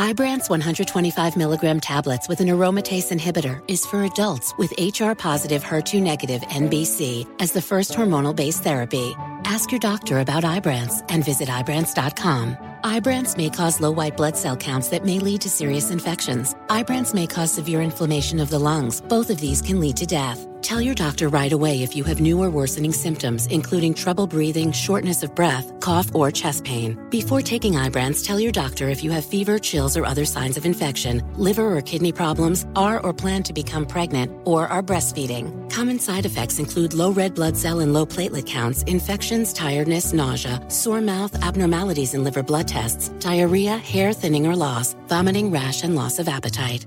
[0.00, 6.00] Ibrance 125 milligram tablets with an aromatase inhibitor is for adults with HR positive HER2
[6.00, 9.14] negative MBC as the first hormonal based therapy.
[9.44, 12.56] Ask your doctor about Ibrance and visit Ibrance.com.
[12.82, 16.54] Ibrance may cause low white blood cell counts that may lead to serious infections.
[16.68, 19.02] Ibrance may cause severe inflammation of the lungs.
[19.02, 20.46] Both of these can lead to death.
[20.62, 24.72] Tell your doctor right away if you have new or worsening symptoms, including trouble breathing,
[24.72, 26.98] shortness of breath, cough, or chest pain.
[27.10, 30.64] Before taking Ibrance, tell your doctor if you have fever, chills, or other signs of
[30.64, 35.70] infection, liver or kidney problems, are or plan to become pregnant, or are breastfeeding.
[35.70, 40.60] Common side effects include low red blood cell and low platelet counts, infections, tiredness, nausea,
[40.68, 45.94] sore mouth, abnormalities in liver blood tests, diarrhea, hair thinning or loss, vomiting, rash, and
[45.94, 46.86] loss of appetite.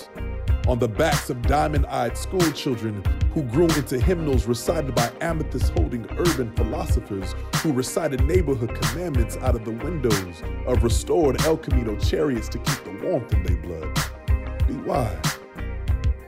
[0.67, 5.73] On the backs of diamond eyed school children who grew into hymnals recited by amethyst
[5.73, 11.95] holding urban philosophers who recited neighborhood commandments out of the windows of restored El Camino
[11.97, 14.67] chariots to keep the warmth in their blood.
[14.67, 15.39] Be wise.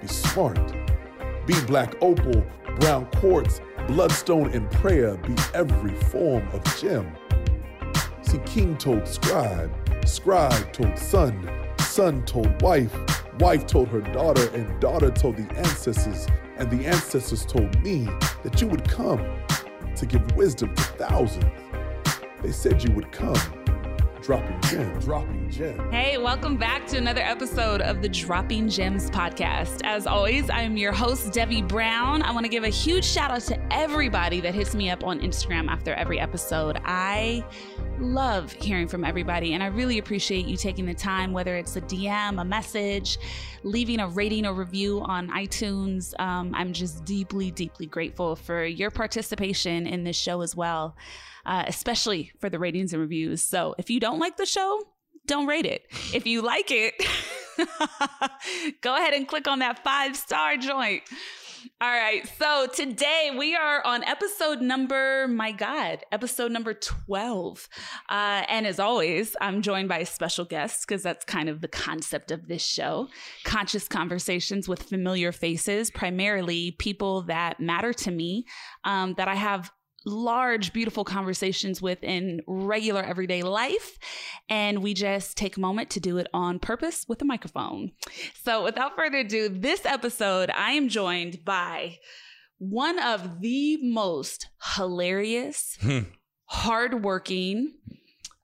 [0.02, 0.74] Be smart.
[1.46, 2.44] Be black opal,
[2.80, 5.16] brown quartz, bloodstone, and prayer.
[5.18, 7.16] Be every form of gem.
[8.24, 9.72] See, king told scribe,
[10.06, 12.98] scribe told son, son told wife,
[13.40, 16.28] wife told her daughter, and daughter told the ancestors,
[16.58, 18.08] and the ancestors told me
[18.44, 19.20] that you would come
[19.96, 21.46] to give wisdom to thousands.
[22.42, 23.38] They said you would come,
[24.22, 25.94] dropping gems, dropping gems.
[25.94, 29.82] Hey, welcome back to another episode of the Dropping Gems podcast.
[29.84, 32.22] As always, I'm your host, Debbie Brown.
[32.22, 35.22] I want to give a huge shout out to everybody that hits me up on
[35.22, 36.80] Instagram after every episode.
[36.84, 37.46] I
[38.04, 41.82] love hearing from everybody, and I really appreciate you taking the time, whether it's a
[41.82, 43.18] DM, a message,
[43.64, 46.14] leaving a rating or review on iTunes.
[46.20, 50.96] Um, I'm just deeply, deeply grateful for your participation in this show as well,
[51.46, 53.42] uh, especially for the ratings and reviews.
[53.42, 54.82] So if you don't like the show,
[55.26, 55.86] don't rate it.
[56.14, 56.94] If you like it,
[58.82, 61.04] go ahead and click on that five star joint.
[61.80, 62.28] All right.
[62.40, 67.70] So today we are on episode number, my God, episode number 12.
[68.10, 72.32] Uh, and as always, I'm joined by special guests because that's kind of the concept
[72.32, 73.08] of this show
[73.46, 78.46] conscious conversations with familiar faces, primarily people that matter to me,
[78.84, 79.72] um, that I have
[80.06, 83.98] large, beautiful conversations with in regular everyday life.
[84.50, 87.92] And we just take a moment to do it on purpose with a microphone.
[88.44, 92.00] So, without further ado, this episode, I am joined by
[92.58, 96.00] one of the most hilarious, hmm.
[96.46, 97.74] hardworking,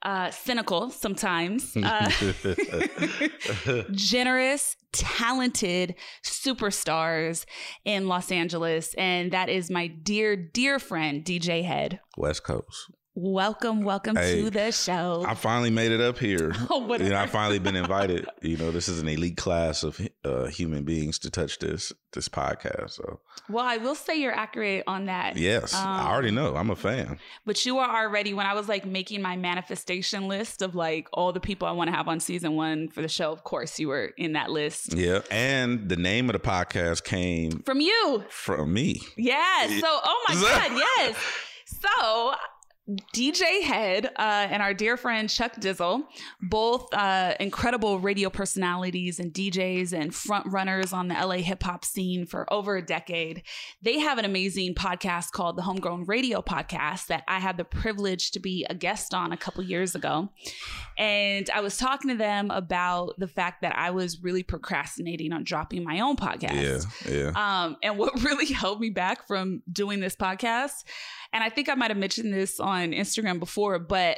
[0.03, 2.09] uh, cynical sometimes, uh,
[3.91, 7.45] generous, talented superstars
[7.85, 8.93] in Los Angeles.
[8.95, 11.99] And that is my dear, dear friend, DJ Head.
[12.17, 12.91] West Coast.
[13.21, 15.25] Welcome, welcome Hey, to the show.
[15.27, 16.54] I finally made it up here.
[16.69, 18.25] Oh, you know, I finally been invited.
[18.42, 22.30] You know, this is an elite class of uh, human beings to touch this this
[22.30, 22.92] podcast.
[22.92, 23.19] So
[23.50, 25.36] well, I will say you're accurate on that.
[25.36, 26.56] yes, I Um, already know.
[26.56, 27.19] I'm a fan.
[27.45, 31.33] But you are already, when I was like making my manifestation list of like all
[31.33, 33.89] the people I want to have on season one for the show, of course, you
[33.89, 34.94] were in that list.
[34.94, 38.24] Yeah, and the name of the podcast came From you.
[38.30, 39.01] from me.
[39.18, 39.68] Yeah.
[39.68, 40.36] So, oh my
[40.69, 41.18] God, yes.
[41.66, 42.33] So,
[43.13, 46.03] DJ Head uh, and our dear friend Chuck Dizzle,
[46.41, 51.86] both uh, incredible radio personalities and DJs and front runners on the LA hip hop
[51.86, 53.44] scene for over a decade.
[53.83, 58.31] They have an amazing podcast called the Homegrown Radio Podcast that I had the privilege
[58.31, 60.30] to be a guest on a couple years ago.
[60.97, 65.44] And I was talking to them about the fact that I was really procrastinating on
[65.44, 66.89] dropping my own podcast.
[67.07, 67.63] Yeah, yeah.
[67.65, 70.83] Um, and what really held me back from doing this podcast,
[71.33, 74.17] and I think I might have mentioned this on Instagram before, but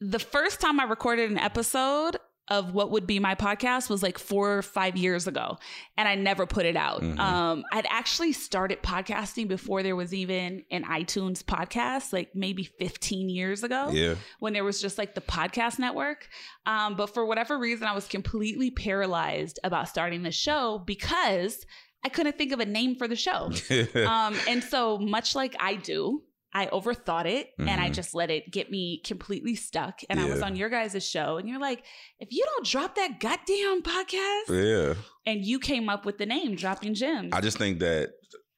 [0.00, 2.16] the first time I recorded an episode
[2.48, 5.56] of what would be my podcast was like four or five years ago,
[5.96, 7.00] and I never put it out.
[7.00, 7.18] Mhm.
[7.18, 13.30] Um, I'd actually started podcasting before there was even an iTunes podcast, like maybe 15
[13.30, 14.16] years ago yeah.
[14.40, 16.28] when there was just like the podcast network.
[16.66, 21.64] Um, but for whatever reason, I was completely paralyzed about starting the show because
[22.04, 23.50] I couldn't think of a name for the show.
[24.06, 26.22] um, and so, much like I do,
[26.54, 27.94] I overthought it and I Mhm.
[27.94, 30.00] just let it get me completely stuck.
[30.08, 31.82] And I was on your guys' show, and you're like,
[32.20, 34.94] if you don't drop that goddamn podcast, yeah.
[35.26, 37.30] and you came up with the name Dropping Gems.
[37.32, 38.10] I just think that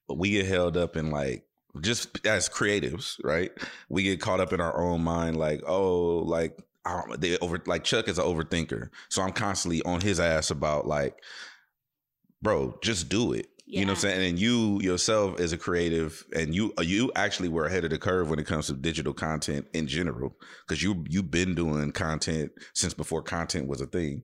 [0.08, 1.46] we get held up in like
[1.80, 3.50] just as creatives, right?
[3.88, 7.60] We get caught up in our own mind, like, oh, like I don't- they over
[7.66, 11.18] like Chuck is an overthinker, so I'm constantly on his ass about like,
[12.42, 13.48] bro, just do it.
[13.68, 14.28] You know what I'm saying?
[14.30, 18.30] And you yourself as a creative, and you you actually were ahead of the curve
[18.30, 20.36] when it comes to digital content in general,
[20.66, 24.22] because you you've been doing content since before content was a thing.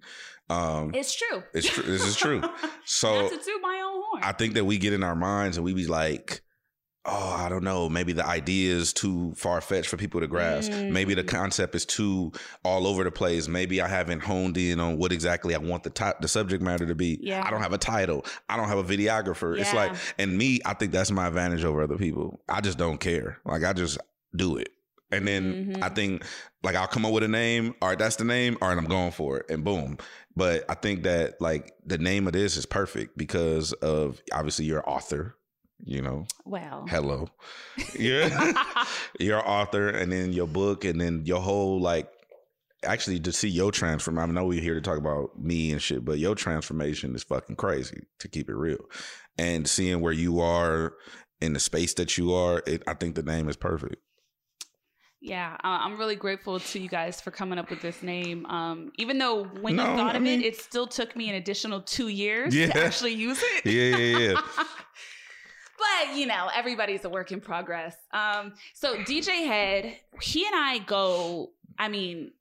[0.48, 1.42] Um, it's true.
[1.54, 1.82] it's true.
[1.82, 2.42] This is true.
[2.84, 4.22] So Not to toot my own horn.
[4.22, 6.42] I think that we get in our minds and we be like,
[7.04, 10.70] oh, I don't know, maybe the idea is too far fetched for people to grasp.
[10.72, 11.28] Maybe the Mm.
[11.28, 12.30] concept is too
[12.64, 13.48] all over the place.
[13.48, 16.86] Maybe I haven't honed in on what exactly I want the type, the subject matter
[16.86, 17.18] to be.
[17.20, 17.42] Yeah.
[17.44, 18.24] I don't have a title.
[18.48, 19.58] I don't have a videographer.
[19.58, 22.40] It's like, and me, I think that's my advantage over other people.
[22.48, 23.38] I just don't care.
[23.44, 23.98] Like I just
[24.36, 24.68] do it.
[25.10, 25.82] And then Mhm.
[25.82, 26.24] I think
[26.62, 27.74] like I'll come up with a name.
[27.82, 28.56] All right, that's the name.
[28.62, 29.46] All right, I'm going for it.
[29.50, 29.98] And boom.
[30.36, 34.78] But I think that like the name of this is perfect because of obviously you're
[34.78, 35.34] an author,
[35.84, 36.26] you know.
[36.44, 37.28] well, Hello.
[37.98, 38.52] Yeah.
[39.20, 42.08] you're an author and then your book and then your whole like
[42.84, 44.30] actually to see your transformation.
[44.30, 47.56] I know we're here to talk about me and shit, but your transformation is fucking
[47.56, 48.84] crazy to keep it real.
[49.38, 50.94] And seeing where you are
[51.40, 53.96] in the space that you are, it, I think the name is perfect.
[55.24, 58.44] Yeah, I'm really grateful to you guys for coming up with this name.
[58.46, 61.28] Um, even though when No, you thought I of mean- it, it still took me
[61.28, 62.72] an additional two years Yeah.
[62.72, 63.64] to actually use it.
[63.66, 64.40] Yeah, yeah, yeah.
[66.06, 67.94] but you know, everybody's a work in progress.
[68.12, 71.50] Um, so DJ Head, he and I go.
[71.78, 72.32] I mean.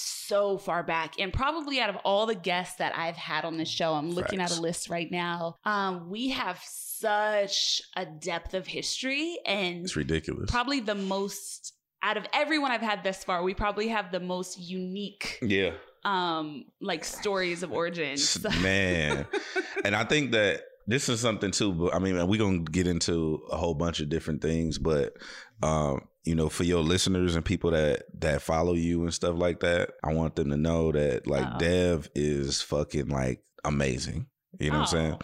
[0.00, 3.68] So far back, and probably out of all the guests that I've had on this
[3.68, 5.56] show, I'm looking at a list right now.
[5.64, 10.48] Um, we have such a depth of history, and It's ridiculous.
[10.52, 14.60] probably the most out of everyone I've had thus far, we probably have the most
[14.60, 15.72] unique yeah.
[16.04, 18.18] um like stories of origin.
[18.18, 19.26] So- Man.
[19.84, 22.86] and I think that this is something too, but I mean, we're going to get
[22.86, 25.14] into a whole bunch of different things, but,
[25.62, 29.60] um, you know, for your listeners and people that that follow you and stuff like
[29.60, 31.58] that, I want them to know that like Uh-oh.
[31.58, 34.26] Dev is fucking like amazing.
[34.58, 35.12] You know what I'm saying?
[35.12, 35.18] Um,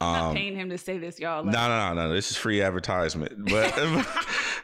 [0.00, 0.06] Oh.
[0.06, 1.42] I'm not paying him to say this, y'all.
[1.42, 2.14] no, Like, no, no, no.
[2.14, 3.74] This is free advertisement, but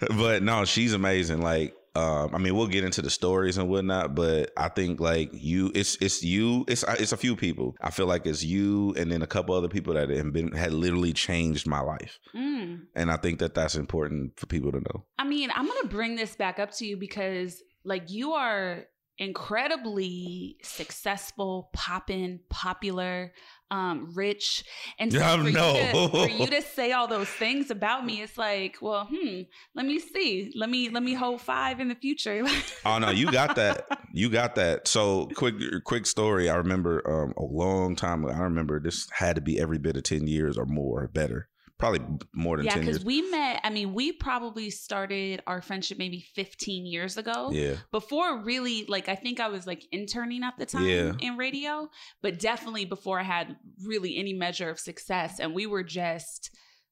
[0.16, 1.40] but no, she's amazing.
[1.40, 5.30] Like, um, I mean, we'll get into the stories and whatnot, but I think like
[5.32, 7.76] you, it's it's you, it's it's a few people.
[7.80, 10.72] I feel like it's you, and then a couple other people that have been had
[10.72, 12.80] literally changed my life, mm.
[12.96, 15.04] and I think that that's important for people to know.
[15.18, 18.86] I mean, I'm gonna bring this back up to you because like you are
[19.18, 23.32] incredibly successful, poppin', popular,
[23.70, 24.64] um, rich.
[24.98, 25.74] And so for, no.
[25.74, 29.42] you to, for you to say all those things about me, it's like, well, hmm,
[29.74, 30.52] let me see.
[30.54, 32.44] Let me let me hold five in the future.
[32.86, 33.86] Oh no, you got that.
[34.12, 34.86] You got that.
[34.88, 35.54] So quick,
[35.84, 36.50] quick story.
[36.50, 38.34] I remember um, a long time ago.
[38.34, 42.00] I remember this had to be every bit of ten years or more, better, probably
[42.32, 43.60] more than yeah, ten because we met.
[43.64, 47.50] I mean, we probably started our friendship maybe 15 years ago.
[47.52, 51.12] yeah, Before really, like I think I was like interning at the time Yeah.
[51.20, 51.88] in radio,
[52.22, 55.40] but definitely before I had really any measure of success.
[55.40, 56.50] And we were just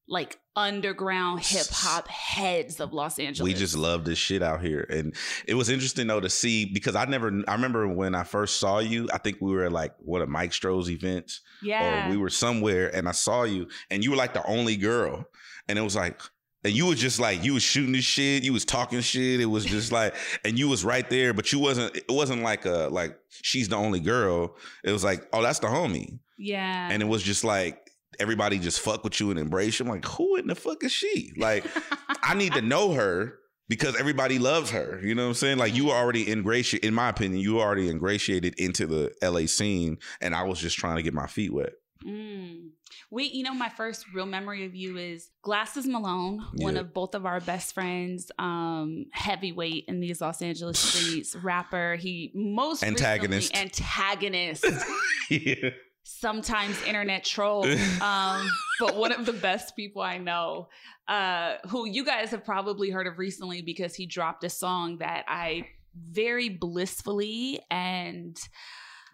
[0.08, 3.44] like underground hip hop heads of Los Angeles.
[3.46, 4.86] We just love this shit out here.
[4.90, 5.14] And
[5.46, 8.78] it was interesting though to see because I never I remember when I first saw
[8.80, 11.40] you, I think we were at like one of Mike Stroh's events.
[11.62, 12.08] yeah.
[12.08, 15.24] Or we were somewhere and I saw you and you were like the only girl.
[15.68, 16.20] And it was like
[16.64, 19.40] and you was just like you was shooting this shit, you was talking shit.
[19.40, 22.66] It was just like and you was right there, but you wasn't it wasn't like
[22.66, 24.56] a like she's the only girl.
[24.84, 26.18] It was like, oh, that's the homie.
[26.36, 26.88] yeah.
[26.90, 27.78] And it was just like
[28.18, 29.86] everybody just fuck with you and embrace you.
[29.86, 31.32] I'm like, who in the fuck is she?
[31.36, 31.64] Like,
[32.22, 33.38] I need to know her
[33.68, 35.00] because everybody loves her.
[35.02, 35.58] You know what I'm saying?
[35.58, 39.46] Like, you were already ingratiated, in my opinion, you were already ingratiated into the LA
[39.46, 41.72] scene, and I was just trying to get my feet wet.
[42.04, 42.70] Mm.
[43.10, 47.14] We, you know, my first real memory of you is Glasses Malone, one of both
[47.14, 51.96] of our best friends, um, heavyweight in these Los Angeles streets, rapper.
[51.96, 53.56] He most Antagonist.
[53.56, 54.66] antagonist,
[55.30, 55.70] yeah.
[56.04, 57.64] Sometimes internet troll,
[58.02, 58.46] um,
[58.80, 60.68] but one of the best people I know,
[61.08, 65.24] uh, who you guys have probably heard of recently because he dropped a song that
[65.28, 68.38] I very blissfully and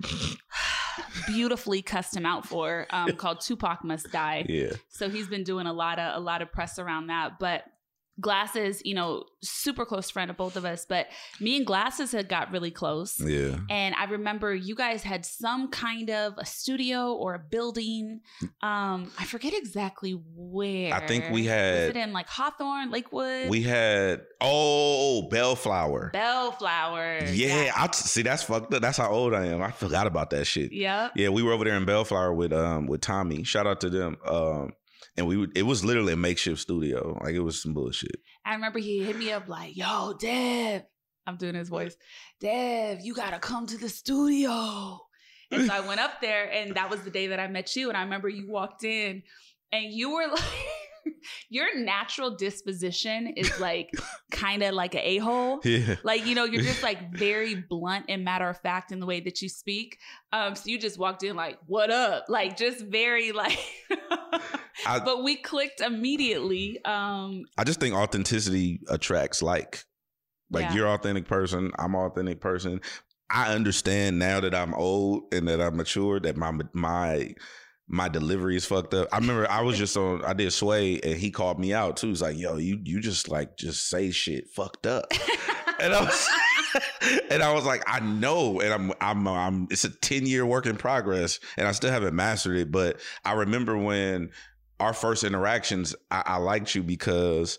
[1.26, 4.46] beautifully cussed him out for um, called Tupac Must Die.
[4.48, 4.72] Yeah.
[4.88, 7.38] So he's been doing a lot of a lot of press around that.
[7.38, 7.64] But
[8.20, 10.84] Glasses, you know, super close friend of both of us.
[10.88, 11.06] But
[11.40, 13.20] me and Glasses had got really close.
[13.20, 13.56] Yeah.
[13.70, 18.20] And I remember you guys had some kind of a studio or a building.
[18.62, 20.92] Um, I forget exactly where.
[20.92, 23.48] I think we Was had it in like Hawthorne, Lakewood?
[23.50, 26.10] we had oh Bellflower.
[26.12, 27.20] Bellflower.
[27.32, 28.82] yeah, I see that's fucked up.
[28.82, 29.62] That's how old I am.
[29.62, 30.72] I forgot about that shit.
[30.72, 31.10] Yeah.
[31.14, 33.44] Yeah, we were over there in Bellflower with um with Tommy.
[33.44, 34.16] Shout out to them.
[34.26, 34.72] Um
[35.18, 37.18] and we would, it was literally a makeshift studio.
[37.22, 38.20] Like it was some bullshit.
[38.44, 40.84] I remember he hit me up like, yo, Dev.
[41.26, 41.94] I'm doing his voice.
[42.40, 45.00] Dev, you gotta come to the studio.
[45.50, 47.88] And so I went up there, and that was the day that I met you.
[47.88, 49.22] And I remember you walked in,
[49.72, 51.14] and you were like,
[51.48, 53.90] your natural disposition is like
[54.30, 55.60] kind of like an a hole.
[55.68, 55.96] Yeah.
[56.02, 59.20] Like, you know, you're just like very blunt and matter of fact in the way
[59.20, 59.98] that you speak.
[60.32, 62.24] Um, so you just walked in like, what up?
[62.28, 63.58] Like just very like
[64.86, 66.82] I, but we clicked immediately.
[66.84, 69.84] Um, I just think authenticity attracts like.
[70.50, 70.74] Like Yeah.
[70.74, 72.80] you're an authentic person, I'm an authentic person.
[73.30, 77.34] I understand now that I'm old and that I'm mature that my my
[77.86, 79.08] my delivery is fucked up.
[79.12, 82.08] I remember I was just on I did Sway and he called me out too.
[82.08, 85.04] He's like, yo, you you just like just say shit fucked up.
[85.80, 86.28] and I was
[87.30, 90.64] and I was like, I know, and I'm I'm I'm it's a 10 year work
[90.64, 92.70] in progress, and I still haven't mastered it.
[92.72, 94.30] But I remember when
[94.80, 97.58] our first interactions, I, I liked you because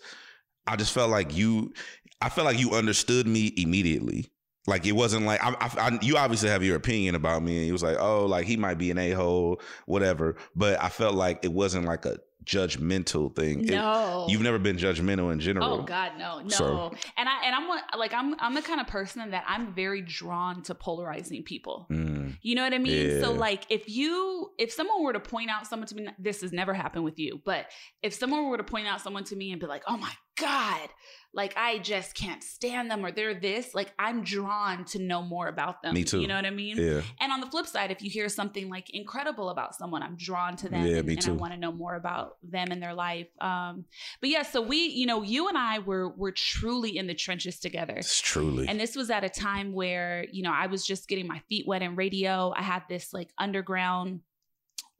[0.66, 1.72] I just felt like you
[2.20, 4.30] I felt like you understood me immediately.
[4.66, 7.64] Like it wasn't like I, I, I, you obviously have your opinion about me, and
[7.64, 11.14] he was like, "Oh, like he might be an a hole, whatever." But I felt
[11.14, 12.18] like it wasn't like a
[12.50, 13.64] judgmental thing.
[13.64, 15.80] It- no, you've never been judgmental in general.
[15.80, 16.48] Oh God, no, no.
[16.48, 20.02] So- and I and I'm like I'm I'm the kind of person that I'm very
[20.02, 21.86] drawn to polarizing people.
[21.90, 23.20] Mm, You know what I mean?
[23.22, 26.52] So like if you if someone were to point out someone to me, this has
[26.52, 27.66] never happened with you, but
[28.02, 30.88] if someone were to point out someone to me and be like, oh my God,
[31.32, 35.46] like I just can't stand them or they're this, like I'm drawn to know more
[35.46, 35.94] about them.
[35.94, 36.20] Me too.
[36.20, 36.76] You know what I mean?
[36.76, 40.16] yeah, And on the flip side, if you hear something like incredible about someone, I'm
[40.16, 41.34] drawn to them Yeah, and, me and I too.
[41.34, 43.28] want to know more about them and their life.
[43.40, 43.84] Um,
[44.20, 47.60] but yeah, so we, you know, you and I were were truly in the trenches
[47.60, 47.94] together.
[47.96, 48.66] it's truly.
[48.66, 51.64] And this was at a time where, you know, I was just getting my feet
[51.66, 52.52] wet in radio.
[52.56, 54.20] I had this like underground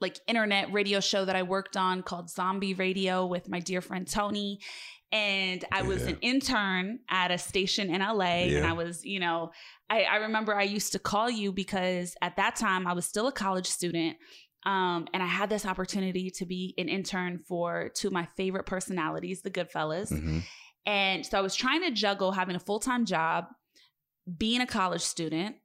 [0.01, 4.07] like internet radio show that I worked on called Zombie Radio with my dear friend
[4.09, 4.61] Tony.
[5.13, 6.11] And I was Yeah.
[6.11, 8.47] an intern at a station in LA.
[8.57, 9.51] And I was, you know,
[9.89, 13.27] I, I remember I used to call you because at that time I was still
[13.27, 14.17] a college student.
[14.65, 18.67] Um, and I had this opportunity to be an intern for two of my favorite
[18.67, 20.13] personalities, the Goodfellas.
[20.13, 20.43] Mhm.
[20.87, 23.47] And so I was trying to juggle having a full time job,
[24.39, 25.57] being a college student,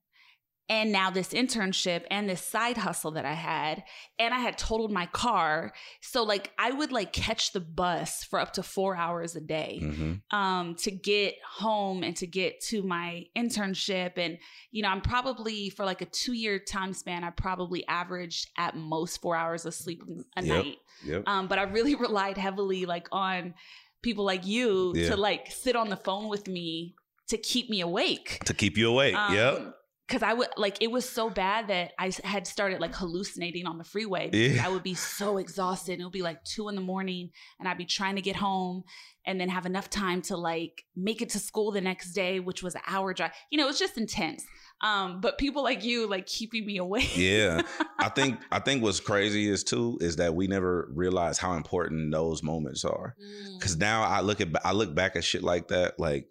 [0.68, 3.84] and now this internship and this side hustle that I had.
[4.18, 5.74] And I had totaled my car.
[6.02, 9.80] So, like, I would like catch the bus for up to four hours a day
[9.84, 10.22] Mhm.
[10.32, 14.18] um, to get home and to get to my internship.
[14.18, 14.38] And,
[14.72, 18.76] you know, I'm probably for like a two year time span, I probably averaged at
[18.76, 20.02] most four hours of sleep
[20.36, 20.64] a Yep.
[20.66, 20.78] night.
[21.06, 21.24] Yep.
[21.28, 23.54] Um, but I really relied heavily like on
[24.02, 25.10] people like you Yeah.
[25.10, 26.96] to like sit on the phone with me
[27.28, 28.40] to keep me awake.
[28.46, 29.16] to keep you awake.
[29.16, 29.76] Um, yep.
[30.08, 33.78] Because I would like it was so bad that I had started like hallucinating on
[33.78, 34.66] the freeway because Yeah.
[34.66, 36.00] I would be so exhausted.
[36.00, 38.84] It would be like two in the morning, and I'd be trying to get home
[39.26, 42.62] and then have enough time to like make it to school the next day, which
[42.62, 43.32] was an hour drive.
[43.50, 44.46] You know, it was just intense.
[44.82, 47.18] Um, but people like you like keeping me awake.
[47.18, 47.62] Yeah.
[48.00, 52.12] I think I think what's crazy is too is that we never realize how important
[52.12, 53.16] those moments are.
[53.20, 53.58] Mm.
[53.58, 56.28] Because now I look at I look back at shit like that, like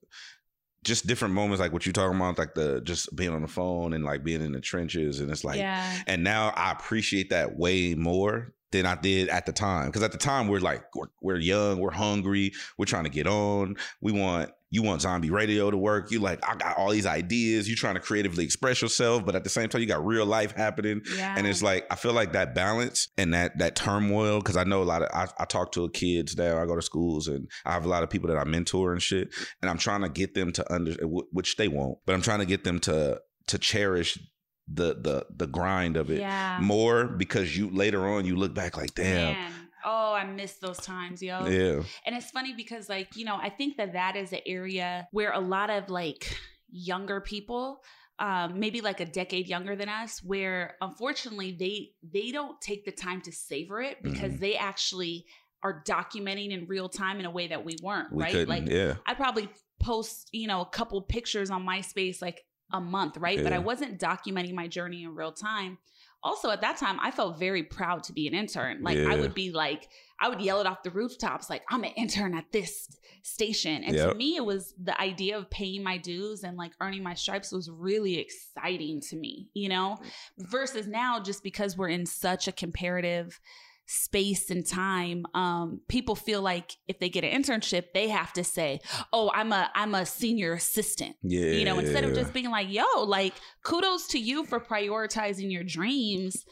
[0.84, 3.92] just different moments, like what you're talking about, like the just being on the phone
[3.92, 6.02] and like being in the trenches, and it's like, yeah.
[6.06, 9.86] and now I appreciate that way more than I did at the time.
[9.86, 13.26] Because at the time we're like we're, we're young, we're hungry, we're trying to get
[13.26, 14.50] on, we want.
[14.70, 16.10] You want zombie radio to work.
[16.10, 17.68] You like, I got all these ideas.
[17.68, 20.50] You trying to creatively express yourself, but at the same time, you got real life
[20.50, 21.02] happening.
[21.16, 21.32] Yeah.
[21.38, 24.82] And it's like I feel like that balance and that that turmoil because I know
[24.82, 26.60] a lot of I, I talk to kids now.
[26.60, 29.00] I go to schools and I have a lot of people that I mentor and
[29.00, 32.40] shit, and I'm trying to get them to under which they won't, but I'm trying
[32.40, 34.18] to get them to to cherish
[34.66, 36.58] the the the grind of it Yeah.
[36.60, 39.52] more because you later on you look back like damn Man.
[39.86, 41.46] Oh, I miss those times, yo.
[41.46, 45.06] yeah And it's funny because, like, you know, I think that that is an area
[45.12, 46.34] where a lot of like
[46.70, 47.82] younger people,
[48.18, 52.92] um, maybe like a decade younger than us, where unfortunately they they don't take the
[52.92, 54.40] time to savor it because Mhm.
[54.40, 55.26] they actually
[55.62, 58.48] are documenting in real time in a way that we weren't, we right?
[58.48, 62.42] Like, yeah I probably post, you know, a couple pictures on MySpace like
[62.72, 63.42] a month, right?
[63.42, 65.78] But I wasn't documenting my journey in real time.
[66.22, 68.82] Also, at that time, I felt very proud to be an intern.
[68.82, 71.92] Like, I would be like, I would yell it off the rooftops, like, I'm an
[71.96, 72.88] intern at this
[73.22, 73.84] station.
[73.84, 74.08] And Yep.
[74.10, 77.52] to me, it was the idea of paying my dues and like earning my stripes
[77.52, 79.98] was really exciting to me, you know?
[80.40, 80.50] Mm.
[80.50, 83.38] Versus now, just because we're in such a comparative
[83.86, 88.42] space and time um people feel like if they get an internship they have to
[88.42, 88.80] say
[89.12, 91.16] oh i'm a i'm a senior assistant.
[91.22, 95.52] Yeah you know instead of just being like yo like kudos to you for prioritizing
[95.52, 96.44] your dreams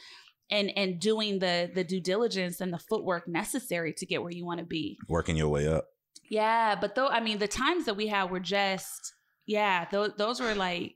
[0.50, 4.44] and and doing the the due diligence and the footwork necessary to get where you
[4.44, 4.98] want to be.
[5.08, 5.86] Working your way up.
[6.28, 9.14] Yeah but though i mean the times that we had were just
[9.46, 10.94] yeah those those were like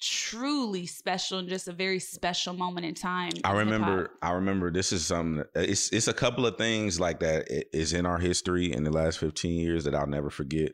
[0.00, 4.10] truly special and just a very special moment in time I remember.
[4.22, 4.70] I remember.
[4.70, 5.44] This is something.
[5.54, 9.18] It's it's a couple of things like that is in our history in the last
[9.18, 10.72] fifteen years that I'll never forget.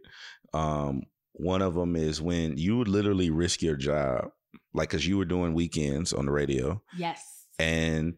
[0.54, 1.02] Um,
[1.32, 4.30] one of them is when you would literally risk your job,
[4.72, 8.16] like because you were doing weekends on the radio, yes and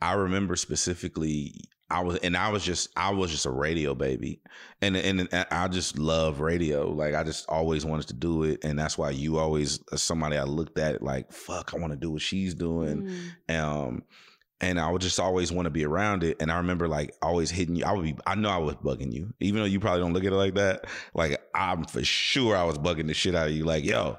[0.00, 1.54] I remember specifically.
[1.90, 4.40] I was and I was just I was just a radio baby,
[4.80, 6.88] and and, and I just love radio.
[6.90, 10.36] Like I just always wanted to do it, and that's why you always uh, somebody
[10.36, 11.72] I looked at like fuck.
[11.74, 13.10] I want to do what she's doing
[13.48, 13.60] Mm.
[13.60, 14.02] um
[14.62, 16.36] and I would just always want to be around it.
[16.38, 17.84] And I remember like always hitting you.
[17.86, 20.24] I would be, I know I was bugging you, even though you probably don't look
[20.24, 20.84] at it like that.
[21.14, 23.64] Like I'm for sure I was bugging the shit out of you.
[23.64, 24.18] Like, yo,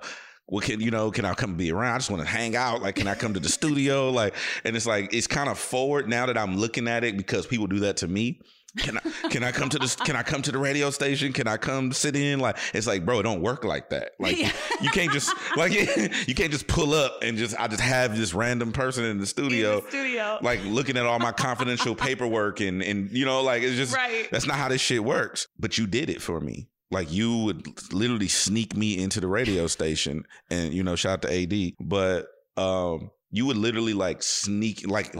[0.52, 1.12] what can you know?
[1.12, 1.94] Can I come be around?
[1.94, 2.82] I just want to hang out.
[2.82, 4.10] Like, can I come to the studio?
[4.22, 4.36] Like,
[4.66, 7.68] and it's like it's kind of forward now that I'm looking at it because people
[7.68, 8.42] do that to me.
[8.78, 9.96] Can I can I come to this?
[9.96, 11.32] Can I come to the radio station?
[11.32, 12.40] Can I come sit in?
[12.40, 14.12] Like, it's like, bro, it don't work like that.
[14.20, 14.52] Like, Yeah.
[14.82, 15.72] you can't just like
[16.28, 19.26] you can't just pull up and just I just have this random person in the
[19.26, 23.42] studio in the studio like looking at all my confidential paperwork and and you know
[23.42, 26.40] like it's just right that's not how this shit works but you did it for
[26.42, 31.14] me like you would literally sneak me into the radio station and you know shout
[31.14, 32.28] out to ad but
[32.58, 35.16] um you would literally like sneak like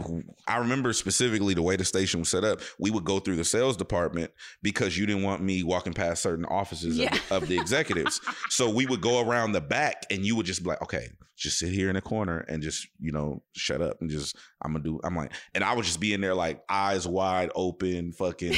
[0.46, 3.44] i remember specifically the way the station was set up we would go through the
[3.44, 4.30] sales department
[4.62, 7.06] because you didn't want me walking past certain offices Yeah.
[7.14, 8.20] of, the, of the executives
[8.50, 11.58] so we would go around the back and you would just be like okay just
[11.58, 14.84] sit here in the corner and just you know shut up and just i'm gonna
[14.84, 18.54] do i'm like and i would just be in there like eyes wide open fucking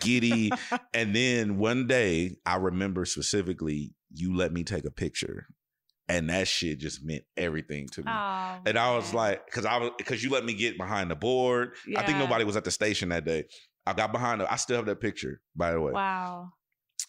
[0.00, 0.50] giddy
[0.94, 5.46] and then one day i remember specifically you let me take a picture
[6.08, 9.16] and that shit just meant everything to me Oh, and I was man.
[9.16, 11.72] like, because I was because you let me get behind the board.
[11.96, 13.44] I think nobody was at the station that day.
[13.86, 14.40] I got behind.
[14.40, 15.92] The, I still have that picture, by the way.
[15.92, 16.50] wow.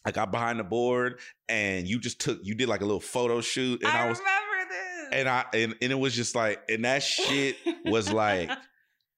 [0.06, 2.40] I got behind the board, and you just took.
[2.44, 5.10] You did like a little photo shoot, and I, I, was, remember this.
[5.12, 8.50] and I, and, and it was just like, and that shit was like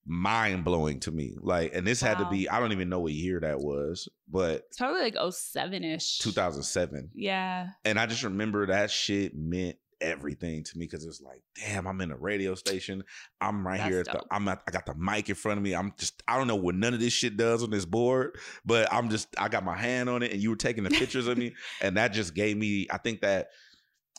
[0.09, 1.35] mind blowing to me.
[1.39, 2.49] Like, and this had to be.
[2.49, 6.17] I don't even know what year that was, but it's probably like 07 ish.
[6.17, 7.11] 2007.
[7.13, 7.67] Yeah.
[7.85, 12.01] And I just remember that shit meant everything to me because it's like, damn, I'm
[12.01, 13.03] in a radio station.
[13.39, 13.99] I'm right here.
[13.99, 14.23] At the.
[14.31, 15.75] I'm at, I got the mic in front of me.
[15.75, 18.91] I'm just, I don't know what none of this shit does on this board, but
[18.91, 21.37] I'm just, I got my hand on it and you were taking the pictures of
[21.37, 21.53] me.
[21.81, 23.49] And that just gave me, I think that,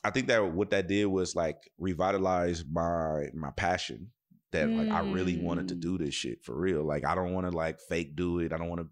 [0.05, 4.11] I think that what that did was like revitalize my, my passion
[4.53, 5.81] that like I really wanted to Mm.
[5.81, 6.83] do this shit for real.
[6.85, 8.53] Like I don't want to like fake do it.
[8.53, 8.89] I don't want to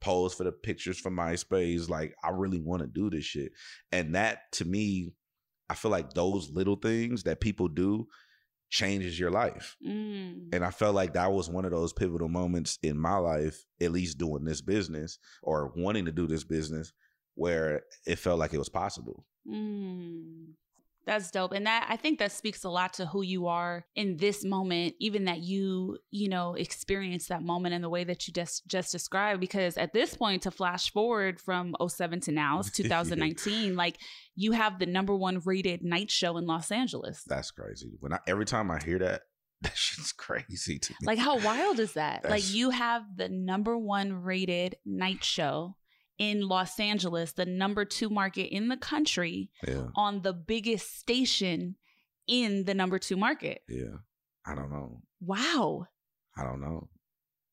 [0.00, 1.88] pose for the pictures from MySpace.
[1.88, 3.52] Like I really want to do this shit.
[3.92, 5.12] And that to me
[5.68, 8.06] I feel like those little things that people do
[8.70, 9.76] changes your life.
[9.86, 10.48] Mm.
[10.52, 13.92] And I felt like that was one of those pivotal moments in my life, at
[13.92, 16.92] least doing this business or wanting to do this business,
[17.34, 19.24] where it felt like it was possible.
[19.48, 20.52] Mm.
[21.06, 21.52] That's dope.
[21.52, 24.96] And that I think that speaks a lot to who you are in this moment,
[24.98, 28.90] even that you, you know, experience that moment in the way that you just just
[28.90, 29.40] described.
[29.40, 33.98] Because at this point, to flash forward from 07 to now, it's 2019, like
[34.34, 37.22] you have the number one rated night show in Los Angeles.
[37.26, 37.92] That's crazy.
[38.00, 39.22] When I every time I hear that,
[39.62, 41.06] that shit's crazy to me.
[41.06, 42.28] Like how wild is that?
[42.28, 45.76] like you have the number one rated night show
[46.18, 51.76] in Los Angeles, the number two market in the country yeah, on the biggest station
[52.26, 53.62] in the number two market.
[53.68, 53.98] yeah.
[54.46, 55.00] I don't know.
[55.20, 55.88] Wow.
[56.36, 56.88] I don't know.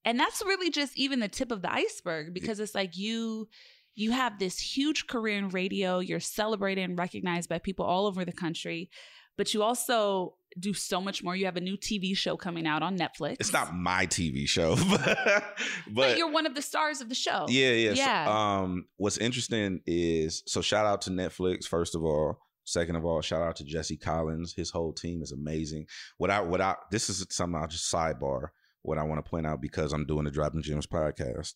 [0.06, 3.47] And that's really just even the tip of the iceberg because it's like you
[3.95, 8.26] you have this huge career in radio, you're celebrated and recognized by people all over
[8.26, 8.89] the country,
[9.38, 11.35] but you also do so much more.
[11.35, 13.37] You have a new TV show coming out on Netflix.
[13.39, 15.43] It's not my TV show, but, but,
[15.91, 17.45] but you're one of the stars of the show.
[17.49, 17.93] Yeah, yeah.
[17.93, 18.59] So, Yeah.
[18.59, 22.39] um, what's interesting is so shout out to Netflix first of all.
[22.65, 24.53] Second of all, shout out to Jesse Collins.
[24.55, 25.85] His whole team is amazing.
[26.17, 26.61] What I what
[26.91, 28.47] this is something I'll just sidebar.
[28.83, 31.53] What I want to point out because I'm doing the Dropping Gems podcast.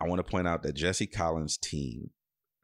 [0.00, 2.10] I want to point out that Jesse Collins' team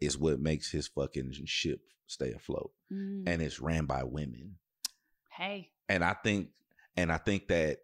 [0.01, 3.25] is what makes his fucking ship stay afloat, Mm.
[3.27, 4.57] and it's ran by women.
[5.37, 5.71] Hey.
[5.89, 6.49] And I think,
[6.97, 7.79] and I think that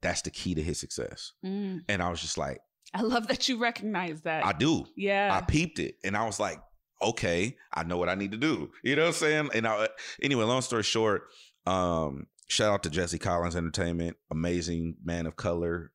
[0.00, 1.32] that's the key to his success.
[1.44, 1.82] Mm.
[1.88, 2.60] And I was just like,
[2.92, 4.44] I love that you recognize that.
[4.44, 4.86] I do.
[4.96, 5.30] yeah.
[5.32, 6.58] I peeped it and I was like,
[7.02, 8.70] okay, I know what I need to do.
[8.82, 9.50] You know what I'm saying?
[9.54, 9.88] And I,
[10.22, 11.24] anyway, long story short,
[11.66, 15.92] um, shout out to Jesse Collins Entertainment, amazing man of color,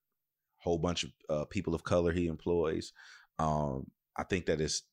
[0.58, 2.91] whole bunch of uh, people of color he employs.
[3.38, 4.84] Um, I think that is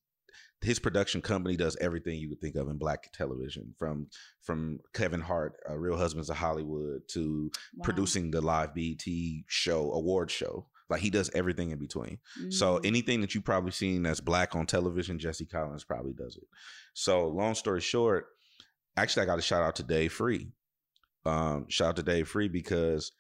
[0.63, 4.09] his production company does everything you would think of in black television, from
[4.43, 7.85] from Kevin Hart, uh, Real Husbands of Hollywood, to Wow.
[7.85, 9.05] producing the live BET
[9.47, 10.69] show, award show.
[10.89, 12.19] Like he does everything in between.
[12.51, 12.87] So Mm.
[12.87, 16.45] anything that you've probably seen that's black on television, Jesse Collins probably does it.
[16.95, 18.29] So long story short,
[18.97, 20.53] actually I got a shout out to Dave Free.
[21.25, 23.11] Um, shout out to Dave Free because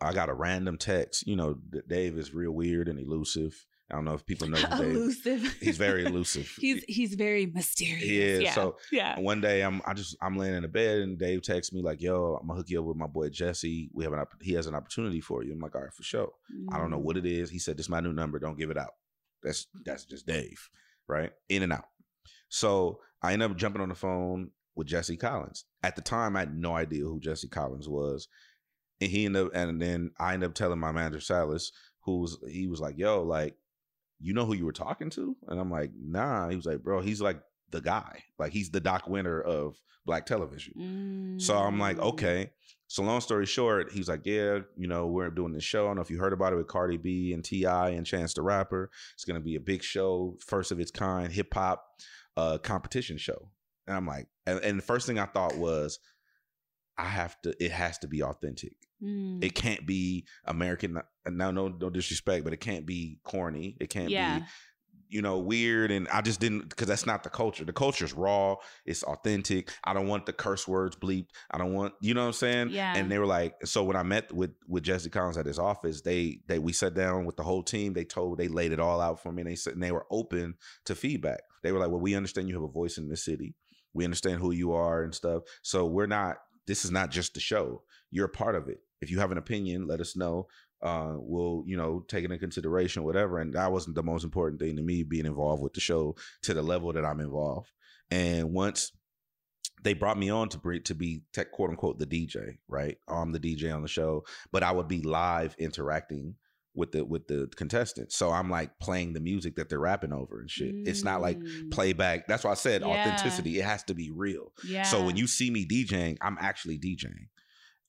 [0.00, 1.24] I got a random text.
[1.26, 1.54] You know,
[1.86, 3.64] Dave is real weird and elusive.
[3.90, 5.56] I don't know if people know elusive.
[5.60, 6.50] He's very elusive.
[6.60, 8.02] he's he's very mysterious.
[8.02, 8.42] Is.
[8.42, 8.54] Yeah.
[8.54, 9.20] So yeah.
[9.20, 12.00] One day I'm I just I'm laying in the bed and Dave texts me like,
[12.00, 13.90] "Yo, I'm gonna hook you up with my boy Jesse.
[13.92, 16.02] We have an opp- he has an opportunity for you." I'm like, "All right, for
[16.02, 16.32] sure."
[16.72, 17.02] I don't know Mm.
[17.04, 17.50] what it is.
[17.50, 18.38] He said, "This is my new number.
[18.38, 18.94] Don't give it out."
[19.42, 20.68] That's that's just Dave,
[21.06, 21.32] right?
[21.50, 21.84] In and out.
[22.48, 25.64] So I end up jumping on the phone with Jesse Collins.
[25.82, 28.28] At the time, I had no idea who Jesse Collins was,
[29.00, 31.70] and he ended up, and then I ended up telling my manager Salas,
[32.04, 33.54] who's he was like, "Yo, like,
[34.20, 37.00] you know who you were talking to?" And I'm like, "Nah." He was like, "Bro,
[37.02, 38.22] he's like the guy.
[38.38, 42.12] Like, he's the Doc Winter of black television." So I'm like, Mm.
[42.12, 42.50] okay.
[42.86, 45.84] So long story short, he's like, yeah, you know, we're doing this show.
[45.84, 47.88] I don't know if you heard about it with Cardi B and T.I.
[47.90, 48.90] and Chance the Rapper.
[49.14, 51.84] It's gonna be a big show, first of its kind, hip hop
[52.36, 53.50] uh, competition show.
[53.86, 55.98] And I'm like, and, and the first thing I thought was,
[56.96, 57.54] I have to.
[57.62, 58.74] It has to be authentic.
[59.02, 59.42] Mm.
[59.44, 61.00] It can't be American.
[61.26, 63.76] Now, no, no disrespect, but it can't be corny.
[63.80, 64.40] It can't yeah.
[64.40, 64.44] be
[65.14, 65.92] you know, weird.
[65.92, 67.64] And I just didn't because that's not the culture.
[67.64, 68.56] The culture's raw.
[68.84, 69.70] It's authentic.
[69.84, 71.28] I don't want the curse words bleeped.
[71.52, 72.70] I don't want, you know what I'm saying?
[72.70, 72.96] Yeah.
[72.96, 76.00] And they were like, so when I met with with Jesse Collins at his office,
[76.00, 77.92] they they we sat down with the whole team.
[77.92, 79.42] They told they laid it all out for me.
[79.42, 80.54] And they said and they were open
[80.86, 81.42] to feedback.
[81.62, 83.54] They were like, well, we understand you have a voice in the city.
[83.92, 85.44] We understand who you are and stuff.
[85.62, 86.38] So we're not.
[86.66, 87.82] This is not just the show.
[88.10, 88.78] You're a part of it.
[89.00, 90.46] If you have an opinion, let us know
[90.84, 93.38] uh, we'll you know take it into consideration, whatever.
[93.38, 96.54] And that wasn't the most important thing to me being involved with the show to
[96.54, 97.72] the level that I'm involved.
[98.10, 98.92] And once
[99.82, 102.96] they brought me on to be, to be tech, quote unquote the DJ, right?
[103.08, 106.36] I'm the DJ on the show, but I would be live interacting
[106.74, 108.16] with the with the contestants.
[108.16, 110.74] So I'm like playing the music that they're rapping over and shit.
[110.84, 111.70] It's not like Mm.
[111.70, 112.26] playback.
[112.26, 112.88] That's why I said Yeah.
[112.88, 113.58] authenticity.
[113.58, 114.52] It has to be real.
[114.68, 114.82] Yeah.
[114.82, 117.28] So when you see me DJing, I'm actually DJing.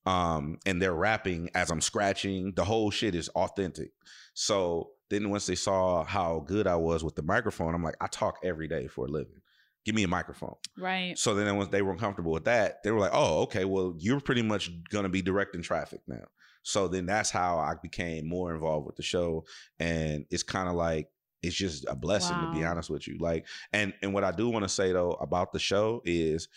[0.05, 2.53] Um, and they're rapping as I'm scratching.
[2.55, 3.91] The whole shit is authentic.
[4.35, 8.07] So then once they saw how good I was with the microphone, I'm like, I
[8.07, 9.41] talk every day for a living.
[9.83, 10.55] Give me a microphone.
[10.77, 11.17] right.
[11.17, 14.19] So then once they were comfortable with that, they were like, oh, okay, well, you're
[14.19, 16.25] pretty much gonna be directing traffic now.
[16.65, 19.45] So then that's how I became more involved with the show.
[19.79, 21.07] And it's kind of like
[21.43, 23.17] it's just a blessing to be honest with you.
[23.19, 26.47] Like, and and what I do want to say though about the show is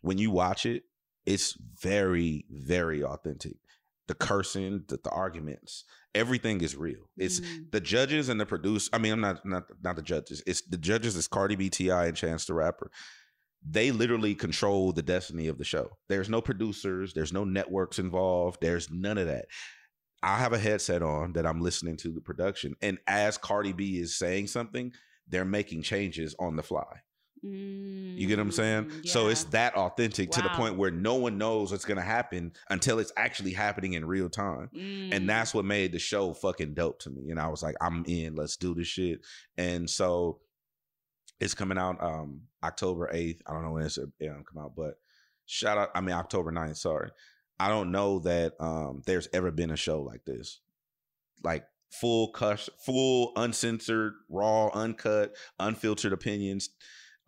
[0.00, 0.84] when you watch it,
[1.26, 3.58] it's very, very authentic.
[4.06, 7.10] The cursing, the, the arguments, everything is real.
[7.18, 7.70] It's Mm.
[7.70, 8.88] the judges and the producer.
[8.94, 10.42] I mean, I'm not not not the judges.
[10.46, 11.14] It's the judges.
[11.14, 12.90] It's Cardi B, T.I., and Chance the Rapper.
[13.66, 15.90] They literally control the destiny of the show.
[16.08, 19.46] There's no producers, there's no networks involved, there's none of that.
[20.22, 23.98] I have a headset on that I'm listening to the production, and as Cardi B
[23.98, 24.92] is saying something,
[25.28, 27.02] they're making changes on the fly.
[27.40, 28.90] You get what I'm saying?
[29.04, 32.52] So it's Mm, that authentic to the point where no one knows what's gonna happen
[32.70, 34.70] until it's actually happening in real time.
[34.74, 35.14] Mm.
[35.14, 37.30] And that's what made the show fucking dope to me.
[37.30, 39.20] And I was like, I'm in, let's do this shit.
[39.56, 40.40] And so
[41.40, 43.40] it's coming out um October 8th.
[43.46, 44.98] I don't know when it's um, come out, but
[45.46, 47.10] shout out, I mean October 9th, sorry.
[47.60, 50.60] I don't know that um there's ever been a show like this.
[51.44, 56.70] Like full cuss, full uncensored, raw, uncut, unfiltered opinions.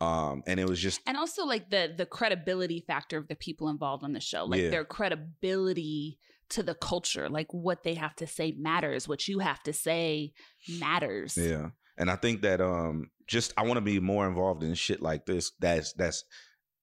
[0.03, 3.69] Um, and it was just and also like the the credibility factor of the people
[3.69, 4.71] involved on the show like Yeah.
[4.71, 6.19] their credibility
[6.51, 10.33] to the culture like what they have to say matters what you have to say
[10.81, 11.71] matters Yeah.
[11.99, 15.27] And I think that um just I want to be more involved in shit like
[15.27, 16.25] this that's that's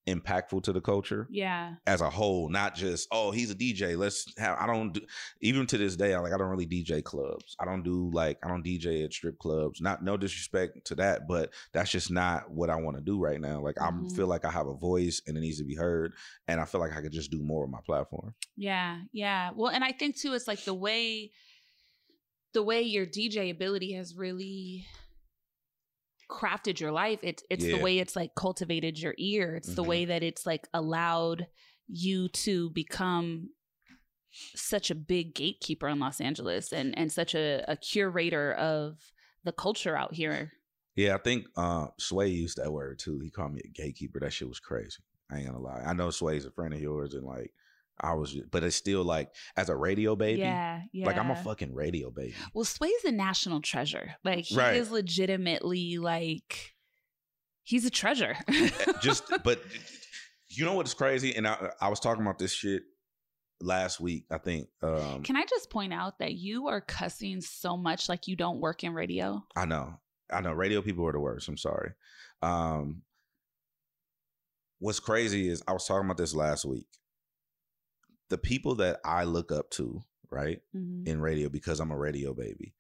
[0.08, 3.98] impactful to the culture yeah as a whole, not just, oh, he's a DJ.
[3.98, 5.00] Let's have I don't do
[5.42, 7.56] even to this day, I like I don't really DJ clubs.
[7.62, 9.80] I don't do like I don't DJ at strip clubs.
[9.80, 13.40] Not no disrespect to that, but that's just not what I want to do right
[13.40, 13.62] now.
[13.62, 14.12] Like I Mhm.
[14.14, 16.12] feel like I have a voice and it needs to be heard.
[16.50, 18.34] And I feel like I could just do more with my platform.
[18.58, 21.32] yeah yeah well and i think too it's like the way
[22.54, 24.86] the way your dj ability has really
[26.30, 27.78] crafted your life it's it's Yeah.
[27.78, 29.88] the way it's like cultivated your ear it's the Mhm.
[29.88, 31.48] way that it's like allowed
[31.88, 33.50] you to become
[34.56, 39.12] such a big gatekeeper in Los Angeles and and such a, a curator of
[39.46, 40.52] the culture out here.
[40.96, 43.20] Yeah, I think uh, Sway used that word too.
[43.20, 44.20] He called me a gatekeeper.
[44.20, 44.98] That shit was crazy.
[45.32, 45.82] I ain't gonna lie.
[45.86, 47.54] I know Sway's a friend of yours, and like
[48.00, 50.42] I was, just, but it's still like as a radio baby.
[50.42, 51.06] Yeah, yeah.
[51.06, 52.36] Like I'm a fucking radio baby.
[52.54, 54.16] Well, Sway's a national treasure.
[54.24, 54.76] Like he Right.
[54.76, 56.74] is legitimately like
[57.64, 58.36] he's a treasure.
[59.02, 59.62] Just, but
[60.50, 61.36] you know what's crazy?
[61.36, 62.84] And I, I was talking about this shit
[63.62, 64.26] last week.
[64.32, 64.68] I think.
[64.84, 68.60] Um, Can I just point out that you are cussing so much like you don't
[68.60, 69.44] work in radio?
[69.56, 69.96] I know.
[70.32, 70.54] I know.
[70.54, 71.48] Radio people are the worst.
[71.48, 71.92] I'm sorry.
[72.42, 73.02] Um,
[74.80, 76.88] what's crazy is I was talking about this last week.
[78.30, 81.08] The people that I look up to, right, Mhm.
[81.08, 82.74] in radio because I'm a radio baby,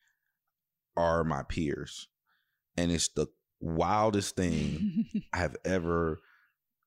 [0.95, 2.07] are my peers.
[2.75, 3.27] And it's the
[3.59, 6.19] wildest thing I've ever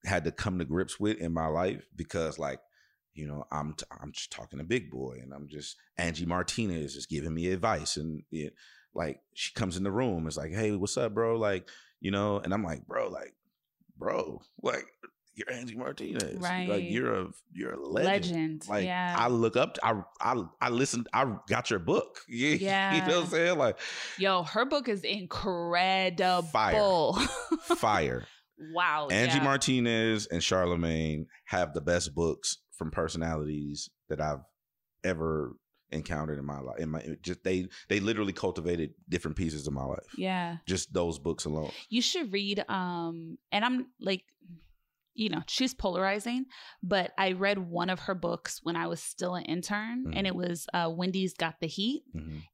[0.04, 2.60] had to come to grips with in my life because like
[3.12, 6.96] you know I'm t- I'm just talking to Big Boy and I'm just Angie Martinez
[6.96, 8.54] is giving me advice and it,
[8.94, 11.68] like she comes in the room it's like hey what's up bro like
[12.00, 13.34] you know and I'm like bro like
[13.98, 14.86] bro like
[15.46, 16.68] you're Angie Martinez Right.
[16.68, 19.16] like you're a you're a legend, Legend, like yeah.
[19.18, 23.20] I look up to, I I I listened I got your book yeah you know
[23.20, 23.78] what I'm saying like
[24.18, 26.42] Yo, her book is incredible.
[26.50, 27.26] Fire.
[27.76, 28.26] fire
[28.74, 29.08] wow.
[29.10, 29.44] Angie yeah.
[29.44, 34.40] Martinez and Charlemagne have the best books from personalities that I've
[35.04, 35.56] ever
[35.92, 36.78] encountered in my life.
[36.78, 40.06] In my just they they literally cultivated different pieces of my life.
[40.16, 40.58] Yeah.
[40.66, 41.70] Just those books alone.
[41.88, 44.24] You should read um and I'm like
[45.20, 46.46] you know, she's polarizing,
[46.82, 50.16] but I read one of her books when I was still an intern Mm-hmm.
[50.16, 52.02] and it was uh Wendy's Got the Heat.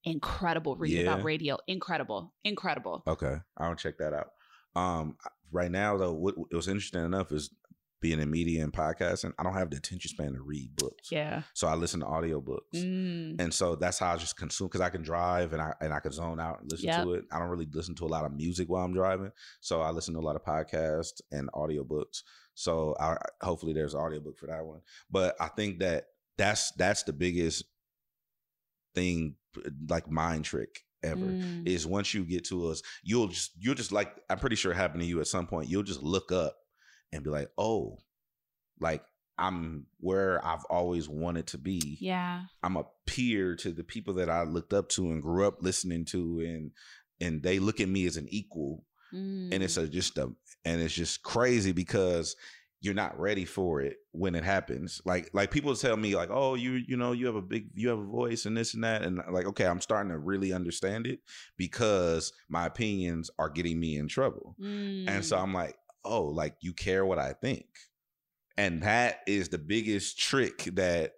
[0.04, 1.02] Incredible read Yeah.
[1.12, 1.58] about radio.
[1.66, 2.34] Incredible.
[2.44, 3.02] Incredible.
[3.06, 4.30] Okay, I'll check that out.
[4.74, 5.16] Um,
[5.52, 7.50] right now though, what it was interesting enough is
[8.06, 9.32] being in media and podcasting.
[9.38, 11.10] I don't have the attention span to read books.
[11.10, 11.42] Yeah.
[11.54, 12.74] So I listen to audiobooks.
[12.74, 13.40] Mm.
[13.40, 15.98] And so that's how I just consume because I can drive and I and I
[15.98, 17.02] can zone out and listen Yep.
[17.02, 17.24] to it.
[17.32, 19.32] I don't really listen to a lot of music while I'm driving.
[19.60, 22.22] So I listen to a lot of podcasts and audiobooks.
[22.54, 24.80] So I hopefully there's an audiobook for that one.
[25.10, 26.04] But I think that
[26.38, 27.64] that's that's the biggest
[28.94, 29.34] thing
[29.88, 31.66] like mind trick ever Mm.
[31.66, 34.76] is once you get to us you'll just you'll just like i'm pretty sure it
[34.76, 36.56] happened to you at some point you'll just look up
[37.12, 37.98] and be like oh
[38.80, 39.02] like
[39.38, 42.42] i'm where i've always wanted to be Yeah.
[42.62, 46.04] i'm a peer to the people that i looked up to and grew up listening
[46.06, 46.70] to and
[47.20, 49.62] and they look at me as an equal and Mm.
[49.62, 50.30] it's a just a
[50.64, 52.34] and it's just crazy because
[52.82, 56.54] you're not ready for it when it happens like like people tell me like oh
[56.54, 59.02] you you know you have a big you have a voice and this and that
[59.02, 61.20] and like okay i'm starting to really understand it
[61.56, 65.42] because my opinions are getting me in trouble and so Mm.
[65.42, 67.66] i'm like oh like you care what i think.
[68.58, 71.12] And that is the biggest trick that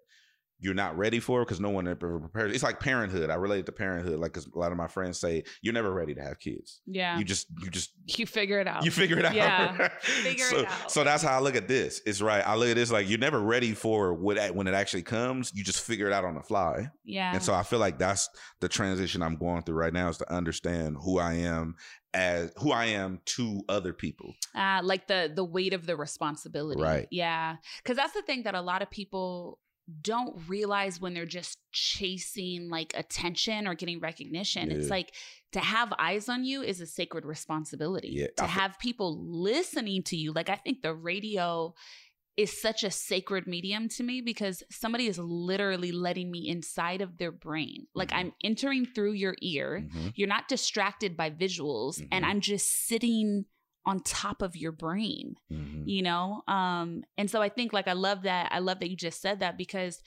[0.61, 2.51] you're not ready for because no one ever prepared.
[2.51, 3.31] It's like parenthood.
[3.31, 5.92] I relate it to parenthood, like because a lot of my friends say you're never
[5.92, 6.81] ready to have kids.
[6.87, 7.16] Yeah.
[7.18, 8.85] You just you just You figure it out.
[8.85, 9.35] you figure it out.
[9.35, 9.88] Yeah.
[10.01, 10.90] Figure so, it out.
[10.90, 12.03] So that's how I look at this.
[12.07, 12.44] It's right.
[12.47, 15.53] I look at this like you're never ready for what when it actually comes.
[15.55, 16.90] You just figure it out on the fly.
[17.05, 17.33] yeah.
[17.35, 18.29] And so I feel like that's
[18.61, 21.77] the transition I'm going through right now is to understand who I am
[22.14, 24.35] as who I am to other people.
[24.57, 26.81] uh, like the the weight of the responsibility.
[26.83, 27.07] Right.
[27.11, 27.57] Yeah.
[27.83, 29.59] Because that's the thing that a lot of people
[30.03, 34.70] don't realize when they're just chasing like attention or getting recognition.
[34.70, 35.14] It's like
[35.53, 38.09] to have eyes on you is a sacred responsibility.
[38.12, 40.33] Yeah, To I have people listening to you.
[40.33, 41.74] Like I think the radio
[42.37, 47.18] is such a sacred medium to me because somebody is literally letting me inside of
[47.18, 47.87] their brain.
[47.94, 48.16] Like Mhm.
[48.16, 49.88] I'm entering through your ear.
[49.90, 50.12] Mhm.
[50.14, 52.29] You're not distracted by visuals and Mhm.
[52.29, 53.46] I'm just sitting
[53.88, 55.83] on top of your brain Mhm.
[55.87, 56.42] you know?
[56.46, 59.40] Um and so i think like i love that i love that you just said
[59.40, 60.01] that because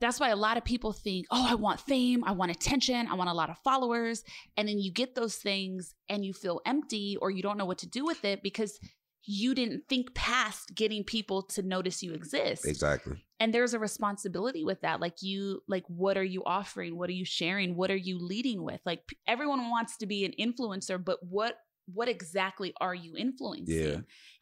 [0.00, 3.14] that's why a lot of people think oh i want fame i want attention i
[3.14, 4.22] want a lot of followers
[4.56, 7.78] and then you get those things and you feel empty or you don't know what
[7.78, 8.78] to do with it because
[9.24, 12.66] you didn't think past getting people to notice you exist.
[12.66, 13.16] Exactly.
[13.38, 16.96] and there's a responsibility with that like you like what are you offering?
[16.96, 17.76] What are you sharing?
[17.76, 18.80] What are you leading with?
[18.86, 21.54] Like everyone wants to be an influencer but what
[21.94, 23.98] what exactly are you influencing Yeah.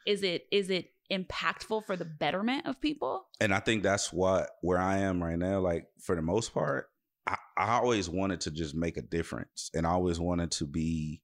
[0.06, 4.50] is it is it impactful for the betterment of people and I think that's what
[4.61, 5.61] where I am right now.
[5.61, 6.90] Like for the most part,
[7.26, 11.22] I, I always wanted to just make a difference, and I always wanted to be,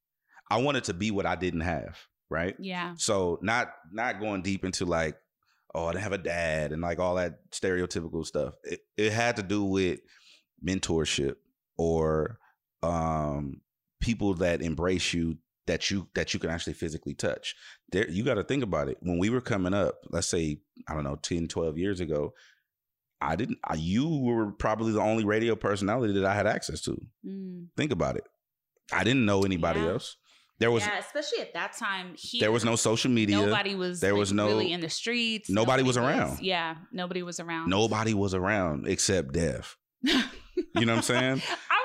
[0.49, 1.97] I wanted to be what I didn't have,
[2.29, 2.55] right?
[2.59, 5.17] yeah So not not going deep into like,
[5.73, 8.55] oh, I didn't have a dad and like all that stereotypical stuff.
[8.63, 9.99] It it had to do with
[10.65, 11.35] mentorship
[11.77, 12.39] or
[12.81, 13.61] um
[13.99, 17.55] people that embrace you that you that you can actually physically touch.
[17.91, 18.97] There you got to think about it.
[19.01, 22.33] When we were coming up, let's say, I don't know, 10, 12 years ago,
[23.21, 27.01] I didn't I, you were probably the only radio personality that I had access to.
[27.25, 27.67] Mm.
[27.77, 28.23] Think about it.
[28.93, 29.89] I didn't know anybody Yeah.
[29.93, 30.17] else.
[30.59, 33.37] There was yeah especially at that time here, there was no social media.
[33.37, 36.39] nobody was There like, was no- really in the streets nobody was around.
[36.41, 39.75] yeah nobody was around Nobody was around except Dev.
[40.77, 41.41] You know what I'm saying?
[41.69, 41.79] i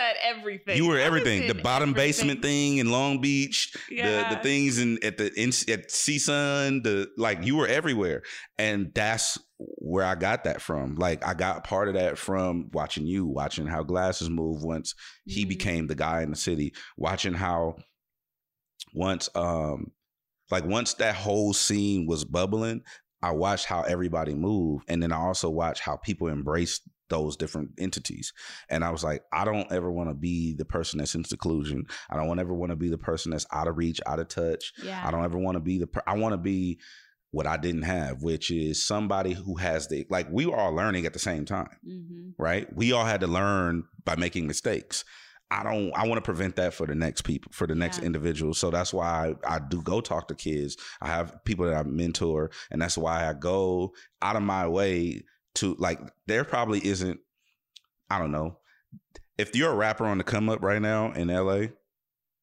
[0.00, 1.46] at i was at everything You were everything.
[1.46, 2.08] The bottom everything.
[2.08, 4.34] basement thing in Long Beach, the Yeah.
[4.34, 8.22] the things in at the in, at CSUN, the like you were everywhere.
[8.58, 10.94] And that's where I got that from.
[10.96, 14.94] Like I got part of that from watching you, watching how glasses move once
[15.26, 15.48] he Mhm.
[15.48, 17.76] became the guy in the city, watching how
[18.94, 19.92] once um
[20.50, 22.82] like once that whole scene was bubbling,
[23.22, 27.72] I watched how everybody moved and then I also watched how people embraced those different
[27.78, 28.32] entities.
[28.70, 31.84] And I was like, I don't ever want to be the person that's in seclusion.
[32.08, 34.72] I don't ever want to be the person that's out of reach, out of touch.
[34.82, 36.78] yeah I don't ever want to be the per- I want to be
[37.32, 41.04] what I didn't have, which is somebody who has the like we were all learning
[41.06, 42.66] at the same time hmm right?
[42.74, 45.04] We all had to learn by making mistakes.
[45.50, 45.92] I don't.
[45.94, 48.04] I want to prevent that for the next people, for the next Yeah.
[48.06, 48.54] individual.
[48.54, 50.76] So that's why I, I do go talk to kids.
[51.02, 53.92] I have people that I mentor, and that's why I go
[54.22, 55.24] out of my way
[55.56, 56.00] to like.
[56.26, 57.20] There probably isn't.
[58.10, 58.58] I don't know.
[59.38, 61.68] If you're a rapper on the come up right now in LA,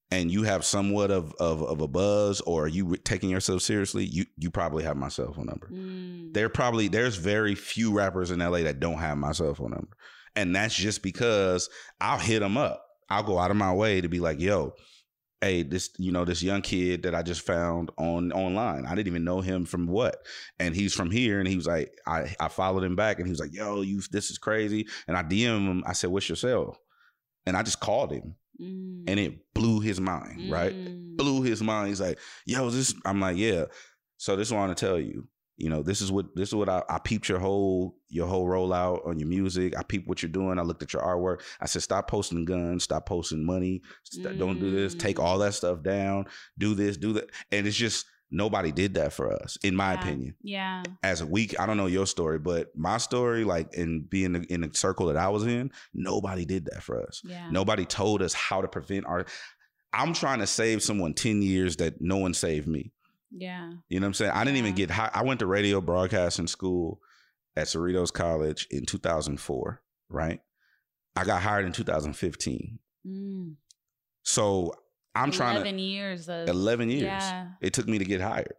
[0.10, 4.26] and you have somewhat of of, of a buzz, or you taking yourself seriously, you
[4.38, 6.34] you probably have my cell phone number Mm.
[6.34, 9.90] there probably there's very few rappers in LA that don't have my cell phone number.
[10.36, 12.84] And that's just because I'll hit them up.
[13.10, 14.74] I'll go out of my way to be like, yo,
[15.42, 18.86] hey, this, you know, this young kid that I just found on online.
[18.86, 20.26] I didn't even know him from what.
[20.60, 21.40] And he's from here.
[21.40, 24.02] And he was like, I, I followed him back and he was like, yo, you
[24.12, 24.88] this is crazy.
[25.08, 26.78] And I DM him, I said, What's your cell?
[27.46, 29.04] And I just called him Mm.
[29.08, 30.74] and it blew his mind, right?
[30.74, 31.16] Mm.
[31.16, 31.90] blew his mind.
[31.90, 33.66] He's like, "Yo, this." I'm like, "Yeah."
[34.18, 35.28] So this is what I want to tell you.
[35.58, 38.46] You know, this is what this is what I, I peeped your whole your whole
[38.48, 39.76] rollout on your music.
[39.78, 40.60] I peeped what you're doing.
[40.60, 41.42] I looked at your artwork.
[41.60, 42.84] I said, "Stop posting guns.
[42.84, 43.82] Stop posting money.
[44.04, 44.94] St- Don't do this.
[44.94, 45.24] Take Mm.
[45.24, 46.26] all that stuff down.
[46.58, 46.96] Do this.
[46.98, 50.00] Do that." And it's just nobody did that for us, in my Yeah.
[50.02, 50.36] opinion.
[50.44, 50.84] Yeah.
[51.02, 54.62] As a week, I don't know your story, but my story, like in being in
[54.62, 57.22] the circle that I was in, nobody did that for us.
[57.24, 57.50] Yeah.
[57.50, 59.26] Nobody told us how to prevent our.
[59.94, 62.92] I'm trying to save someone 10 years that no one saved me.
[63.32, 63.72] Yeah.
[63.90, 64.32] You know what I'm saying?
[64.32, 65.12] I didn't even get high.
[65.14, 67.02] I went to radio broadcasting school
[67.56, 70.40] at Cerritos College in 2004, right?
[71.16, 72.80] I got hired in 2015.
[73.06, 73.56] Mm.
[74.24, 74.74] So
[75.16, 77.02] I'm trying 11 years of 11 years.
[77.04, 77.48] Yeah.
[77.62, 78.54] It took me to get hired.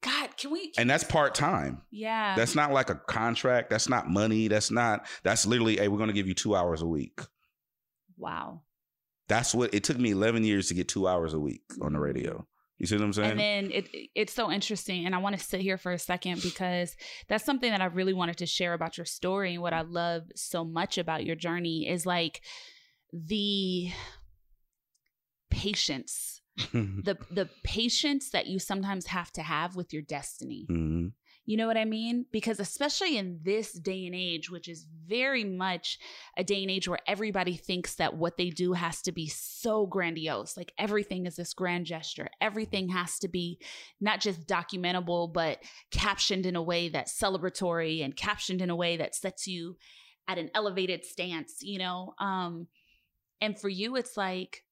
[0.00, 0.72] God, can we?
[0.78, 1.82] And that's part time.
[1.90, 2.34] yeah.
[2.36, 3.70] That's not like a contract.
[3.70, 4.48] That's not money.
[4.48, 7.20] That's not, that's literally, hey, we're going to give you two hours a week.
[8.16, 8.62] wow.
[9.26, 11.98] That's what it took me 11 years to get two hours a week on the
[11.98, 12.46] radio.
[12.78, 13.30] You see what I'm saying?
[13.30, 16.42] And then it it's so interesting, and I want to sit here for a second
[16.42, 16.96] because
[17.28, 20.24] that's something that I really wanted to share about your story and what I love
[20.34, 22.40] so much about your journey is like
[23.12, 23.90] the
[25.50, 30.66] patience, the the patience that you sometimes have to have with your destiny.
[30.68, 31.12] Mhm.
[31.46, 32.24] You know what I mean?
[32.32, 35.98] Because especially in this day and age, which is very much
[36.38, 39.86] a day and age where everybody thinks that what they do has to be so
[39.86, 40.56] grandiose.
[40.56, 42.28] Like everything is this grand gesture.
[42.40, 43.58] Everything has to be
[44.00, 45.58] not just documentable, but
[45.90, 49.76] captioned in a way that's celebratory and captioned in a way that sets you
[50.26, 52.14] at an elevated stance, you know?
[52.18, 52.68] Um,
[53.42, 54.64] and for you, it's like,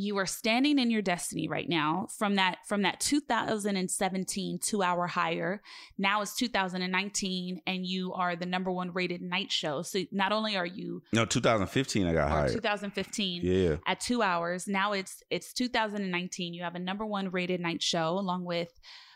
[0.00, 5.06] you are standing in your destiny right now from that from that 2017 two hour
[5.06, 5.62] hire
[5.98, 10.56] now it's 2019 and you are the number one rated night show so not only
[10.56, 12.52] are you no, 2015 I got oh, hired.
[12.52, 13.76] 2015 Yeah.
[13.86, 18.18] at two hours now it's it's 2019 you have a number one rated night show
[18.18, 18.72] along with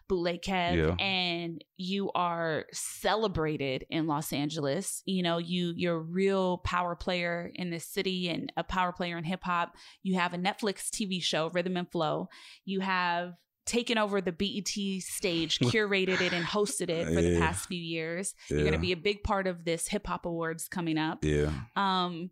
[0.09, 0.95] Bootleg Kev, Yeah.
[1.05, 5.03] and you are celebrated in Los Angeles.
[5.07, 9.17] You know, you you're a real power player in this city and a power player
[9.19, 9.75] in hip hop.
[10.03, 12.29] You have a Netflix TV show, Rhythm and Flow.
[12.65, 13.35] You have
[13.67, 14.69] taken over the BET
[15.03, 18.35] stage, curated it, and hosted it for the past few years.
[18.51, 21.25] You're going to be a big part of this hip hop awards coming up.
[21.25, 21.51] Yeah.
[21.77, 22.31] Um,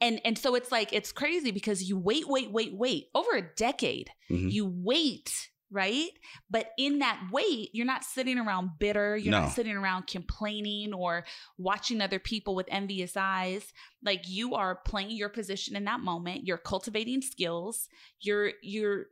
[0.00, 3.42] and and so it's like it's crazy because you wait, wait, wait, wait over a
[3.56, 4.10] decade.
[4.30, 4.50] Mhm.
[4.52, 6.08] You wait, right?
[6.48, 9.16] But in that wait, you're not sitting around bitter.
[9.16, 9.40] You're No.
[9.40, 11.26] not sitting around complaining or
[11.58, 13.72] watching other people with envious eyes.
[14.02, 16.46] Like you are playing your position in that moment.
[16.46, 17.88] You're cultivating skills.
[18.20, 19.06] You're you're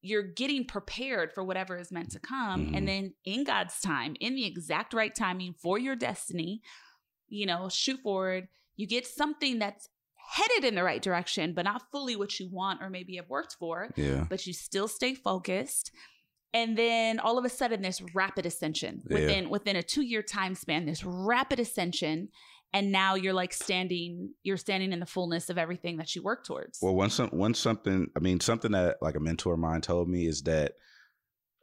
[0.00, 2.76] you're getting prepared for whatever is meant to come Mhm.
[2.76, 6.62] and then in god's time in the exact right timing for your destiny
[7.26, 8.46] you know shoot forward
[8.76, 9.88] you get something that's
[10.30, 13.56] headed in the right direction but not fully what you want or maybe have worked
[13.58, 14.24] for Yeah.
[14.28, 15.90] but you still stay focused
[16.54, 19.14] and then all of a sudden this rapid ascension Yeah.
[19.14, 22.28] within within a 2 year time span this rapid ascension
[22.74, 26.44] and now you're like standing you're standing in the fullness of everything that you work
[26.44, 28.08] towards Well, once some one something.
[28.14, 30.72] I mean, something that like a mentor of mine told me is that,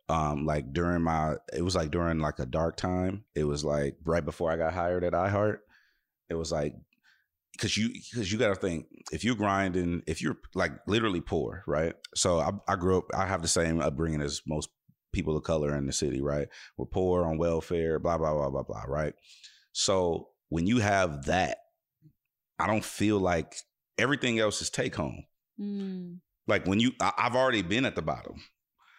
[0.09, 3.23] um, like during my, it was like during like a dark time.
[3.35, 5.59] It was like right before I got hired at iHeart.
[6.29, 6.73] It was like
[7.55, 11.63] because you because you got to think if you're grinding, if you're like literally poor,
[11.67, 11.95] right?
[12.15, 13.05] So I, I grew up.
[13.13, 14.69] I have the same upbringing as most
[15.13, 16.47] people of color in the city, right?
[16.77, 19.13] We're poor on welfare, blah blah blah blah blah, right?
[19.71, 21.57] So when you have that,
[22.59, 23.55] I don't feel like
[23.97, 25.23] everything else is take home.
[25.59, 26.19] Mm.
[26.47, 28.43] Like when you, I, I've already been at the bottom.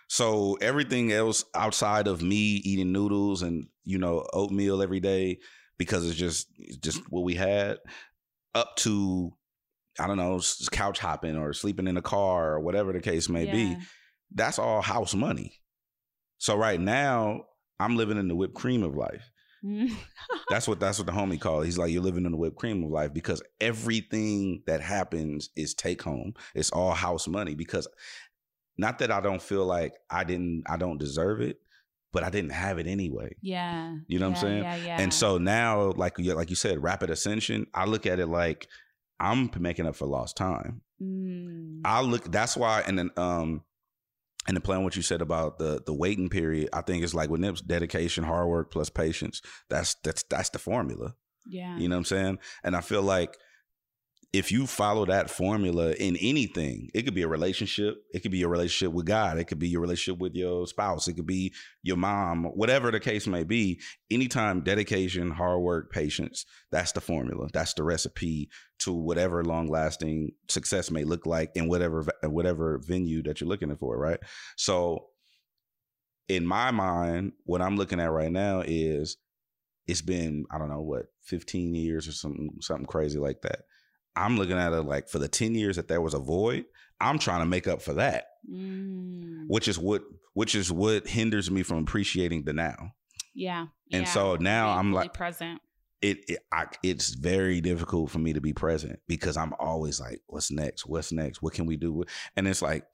[0.08, 5.38] So everything else outside of me eating noodles and you know oatmeal every day
[5.78, 7.78] because it's just it's just what we had,
[8.56, 9.32] up to
[9.98, 10.40] I don't know
[10.72, 13.76] couch hopping or sleeping in a car or whatever the case may be.
[14.34, 15.60] That's all house money.
[16.38, 17.44] So right now
[17.78, 19.30] I'm living in the whipped cream of life.
[19.64, 19.92] Mm.
[20.50, 21.62] That's what that's what the homie called.
[21.62, 21.66] it.
[21.66, 25.74] He's like, you're living in the whipped cream of life because everything that happens is
[25.74, 26.34] take home.
[26.54, 27.54] It's all house money.
[27.54, 27.88] Because
[28.78, 31.58] not that I don't feel like I didn't, I don't deserve it,
[32.16, 33.36] but I didn't have it anyway.
[33.42, 34.62] yeah You know what I'm saying?
[34.62, 35.00] yeah, yeah.
[35.02, 37.66] And so now, like you like you said, rapid ascension.
[37.74, 38.68] I look at it like
[39.20, 40.80] I'm making up for lost time.
[40.98, 41.82] Mm.
[41.84, 42.32] I look.
[42.32, 43.64] That's why, and then um,
[44.48, 46.70] and the plan what you said about the the waiting period.
[46.72, 49.42] I think it's like when it's dedication, hard work plus patience.
[49.68, 51.16] That's that's that's the formula.
[51.46, 52.38] yeah You know what I'm saying?
[52.64, 53.36] And I feel like
[54.36, 58.36] if you follow that formula in anything, it could be a relationship, it could be
[58.36, 61.54] your relationship with God, it could be your relationship with your spouse, it could be
[61.82, 63.80] your mom, whatever the case may be.
[64.10, 67.48] Anytime dedication, hard work, patience, that's the formula.
[67.54, 73.22] That's the recipe to whatever long lasting success may look like in whatever whatever venue
[73.22, 74.20] that you're looking for, right?
[74.56, 75.06] So
[76.28, 79.16] in my mind, what I'm looking at right now is
[79.86, 83.60] it's been I don't know what 15 years or something something crazy like that.
[84.16, 86.64] I'm looking at it like for the 10 years that there was a void,
[87.00, 89.44] I'm trying to make up for that, Mm.
[89.48, 90.02] which is what
[90.34, 92.92] which is what hinders me from appreciating the now.
[93.34, 94.12] yeah And yeah.
[94.12, 95.60] so now Being I'm like present
[96.02, 100.20] it, it I, it's very difficult for me to be present because I'm always like,
[100.26, 100.86] what's next?
[100.86, 101.42] What's next?
[101.42, 102.04] What can we do?
[102.36, 102.84] And it's like,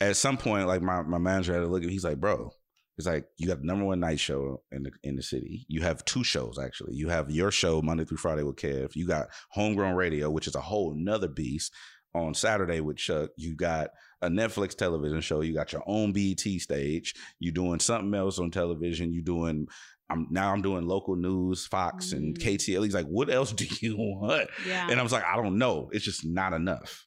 [0.00, 1.92] at some point, like my, my manager had to look at me.
[1.92, 2.50] He's like, bro,
[2.98, 5.64] it's like you got the number one night show in the in the city.
[5.68, 6.94] You have two shows actually.
[6.94, 8.94] You have your show Monday through Friday with Kev.
[8.96, 11.72] You got Homegrown Radio, which is a whole nother beast.
[12.14, 13.90] On Saturday with Chuck, you got
[14.22, 15.42] a Netflix television show.
[15.42, 17.14] You got your own BET stage.
[17.38, 19.12] You're doing something else on television.
[19.12, 19.66] You're doing
[20.10, 22.42] I'm now I'm doing local news, Fox and Mm.
[22.42, 22.84] KTLA.
[22.84, 24.48] He's like, what else do you want?
[24.66, 25.90] yeah And I was like, I don't know.
[25.92, 27.06] It's just not enough.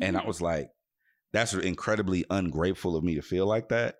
[0.00, 0.26] And I Hmm.
[0.28, 0.68] was like,
[1.32, 3.96] that's incredibly ungrateful of me to feel like that.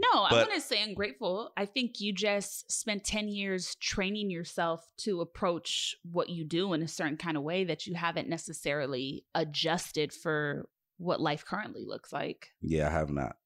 [0.00, 1.52] No, I But- wouldn't say ungrateful.
[1.56, 6.82] I think you just spent 10 years training yourself to approach what you do in
[6.82, 12.12] a certain kind of way that you haven't necessarily adjusted for what life currently looks
[12.12, 12.48] like.
[12.62, 13.36] Yeah, I have not.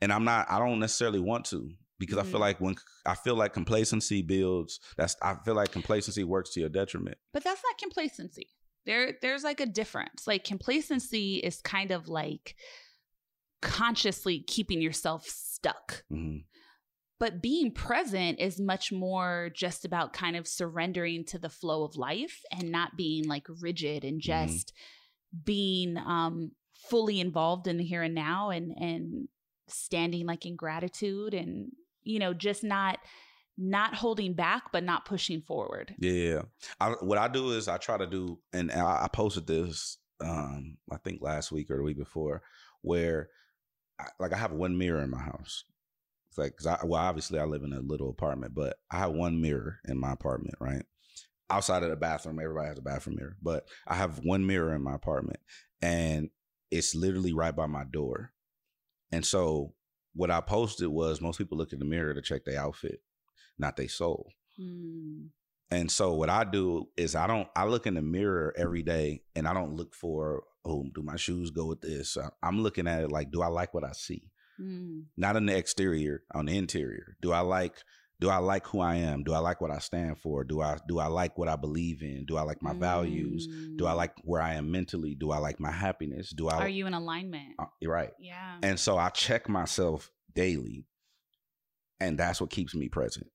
[0.00, 2.40] And I'm not I don't necessarily want to because I feel Mhm.
[2.40, 6.68] like when I feel like complacency builds, that's I feel like complacency works to your
[6.70, 7.18] detriment.
[7.32, 8.48] But that's not complacency.
[8.86, 10.26] There there's like a difference.
[10.26, 12.56] Like complacency is kind of like
[13.64, 16.04] consciously keeping yourself stuck.
[16.10, 16.38] hmm
[17.18, 21.96] But being present is much more just about kind of surrendering to the flow of
[21.96, 24.24] life and not being like rigid and Mhm.
[24.24, 24.72] just
[25.44, 26.52] being um
[26.90, 29.28] fully involved in the here and now and and
[29.68, 32.98] standing like in gratitude and you know just not
[33.56, 35.94] not holding back but not pushing forward.
[35.98, 36.42] Yeah.
[36.80, 40.76] I, what I do is I try to do, and I, I posted this, um,
[40.90, 42.42] I think last week or the week before,
[42.82, 43.28] where
[43.98, 45.64] I, like I have one mirror in my house.
[46.28, 49.12] It's like, 'cause I, well, obviously I live in a little apartment, but I have
[49.12, 50.84] one mirror in my apartment, right?
[51.50, 54.82] Outside of the bathroom, everybody has a bathroom mirror, but I have one mirror in
[54.82, 55.40] my apartment
[55.80, 56.30] and
[56.70, 58.32] it's literally right by my door.
[59.12, 59.74] And so
[60.14, 63.00] what I posted was most people look in the mirror to check their outfit,
[63.58, 64.32] not their soul.
[64.58, 65.28] Mm.
[65.70, 69.22] And so what I do is I don't I look in the mirror every day
[69.34, 72.16] and I don't look for oh do my shoes go with this.
[72.16, 74.30] I- I'm looking at it like do I like what I see?
[74.60, 75.04] Mm.
[75.16, 77.16] Not on the exterior, on the interior.
[77.20, 77.74] Do I like
[78.20, 79.24] do I like who I am?
[79.24, 80.44] Do I like what I stand for?
[80.44, 82.24] Do I do I like what I believe in?
[82.26, 83.48] Do I like my values?
[83.76, 83.96] Do I Mm.
[83.96, 85.14] like where I am mentally?
[85.16, 86.30] Do I like my happiness?
[86.30, 87.54] Do I Are you in alignment?
[87.58, 88.12] Uh, right.
[88.20, 88.58] Yeah.
[88.62, 90.86] And so I check myself daily
[92.00, 93.26] and that's what keeps me present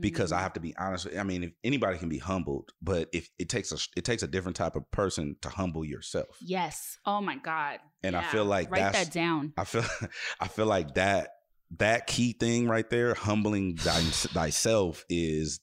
[0.00, 0.42] because I Mm.
[0.42, 1.06] have to be honest.
[1.06, 4.22] with- I mean, if anybody can be humbled, but if it takes a it takes
[4.22, 6.36] a different type of person to humble yourself.
[6.42, 6.98] Yes.
[7.06, 7.80] Oh my God.
[8.02, 9.52] And I feel like write that's- that down.
[9.56, 9.84] I feel
[10.40, 11.30] I feel like that
[11.78, 15.60] that key thing right there, humbling thy, thyself, is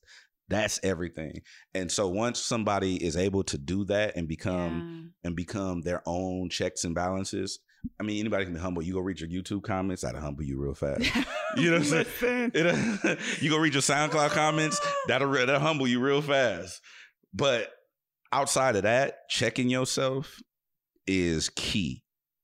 [0.48, 1.42] that's everything.
[1.74, 6.50] And so once somebody is able to do that and become and become their own
[6.50, 7.60] checks and balances.
[8.00, 8.82] I mean, anybody can be humble.
[8.82, 11.04] You go read your YouTube comments, that'll humble you real fast.
[11.58, 12.52] You know what I'm saying?
[12.54, 14.78] It'll- you go read your SoundCloud comments,
[15.08, 16.82] that'll that'll humble you real fast.
[17.34, 17.72] But
[18.34, 20.42] outside of that, checking yourself
[21.08, 22.04] is key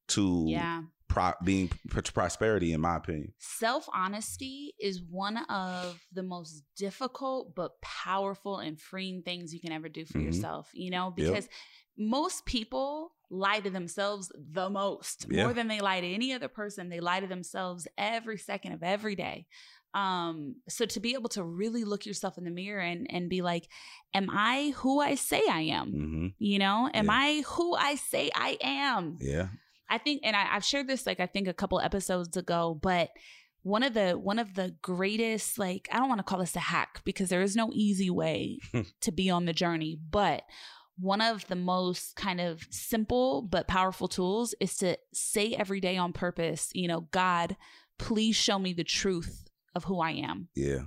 [0.09, 0.83] to yeah.
[1.09, 3.33] pro- being pr- prosperity, in my opinion.
[3.39, 9.73] Self honesty is one of the most difficult but powerful and freeing things you can
[9.73, 10.25] ever do for Mhm.
[10.25, 11.43] yourself, you know, Yep.
[11.97, 15.43] Most people lie to themselves the most Yeah.
[15.43, 16.89] more than they lie to any other person.
[16.89, 19.47] They lie to themselves every second of every day.
[19.93, 23.41] Um, so to be able to really look yourself in the mirror and, and be
[23.41, 23.67] like,
[24.13, 25.89] Am I who I say I am?
[25.91, 27.11] hmm You know, am Yeah.
[27.13, 29.17] I who I say I am?
[29.21, 29.47] Yeah.
[29.89, 33.09] I think, and I, I've shared this like I think a couple episodes ago, but
[33.63, 36.59] one of the one of the greatest like I don't want to call this a
[36.59, 38.59] hack because there is no easy way
[39.01, 40.43] to be on the journey, but
[41.01, 45.97] one of the most kind of simple but powerful tools is to say every day
[45.97, 47.57] on purpose, you know, God,
[47.97, 49.45] please show me the truth
[49.75, 50.83] of who I am Yeah.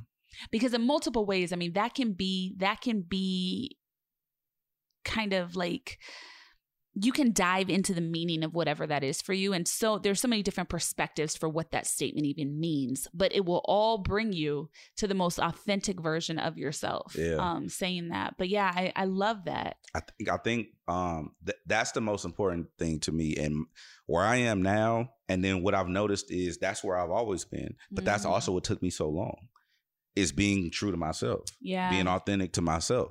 [0.51, 3.79] because in multiple ways i mean that can be that can be
[5.05, 5.99] kind of like
[6.97, 9.53] you can dive into the meaning of whatever that is for you.
[9.53, 13.45] And so there's so many different perspectives for what that statement even means but it
[13.45, 17.37] will all bring you to the most authentic version of yourself Yeah.
[17.37, 18.35] um saying that.
[18.39, 19.77] But yeah i, I love that.
[19.95, 23.67] I think I think um th- that's the most important thing to me and
[24.07, 27.75] where I am now and then what I've noticed is that's where I've always been
[27.91, 28.31] but that's Mhm.
[28.31, 29.49] also what took me so long
[30.15, 31.91] is being true to myself yeah.
[31.91, 33.11] being authentic to myself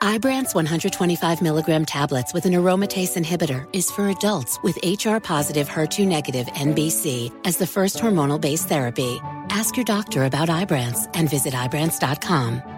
[0.00, 6.06] Ibrance 125 milligram tablets with an aromatase inhibitor is for adults with HR positive HER2
[6.06, 9.20] negative MBC as the first hormonal based therapy.
[9.50, 12.77] Ask your doctor about Ibrance and visit Ibrance.com.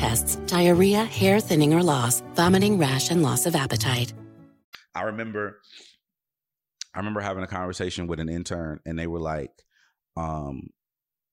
[0.00, 4.14] tests, diarrhea, hair thinning or loss, vomiting, rash, and loss of appetite.
[4.94, 5.60] I remember
[6.94, 9.52] I remember having a conversation with an intern and they were like,
[10.16, 10.70] um,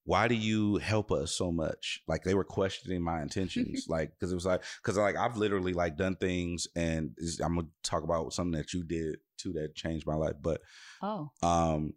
[0.04, 2.02] why do you help us so much?
[2.10, 5.72] Like they were questioning my intentions, like because it was like because like I've literally
[5.72, 10.06] like done things, and I'm gonna talk about something that you did too that changed
[10.06, 10.36] my life.
[10.42, 10.60] But
[11.02, 11.30] Oh.
[11.42, 11.94] um,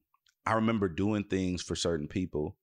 [0.47, 2.57] I remember doing things for certain people,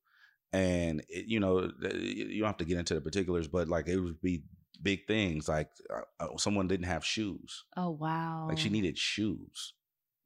[0.54, 4.00] and it, you know you don't have to get into the particulars, but like it
[4.00, 4.44] would be
[4.82, 8.46] big things, like uh, uh, someone didn't have shoes, Oh wow.
[8.48, 9.74] like she needed shoes.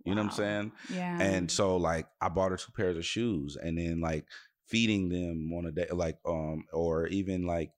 [0.03, 0.71] You know what I'm saying?
[0.89, 1.17] Yeah.
[1.21, 4.25] And so like I bought her two pairs of shoes and then like
[4.65, 7.71] feeding them on a day like um or even like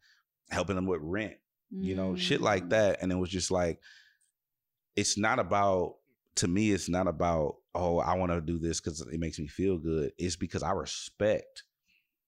[0.50, 1.36] helping them with rent,
[1.70, 2.44] you know, shit Mm.
[2.46, 3.00] like that.
[3.02, 3.80] And it was just like
[4.96, 5.96] it's not about
[6.36, 9.48] to me it's not about oh I want to do this cuz it makes me
[9.48, 10.14] feel good.
[10.18, 11.64] It's because I respect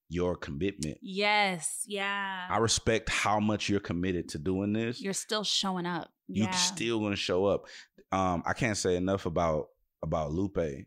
[0.10, 0.98] your commitment.
[1.02, 1.84] Yes.
[1.88, 2.46] Yeah.
[2.50, 5.02] I respect how much you're committed to doing this.
[5.02, 6.10] You're still showing up.
[6.28, 6.52] you yeah.
[6.52, 7.66] still gonna show up.
[8.12, 9.68] Um, I can't say enough about
[10.04, 10.86] about Lupe.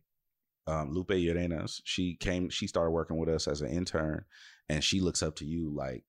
[0.67, 1.81] Um, Lupe Urenas.
[1.85, 2.51] She came.
[2.51, 4.25] She started working with us as an intern,
[4.69, 6.05] and she looks up to you like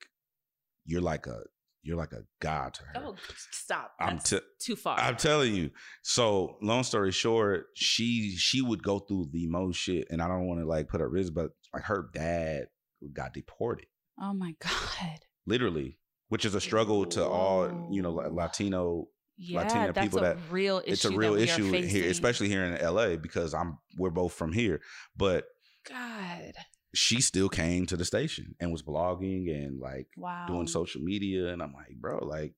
[0.85, 1.41] you're like a
[1.81, 2.93] you're like a god to her.
[2.97, 3.15] Oh,
[3.51, 3.93] stop.
[3.99, 4.99] I'm t- too far.
[4.99, 5.71] I'm telling you.
[6.03, 10.45] So, long story short, she she would go through the most shit, and I don't
[10.45, 12.65] want to like put her risk, but like her dad
[13.07, 13.85] got deported,
[14.21, 15.19] oh my god.
[15.45, 15.97] literally,
[16.27, 20.81] which is a struggle to all you know Latino Yeah, Latina people a that real
[20.85, 24.09] it's a real that we are issue here, especially here in LA because I'm we're
[24.09, 24.81] both from here.
[25.15, 25.45] But
[25.87, 26.53] God.
[26.93, 30.45] she still came to the station and was blogging and like Wow.
[30.47, 32.53] doing social media, and I'm like, bro, like,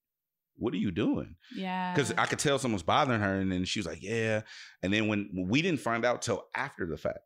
[0.56, 1.36] what are you doing?
[1.54, 1.94] Yeah.
[1.94, 4.42] Because I could tell someone's bothering her, and then she was like, yeah.
[4.82, 7.18] And then when we didn't find out till after the fact,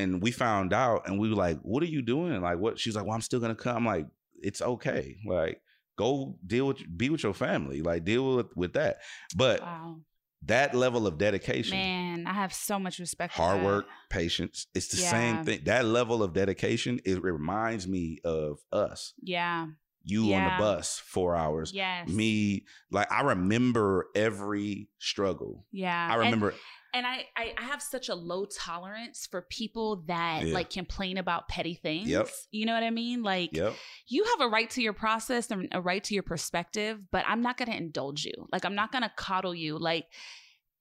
[0.00, 2.40] and we found out, and we were like, what are you doing?
[2.40, 2.78] Like, what?
[2.78, 3.76] She's like, well, I'm still gonna come.
[3.76, 4.06] I'm like,
[4.42, 5.16] it's okay.
[5.26, 5.60] Like,
[5.96, 7.82] go deal with, be with your family.
[7.82, 8.98] Like, deal with with that.
[9.36, 9.98] But wow.
[10.46, 15.02] that level of dedication, Man, I have so much respect hard work, patience, it's the
[15.02, 15.10] Yeah.
[15.10, 15.60] same thing.
[15.64, 19.12] That level of dedication, it reminds me of us.
[19.22, 19.66] Yeah.
[20.02, 21.72] You on the bus four hours.
[21.74, 22.08] Yes.
[22.08, 25.66] Me, like I remember every struggle.
[25.72, 26.08] Yeah.
[26.10, 26.48] I remember.
[26.50, 26.58] And
[26.94, 30.54] I, I I have such a low tolerance for people that Yeah.
[30.54, 32.08] like complain about petty things.
[32.08, 32.28] Yep.
[32.50, 33.22] You know what I mean?
[33.22, 33.74] Like Yep.
[34.08, 37.42] you have a right to your process and a right to your perspective, but I'm
[37.42, 38.48] not going to indulge you.
[38.52, 39.78] Like I'm not going to coddle you.
[39.78, 40.06] Like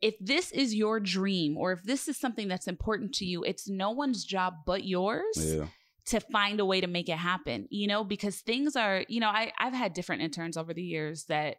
[0.01, 3.68] if this is your dream or if this is something that's important to you, it's
[3.68, 5.68] no one's job but yours Yeah.
[6.05, 9.28] to find a way to make it happen, you know, because things are, you know,
[9.30, 11.57] I, I've had different interns over the years that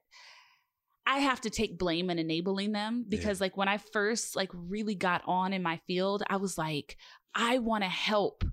[1.11, 4.95] I have to take blame in enabling them because like when I first like really
[4.95, 6.97] got on in my field, I was like,
[7.35, 8.45] I want to help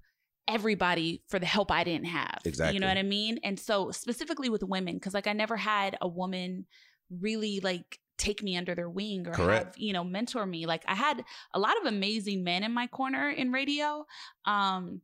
[0.47, 2.39] everybody for the help I didn't have.
[2.45, 2.73] Exactly.
[2.73, 3.39] You know what I mean?
[3.43, 6.65] And so specifically with women, because like I never had a woman
[7.11, 9.65] really like take me under their wing or Correct.
[9.65, 10.65] have, you know, mentor me.
[10.65, 14.03] Like I had a lot of amazing men in my corner in radio.
[14.45, 15.01] Um,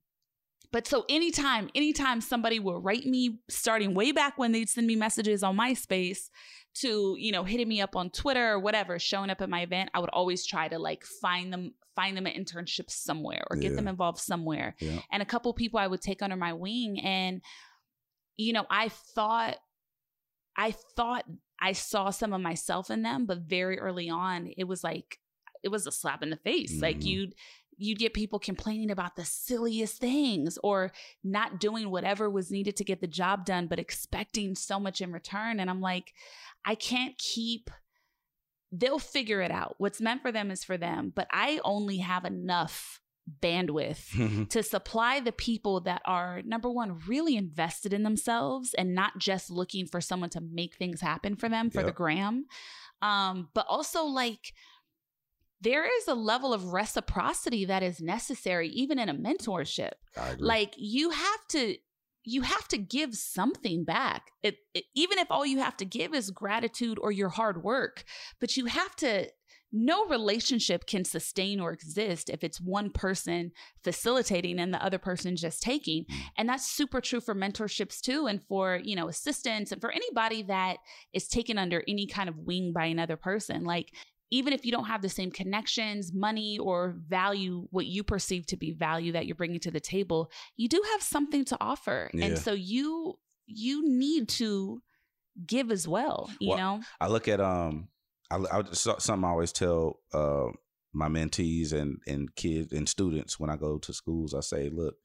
[0.71, 4.95] but so anytime, anytime somebody will write me, starting way back when they'd send me
[4.95, 6.29] messages on MySpace
[6.76, 9.89] to, you know, hitting me up on Twitter or whatever, showing up at my event,
[9.93, 13.71] I would always try to like find them, find them an internship somewhere or get
[13.71, 13.76] Yeah.
[13.78, 14.76] them involved somewhere.
[14.80, 14.99] Yeah.
[15.11, 16.99] And a couple people I would take under my wing.
[16.99, 17.41] And,
[18.38, 19.57] you know, I thought,
[20.57, 21.26] I thought
[21.59, 25.19] I saw some of myself in them, but very early on, it was like,
[25.63, 26.82] it was a slap in the face.
[26.82, 27.05] Like Mhm.
[27.05, 27.36] you'd,
[27.78, 30.91] you'd get people complaining about the silliest things or
[31.24, 35.11] not doing whatever was needed to get the job done, but expecting so much in
[35.11, 35.59] return.
[35.59, 36.13] And I'm like,
[36.65, 37.69] I can't keep,
[38.71, 39.76] they'll figure it out.
[39.78, 42.99] What's meant for them is for them, but I only have enough
[43.41, 49.17] bandwidth to supply the people that are number one really invested in themselves and not
[49.17, 52.45] just looking for someone to make things happen for them for the gram
[53.01, 54.53] um but also like
[55.64, 59.93] there is a level of reciprocity that is necessary even in a mentorship.
[60.39, 61.78] Like you have to
[62.26, 64.32] you have to give something back.
[64.41, 68.05] It, it, even if all you have to give is gratitude or your hard work,
[68.39, 69.28] but you have to
[69.76, 73.51] no relationship can sustain or exist if it's one person
[73.84, 76.16] facilitating and the other person just taking mm.
[76.38, 80.43] and that's super true for mentorships too and for you know assistants and for anybody
[80.43, 80.78] that
[81.11, 83.91] is taken under any kind of wing by another person like
[84.32, 88.57] even if you don't have the same connections, money, or value, what you perceive to
[88.57, 92.09] be value that you're bringing to the table, you do have something to offer.
[92.13, 92.26] Yeah.
[92.26, 93.15] And so you
[93.45, 94.82] you need to
[95.45, 96.82] give as well, you Well, know?
[97.01, 97.89] I look at um,
[98.32, 100.47] I, I so- something I always tell uh
[100.93, 104.34] my mentees and and kids and students when I go to schools.
[104.34, 104.95] I say, look,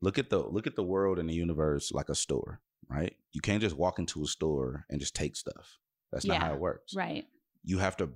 [0.00, 3.14] look at the look at the world and the universe like a store, right?
[3.32, 5.78] You can't just walk into a store and just take stuff.
[6.12, 6.46] That's not Yeah.
[6.46, 6.94] how it works.
[6.94, 7.24] Right.
[7.64, 8.10] You have to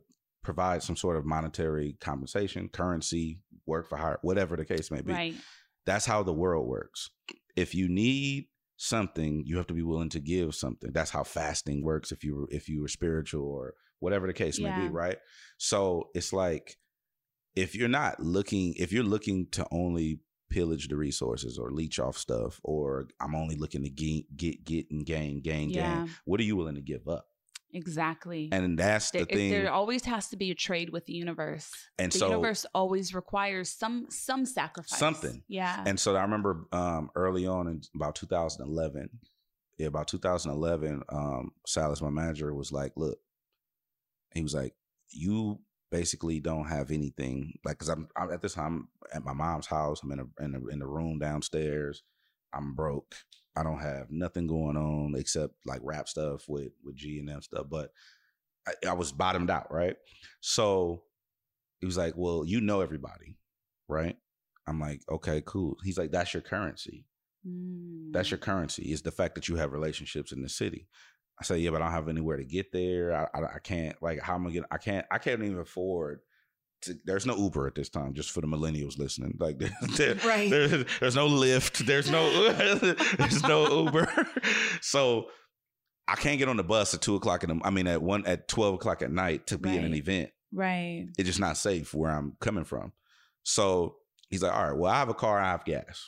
[0.47, 5.13] provide some sort of monetary compensation, currency, work for hire, whatever the case may be.
[5.13, 5.35] Right.
[5.85, 7.11] That's how the world works.
[7.57, 10.91] If you need something, you have to be willing to give something.
[10.93, 14.61] That's how fasting works if you were if you were spiritual or whatever the case
[14.61, 15.19] may be, right?
[15.59, 16.77] So it's like
[17.55, 22.17] if you're not looking if you're looking to only pillage the resources or leech off
[22.17, 26.05] stuff or I'm only looking to get get get and gain gain Yeah.
[26.05, 27.27] gain, what are you willing to give up?
[27.77, 28.49] Exactly.
[28.51, 29.51] And that's the there, thing.
[29.51, 31.71] there always has to be a trade with the universe.
[31.99, 34.99] And the so- universe always requires some some sacrifice.
[34.99, 35.43] something.
[35.47, 35.85] Yeah.
[35.87, 39.11] And so I remember um, early on in about 2011,
[39.77, 43.19] yeah, about 2011, um, Salas, my manager, was like, "Look,"
[44.35, 44.75] he was like,
[45.11, 45.61] "You
[45.91, 50.01] basically don't have anything like because I'm, I'm at this time at my mom's house.
[50.03, 52.03] I'm in a in a in the room downstairs.
[52.55, 53.15] I'm broke.
[53.57, 57.43] I don't have nothing going on except like rap stuff with with G and them
[57.43, 57.67] stuff.
[57.71, 57.91] But
[58.67, 59.97] I, I was bottomed out, right?
[60.41, 61.03] So
[61.81, 63.39] he was like, "Well, you know everybody,
[63.89, 64.17] right?"
[64.67, 67.07] I'm like, "Okay, cool." He's like, "That's your currency.
[67.47, 68.13] Mm.
[68.13, 68.93] That's your currency.
[68.93, 70.89] Is the fact that you have relationships in the city."
[71.41, 73.15] I say, "Yeah, but I don't have anywhere to get there.
[73.15, 73.97] I, I, I can't.
[74.03, 74.67] Like, how am I gonna?
[74.71, 75.07] I can't.
[75.11, 76.21] I can't even afford."
[76.83, 79.37] To, there's no Uber at this time, just for the millennials listening.
[79.39, 80.51] Like, there, there- Right.
[80.51, 81.87] there- there's no Lyft.
[81.87, 82.53] There's no,
[83.17, 84.09] there's no Uber.
[84.83, 85.27] so
[86.07, 87.65] I can't get on the bus at two o'clock in the.
[87.65, 91.07] I mean, at one at twelve o'clock at night to be in an event right.
[91.19, 92.93] it's just not safe where I'm coming from.
[93.43, 93.97] So
[94.31, 96.07] he's like, all right, well, I have a car, I have gas.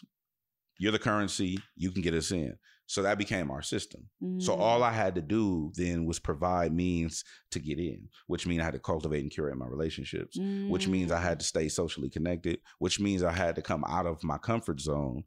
[0.78, 2.56] You're the currency, you can get us in.
[2.88, 4.08] So that became our system.
[4.38, 4.60] So Mm.
[4.60, 8.64] all I had to do then was provide means to get in, which means I
[8.64, 12.60] had to cultivate and curate my relationships, which means I had to stay socially connected,
[12.78, 15.24] which means I had to come out of my comfort zone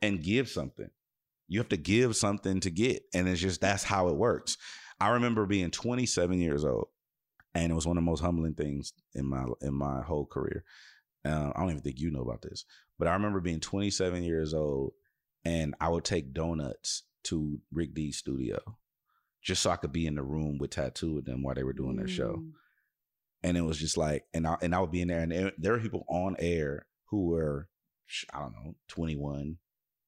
[0.00, 0.88] and give something.
[1.46, 3.02] You have to give something to get.
[3.12, 4.56] And it's just that's how it works.
[4.98, 6.88] I remember being 27 years old,
[7.54, 10.64] and it was one of the most humbling things in my in my whole career.
[11.22, 12.64] Uh, I don't even think you know about this,
[12.98, 14.92] but I remember being 27 years old,
[15.44, 18.58] and I would take donuts to Rick Dees's studio
[19.44, 21.74] just so I could be in the room with Tattoo with them while they were
[21.74, 22.36] doing their show.
[22.36, 22.50] Mm.
[23.42, 25.52] And it was just like, and I and I would be in there, and there,
[25.58, 27.68] there were people on air who were,
[28.32, 29.58] I don't know, 21.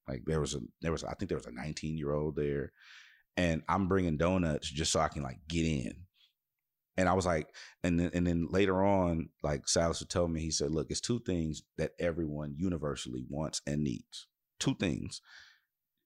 [0.07, 2.71] Like there was a there was I think there was a 19 year old there,
[3.35, 5.93] and I'm bringing donuts just so I can like get in.
[6.99, 7.47] And I was like,
[7.83, 11.01] and then and then later on, like Silas would tell me, he said, "Look, it's
[11.01, 14.25] two things that everyone universally wants and needs.
[14.59, 15.21] Two things,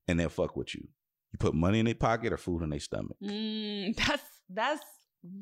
[0.08, 0.88] and they'll fuck with you.
[1.32, 3.18] You put money in their pocket or food in their stomach.
[3.24, 4.84] Mm, that's that's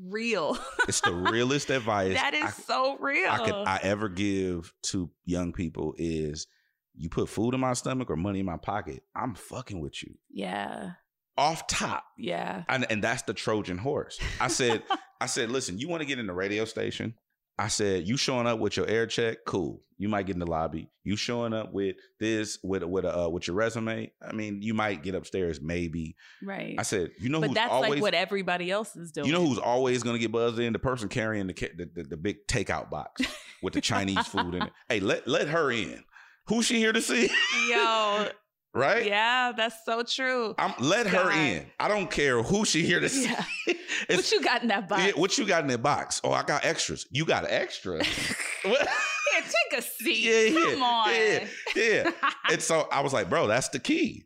[0.05, 0.57] real.
[0.88, 3.30] It's the realest advice that is I- so real.
[3.30, 6.47] I could I ever give to young people is
[6.95, 10.16] you put food in my stomach or money in my pocket, I'm fucking with you.
[10.30, 10.91] yeah.
[11.38, 12.03] Off top.
[12.18, 12.64] Yeah.
[12.68, 14.20] And, and that's the Trojan horse.
[14.41, 14.84] I said,
[15.22, 17.14] I said, listen, you want to get in the radio station?
[17.60, 19.82] I said, you showing up with your air check, cool.
[19.97, 20.89] You might get in the lobby.
[21.03, 24.14] You showing up with this, with with a, uh, with your resume.
[24.26, 26.16] I mean, you might get upstairs, maybe.
[26.41, 26.76] Right.
[26.80, 29.28] I said, you know but who's that's always like what everybody else is doing.
[29.28, 30.72] you know who's always going to get buzzed in?
[30.72, 33.22] The person carrying the, the, the the big takeout box
[33.62, 34.72] with the Chinese food in it.
[34.88, 36.01] Hey, let let her in.
[36.47, 37.30] Who's she here to see?
[37.70, 38.30] Yo,
[38.74, 39.05] right?
[39.05, 40.55] yeah, that's so true.
[40.57, 41.65] I'm let her in.
[41.80, 43.32] I don't care who she here to see.
[44.09, 44.15] Yeah.
[44.15, 45.03] What you got in that box?
[45.03, 46.22] Yeah, what you got in that box?
[46.24, 47.05] Oh, I got extras.
[47.11, 48.01] You got extra.
[48.63, 48.88] What?
[48.88, 50.20] Here, take a seat.
[50.24, 51.09] yeah, yeah, on.
[51.13, 52.11] yeah, yeah.
[52.49, 54.26] and so I was like, bro, that's the key.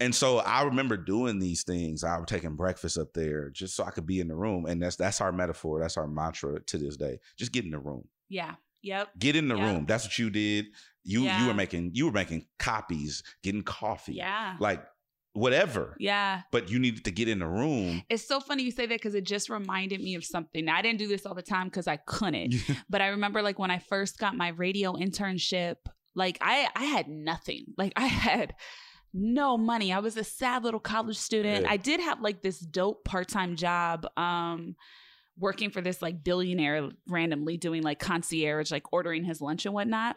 [0.00, 2.02] And so I remember doing these things.
[2.04, 4.66] I was taking breakfast up there just so I could be in the room.
[4.66, 5.80] And that's that's our metaphor.
[5.80, 7.18] That's our mantra to this day.
[7.36, 8.06] Just get in the room.
[8.28, 8.54] Yeah.
[8.82, 9.08] Yep.
[9.18, 9.64] Get in the Yep.
[9.64, 9.86] room.
[9.86, 10.66] That's what you did.
[11.04, 14.14] You you were making you were making copies, getting coffee.
[14.14, 14.56] Yeah.
[14.60, 14.84] Like
[15.34, 15.96] whatever.
[15.98, 16.42] Yeah.
[16.52, 18.02] But you needed to get in the room.
[18.10, 20.64] It's so funny you say that because it just reminded me of something.
[20.64, 22.54] Now, I didn't do this all the time because I couldn't.
[22.90, 25.76] but I remember like when I first got my radio internship,
[26.14, 27.64] like I I had nothing.
[27.78, 28.54] Like I had
[29.14, 29.92] no money.
[29.92, 31.64] I was a sad little college student.
[31.64, 31.70] Yeah.
[31.72, 34.76] I did have like this dope part-time job um
[35.42, 40.16] working for this like billionaire randomly doing like concierge, like ordering his lunch and whatnot.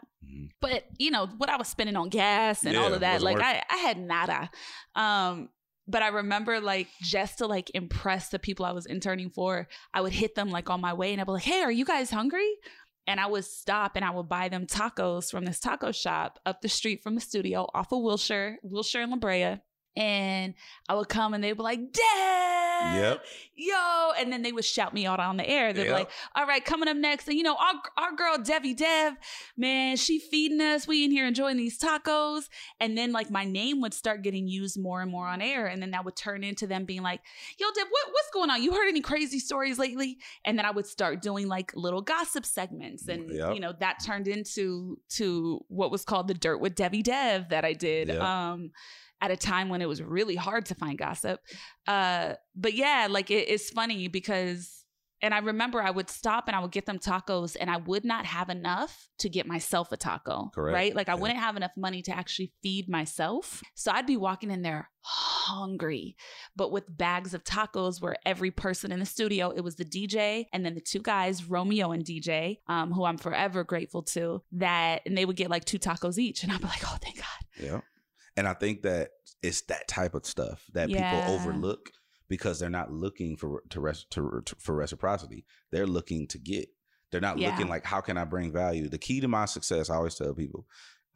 [0.60, 3.62] But you know, what I was spending on gas and all of that, like I,
[3.68, 4.50] I had nada.
[4.94, 5.50] Um
[5.88, 10.00] but I remember like just to like impress the people I was interning for, I
[10.00, 12.10] would hit them like on my way and I'd be like, Hey, are you guys
[12.10, 12.50] hungry?
[13.08, 16.60] And I would stop and I would buy them tacos from this taco shop up
[16.60, 19.56] the street from the studio off of Wilshire, Wilshire and La Brea.
[19.96, 20.54] And
[20.88, 23.24] I would come and they'd be like, Dad, Yep.
[23.56, 24.12] yo.
[24.18, 25.72] And then they would shout me out on the air.
[25.72, 27.26] They'd be like, all right, coming up next.
[27.28, 29.14] And you know, our, our girl Devi Dev,
[29.56, 30.86] man, she feeding us.
[30.86, 32.48] We in here enjoying these tacos.
[32.80, 35.66] And then like my name would start getting used more and more on air.
[35.66, 37.20] And then that would turn into them being like,
[37.58, 38.62] yo, Dev, what, what's going on?
[38.62, 40.18] You heard any crazy stories lately?
[40.44, 43.08] And then I would start doing like little gossip segments.
[43.08, 43.54] And Yep.
[43.54, 47.64] you know, that turned into to what was called the Dirt with Devi Dev that
[47.64, 48.08] I did.
[48.08, 48.20] Yep.
[48.20, 48.70] Um
[49.20, 51.40] at a time when it was really hard to find gossip.
[51.86, 54.84] Uh, but yeah, like it, it's funny because,
[55.22, 58.04] and I remember I would stop and I would get them tacos and I would
[58.04, 60.50] not have enough to get myself a taco.
[60.54, 60.74] Correct.
[60.74, 60.94] Right?
[60.94, 63.62] Like I wouldn't have enough money to actually feed myself.
[63.74, 66.16] So I'd be walking in there hungry,
[66.54, 70.46] but with bags of tacos where every person in the studio, it was the DJ
[70.52, 75.00] and then the two guys, Romeo and DJ, um, who I'm forever grateful to, that,
[75.06, 76.42] and they would get like two tacos each.
[76.42, 77.24] And I'd be like, oh, thank God.
[77.58, 77.80] Yeah.
[78.36, 79.10] And I think that
[79.42, 81.20] it's that type of stuff that Yeah.
[81.20, 81.90] people overlook
[82.28, 85.44] because they're not looking for to, to, to for reciprocity.
[85.70, 86.68] They're looking to get.
[87.12, 87.50] They're not Yeah.
[87.50, 88.88] looking like how can I bring value.
[88.88, 90.66] The key to my success, I always tell people,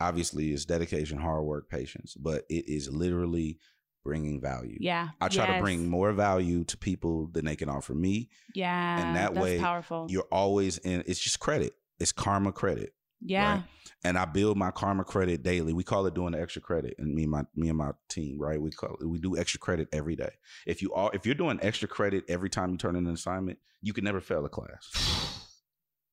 [0.00, 3.58] obviously, is dedication, hard work, patience, but it is literally
[4.04, 4.78] bringing value.
[4.80, 5.08] Yeah.
[5.20, 8.30] I try to bring more value to people than they can offer me.
[8.54, 9.06] Yeah.
[9.06, 10.06] and that way, powerful.
[10.08, 11.02] you're always in.
[11.06, 11.74] It's just credit.
[11.98, 12.94] It's karma credit.
[13.20, 13.54] Yeah.
[13.54, 13.64] right?
[14.04, 15.72] And I build my karma credit daily.
[15.72, 18.38] We call it doing the extra credit, and me and my me and my team,
[18.38, 18.60] right?
[18.60, 20.32] We call it, we do extra credit every day.
[20.66, 23.58] If you are if you're doing extra credit every time you turn in an assignment,
[23.82, 25.50] you can never fail a class,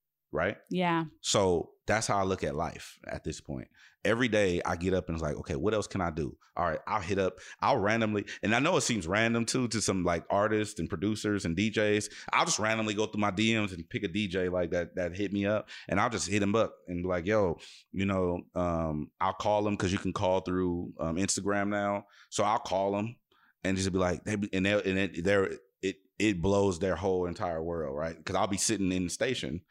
[0.32, 0.58] right?
[0.70, 1.06] Yeah.
[1.22, 3.70] So that's how I look at life at this point.
[4.08, 6.36] Every day I get up and it's like, okay, what else can I do?
[6.56, 9.82] All right, I'll hit up, I'll randomly, and I know it seems random too to
[9.82, 12.10] some like artists and producers and DJs.
[12.32, 15.34] I'll just randomly go through my DMs and pick a DJ like that that hit
[15.34, 17.60] me up, and I'll just hit him up and be like, yo,
[17.92, 22.06] you know, um, I'll call them because you can call through um, Instagram now.
[22.30, 23.18] So I'll call them
[23.64, 25.52] and just be like, they and they and it, they're
[25.82, 28.18] it it blows their whole entire world, right?
[28.18, 29.62] Because I'll be sitting in the station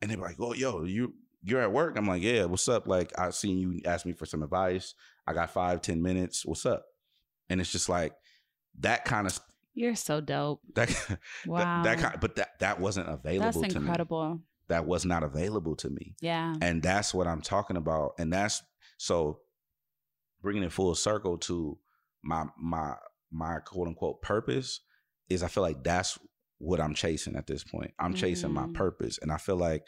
[0.00, 3.16] and they're like, "Oh, yo, you you're at work." I'm like, "Yeah, what's up?" Like,
[3.18, 4.94] I seen you ask me for some advice.
[5.26, 6.44] I got five, ten minutes.
[6.46, 6.84] What's up?
[7.48, 8.14] And it's just like
[8.80, 9.38] that kind of
[9.74, 10.60] You're so dope.
[10.74, 10.90] that
[11.46, 11.58] Wow.
[11.84, 12.20] that, that kind.
[12.20, 13.60] But that that wasn't available.
[13.62, 13.86] That's to me.
[13.86, 14.40] incredible.
[14.68, 16.14] That was not available to me.
[16.20, 16.54] Yeah.
[16.62, 18.12] And that's what I'm talking about.
[18.18, 18.62] And that's
[18.96, 19.40] so
[20.40, 21.78] bringing it full circle to
[22.22, 22.94] my my
[23.30, 24.80] my quote unquote purpose
[25.28, 26.18] is I feel like that's
[26.58, 27.92] what I'm chasing at this point.
[27.98, 28.74] I'm chasing my Mm.
[28.74, 29.18] purpose.
[29.20, 29.82] And I feel like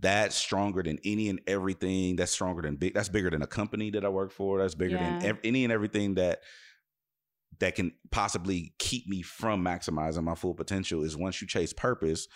[0.00, 2.16] that's stronger than any and everything.
[2.16, 2.94] That's stronger than big.
[2.94, 4.58] That's bigger than a company that I work for.
[4.58, 6.40] That's bigger than ev- any and everything that
[7.60, 12.28] that can possibly keep me from maximizing my full potential is once you chase purpose.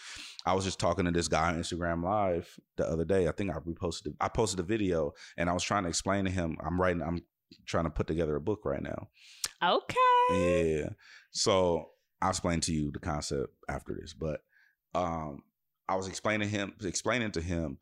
[0.44, 3.28] I was just talking to this guy on Instagram Live the other day.
[3.28, 4.14] I think I reposted.
[4.20, 6.56] I posted a video, and I was trying to explain to him.
[6.64, 7.02] I'm writing.
[7.02, 7.22] I'm
[7.66, 9.08] trying to put together a book right now.
[9.62, 10.78] Okay.
[10.80, 10.88] Yeah.
[11.30, 11.90] So
[12.20, 14.14] I'll explain to you the concept after this.
[14.14, 14.40] But
[14.94, 15.42] um,
[15.92, 17.78] I was explaining him, explaining to him.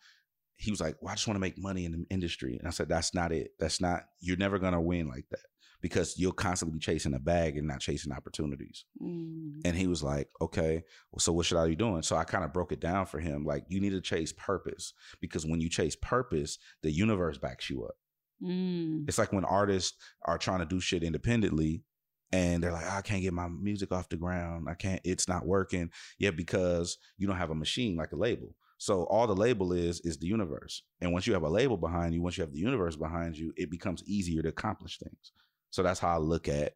[0.56, 2.70] He was like, "Well, I just want to make money in the industry," and I
[2.70, 3.52] said, "That's not it.
[3.58, 4.04] That's not.
[4.20, 5.46] You're never gonna win like that
[5.80, 9.60] because you'll constantly be chasing a bag and not chasing opportunities." Mm.
[9.64, 10.82] And he was like, okay,
[11.12, 12.02] well, so what should I be doing?
[12.02, 13.44] So I kind of broke it down for him.
[13.44, 17.84] Like, you need to chase purpose because when you chase purpose, the universe backs you
[17.84, 17.94] up.
[18.42, 19.08] Mm.
[19.08, 21.84] It's like when artists are trying to do shit independently
[22.32, 24.68] and they're like, oh, I can't get my music off the ground.
[24.68, 25.90] I can't, it's not working.
[26.18, 28.54] yet because you don't have a machine like a label.
[28.78, 30.82] So all the label is is the universe.
[31.02, 33.52] And once you have a label behind you, once you have the universe behind you,
[33.56, 35.32] it becomes easier to accomplish things.
[35.68, 36.72] So that's how I look at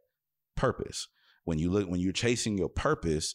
[0.55, 1.09] purpose.
[1.45, 3.35] When you look when you're chasing your purpose,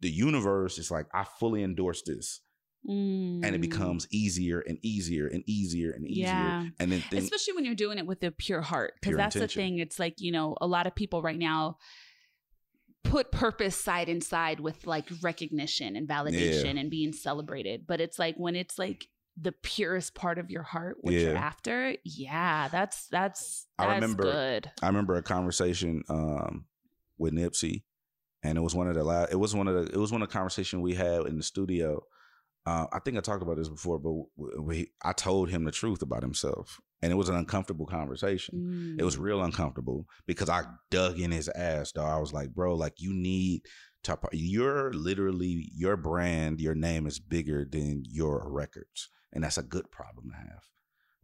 [0.00, 2.42] the universe is like, I fully endorse this.
[2.88, 3.60] And it Mm.
[3.60, 6.24] becomes easier and easier and easier and easier.
[6.24, 6.68] Yeah.
[6.78, 8.94] And then things, Especially when you're doing it with a pure heart.
[9.00, 9.60] Because that's intention.
[9.60, 9.78] the thing.
[9.78, 11.76] It's like, you know, a lot of people right now
[13.04, 17.86] put purpose side and side with like recognition and validation and being celebrated.
[17.86, 19.08] But it's like when it's like
[19.40, 21.96] the purest part of your heart, what you're after.
[22.04, 24.70] Yeah, that's that's I remember good.
[24.82, 26.66] I remember a conversation um,
[27.18, 27.82] with Nipsey,
[28.42, 29.32] and it was one of the last.
[29.32, 29.92] It was one of the.
[29.92, 32.04] It was one of the conversation we had in the studio.
[32.66, 34.12] Uh, I think I talked about this before, but
[34.60, 38.96] we, I told him the truth about himself, and it was an uncomfortable conversation.
[38.98, 39.20] It was Mm.
[39.20, 41.92] real uncomfortable because I dug in his ass.
[41.92, 43.62] Though I was like, bro, like you need
[44.04, 44.18] to.
[44.32, 46.60] You're literally your brand.
[46.60, 50.62] Your name is bigger than your records, and that's a good problem to have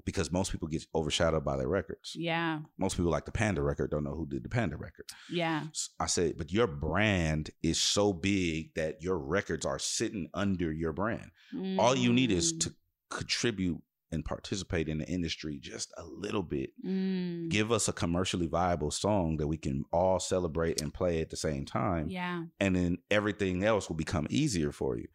[0.07, 3.91] because most people get overshadowed by their records Yeah, most people like the Panda record
[3.91, 5.05] don't know who did the Panda record.
[5.31, 5.65] yeah,
[6.01, 10.95] I said, but your brand is so big that your records are sitting under your
[10.95, 11.31] brand.
[11.79, 12.61] All you need is Mm.
[12.61, 12.75] to
[13.11, 13.83] contribute
[14.13, 16.71] and participate in the industry just a little bit.
[16.87, 17.49] Mm.
[17.49, 21.37] Give us a commercially viable song that we can all celebrate and play at the
[21.37, 22.09] same time.
[22.09, 25.09] Yeah, And then everything else will become easier for you.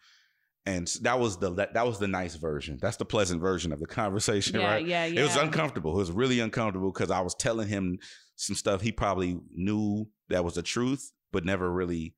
[0.65, 2.77] And that was the that, that was the nice version.
[2.81, 4.85] That's the pleasant version of the conversation, yeah, right?
[4.85, 5.21] yeah, yeah.
[5.21, 5.93] It was uncomfortable.
[5.93, 7.97] It was really uncomfortable because I was telling him
[8.35, 12.15] some stuff he probably knew that was the truth, but never really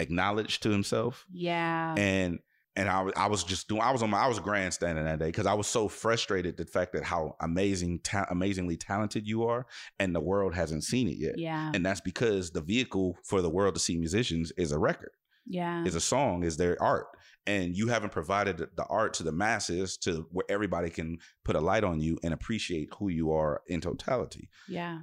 [0.00, 1.26] acknowledged to himself.
[1.32, 2.38] Yeah, And
[2.74, 3.82] and I, was- I was just doing.
[3.82, 4.20] I was on my.
[4.20, 8.00] I was grandstanding that day because I was so frustrated the fact that how amazing,
[8.02, 9.66] ta- amazingly talented you are,
[9.98, 11.38] and the world hasn't seen it yet.
[11.38, 15.10] yeah, And that's because the vehicle for the world to see musicians is a record
[15.46, 17.08] yeah, is a song, is their art.
[17.46, 21.60] And you haven't provided the- art to the masses to where everybody can put a
[21.60, 24.48] light on you and appreciate who you are in totality.
[24.68, 25.00] yeah.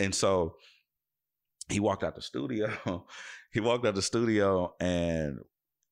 [0.00, 0.56] And so
[1.68, 2.72] he walked out the studio.
[3.52, 5.38] he walked out the studio and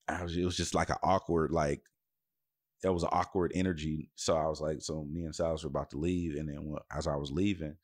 [0.07, 1.81] I was, it was just like an awkward, like,
[2.81, 4.09] there was an awkward energy.
[4.15, 6.35] So I was like, so me and Silas were about to leave.
[6.35, 7.77] And then when- as I was leaving,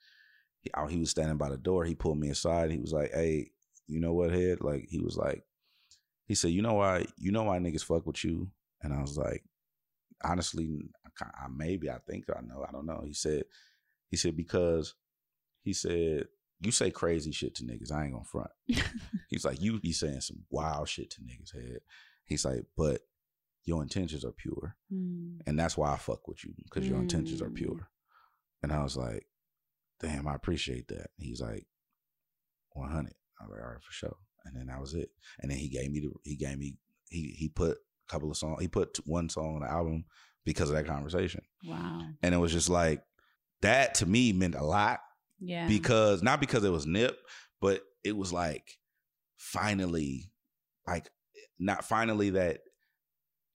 [0.62, 1.86] he, I- he was standing by the door.
[1.86, 2.72] He pulled me aside.
[2.72, 3.52] He was like, hey,
[3.86, 4.60] you know what, Hed?
[4.62, 5.44] Like, he was like,
[6.28, 8.52] he said, you know why, you know why niggas fuck with you?
[8.82, 9.44] And I was like,
[10.24, 10.90] honestly,
[11.22, 12.66] I, I maybe I think I know.
[12.68, 13.02] I don't know.
[13.06, 13.44] He said,
[14.10, 14.94] he said, because
[15.64, 16.28] he said,
[16.60, 17.92] you say crazy shit to niggas.
[17.92, 18.50] I ain't gonna front.
[19.30, 21.80] He's like, you be saying some wild shit to niggas head.
[22.24, 23.02] He's like, but
[23.64, 24.76] your intentions are pure.
[24.94, 25.40] Mm.
[25.46, 27.56] And that's why I fuck with you, because your intentions are Mm.
[27.56, 27.90] pure.
[28.64, 29.28] And I was like,
[30.00, 31.12] damn, I appreciate that.
[31.18, 31.68] He's like,
[32.72, 33.14] 100.
[33.40, 34.18] I was like, all right, for sure.
[34.48, 35.10] And then that was it.
[35.40, 36.76] And then he gave me the, he gave me,
[37.10, 40.06] he, he put a couple of songs, he put one song on the album
[40.46, 41.42] because of that conversation.
[41.66, 42.02] Wow.
[42.24, 43.04] And it was just like,
[43.62, 45.00] that to me meant a lot
[45.40, 45.68] Yeah.
[45.68, 47.18] because not because it was Nip,
[47.60, 48.78] but it was like
[49.36, 50.32] finally,
[50.88, 51.10] like
[51.60, 52.60] not finally that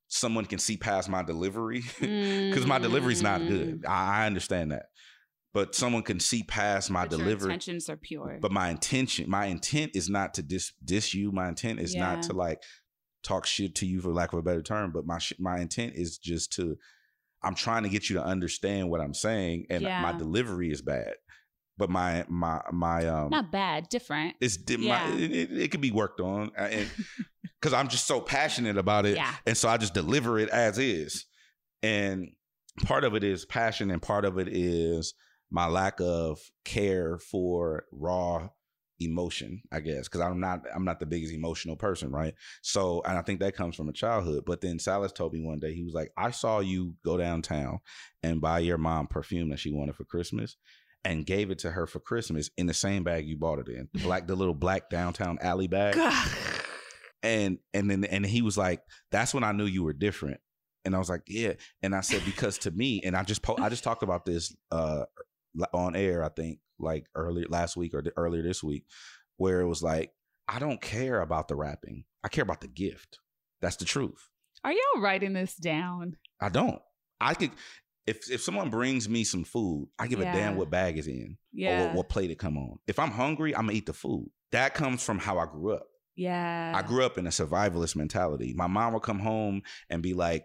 [0.08, 3.46] someone can see past my delivery because my delivery's not Mm.
[3.48, 3.84] good.
[3.88, 4.86] I, I understand that,
[5.54, 7.52] but someone can see past my But delivery.
[7.52, 8.38] intentions are pure.
[8.40, 11.30] But my intention, my intent is not to dis diss you.
[11.32, 12.00] My intent is Yeah.
[12.14, 12.62] not to like
[13.22, 14.92] talk shit to you for lack of a better term.
[14.92, 16.76] But my sh- my intent is just to.
[17.44, 21.14] I'm trying to get you to understand what I'm saying, and my delivery is bad.
[21.76, 24.36] But my my my um Not bad, different.
[24.40, 25.08] it's di- Yeah.
[25.10, 26.88] my, it, it, it could be worked on, uh, and
[27.60, 29.34] because I'm just so passionate about it, Yeah.
[29.46, 31.26] and so I just deliver it as is.
[31.82, 32.28] And
[32.84, 35.14] part of it is passion, and part of it is
[35.52, 38.48] my lack of care for raw
[39.00, 42.34] emotion, I guess, because I'm not I'm not the biggest emotional person, right?
[42.62, 44.44] So, and I think that comes from a childhood.
[44.46, 47.80] But then Silas told me one day he was like, "I saw you go downtown
[48.22, 50.56] and buy your mom perfume that she wanted for Christmas."
[51.04, 53.88] And gave it to her for Christmas in the same bag you bought it in,
[53.92, 55.96] the black, the little black downtown alley bag
[57.22, 58.80] and and then and he was like
[59.10, 60.40] that's when i knew you were different
[60.84, 63.56] and i was like yeah and i said because to me and i just po-
[63.58, 65.04] i just talked about this uh
[65.72, 68.84] on air i think like earlier last week or earlier this week
[69.36, 70.10] where it was like
[70.48, 72.04] i don't care about the rapping.
[72.24, 73.18] I care about the gift.
[73.60, 74.28] That's the truth.
[74.62, 76.16] Are y'all writing this down?
[76.40, 76.80] i don't.
[77.20, 77.50] I could
[78.06, 81.36] if if someone brings me some food i give a damn what bag is in
[81.80, 82.78] or what, what plate it come on.
[82.86, 84.28] If i'm hungry i'm gonna eat the food.
[84.50, 85.86] That comes from how i grew up.
[86.14, 86.72] Yeah.
[86.74, 88.52] I grew up in a survivalist mentality.
[88.54, 90.44] My mom would come home and be like,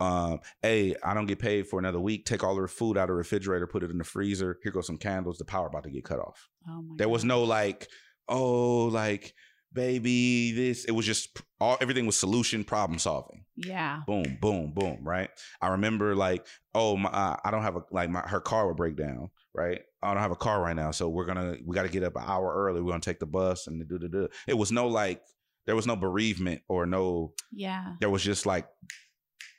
[0.00, 2.26] um, hey, I don't get paid for another week.
[2.26, 4.58] Take all the food out of the refrigerator, put it in the freezer.
[4.62, 5.38] Here goes some candles.
[5.38, 6.48] The power about to get cut off.
[6.68, 7.88] oh my There was no like,
[8.28, 9.34] oh, like,
[9.72, 10.84] baby, this.
[10.84, 13.44] It was just all everything was solution problem solving.
[13.56, 14.00] Yeah.
[14.06, 14.98] Boom, boom, boom.
[15.02, 15.30] Right.
[15.60, 18.76] I remember like, oh, my, uh, I don't have a like my her car would
[18.76, 19.30] break down.
[19.54, 19.82] Right.
[20.02, 22.16] I don't have a car right now, so we're gonna we got to get up
[22.16, 22.80] an hour early.
[22.80, 24.28] We're gonna take the bus and do do do.
[24.48, 25.22] It was no like
[25.66, 27.32] there was no bereavement or no.
[27.52, 27.94] Yeah.
[28.00, 28.66] There was just like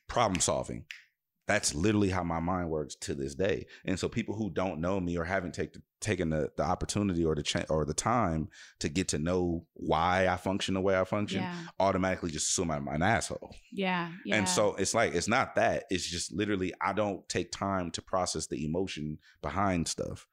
[0.07, 0.85] problem solving.
[1.47, 3.67] That's literally how my mind works to this day.
[3.85, 7.35] And so people who don't know me or haven't take, taken the, the opportunity or
[7.35, 8.47] the cha- or the time
[8.79, 11.55] to get to know why I function the way I function, Yeah.
[11.79, 13.55] automatically just assume I'm an asshole.
[13.71, 14.11] Yeah.
[14.25, 14.37] Yeah.
[14.37, 15.83] And so it's like it's not that.
[15.91, 20.25] It's just literally I don't take time to process the emotion behind stuff.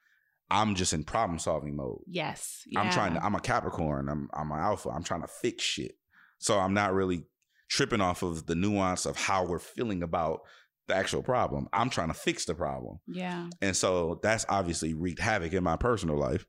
[0.51, 2.01] I'm just in problem solving mode.
[2.07, 2.63] yes.
[2.75, 4.09] I'm trying to I'm a Capricorn.
[4.09, 4.89] I'm I'm an alpha.
[4.89, 5.93] I'm trying to fix shit.
[6.39, 7.25] So I'm not really
[7.73, 10.41] tripping off of the nuance of how we're feeling about
[10.89, 11.69] the actual problem.
[11.73, 12.99] I'm trying to fix the problem.
[13.07, 13.49] Yeah.
[13.63, 16.45] And so that's obviously wreaked havoc in my personal life,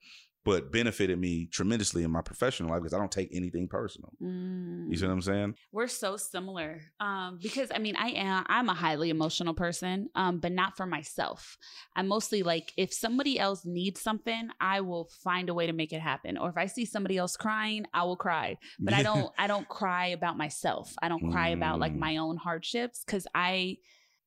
[0.46, 4.12] but benefited me tremendously in my professional life because I don't take anything personal.
[4.22, 4.89] Mm.
[4.89, 5.56] You see what I'm saying?
[5.72, 6.82] We're so similar.
[7.00, 10.86] Um, because I mean, I am I'm a highly emotional person, um, but not for
[10.86, 11.58] myself.
[11.96, 15.94] I'm mostly like if somebody else needs something, I will find a way to make
[15.94, 16.38] it happen.
[16.38, 18.58] Or if I see somebody else crying, I will cry.
[18.80, 20.94] But I don't I don't cry about myself.
[21.02, 22.00] I don't cry about like Mm.
[22.00, 23.78] my own hardships because I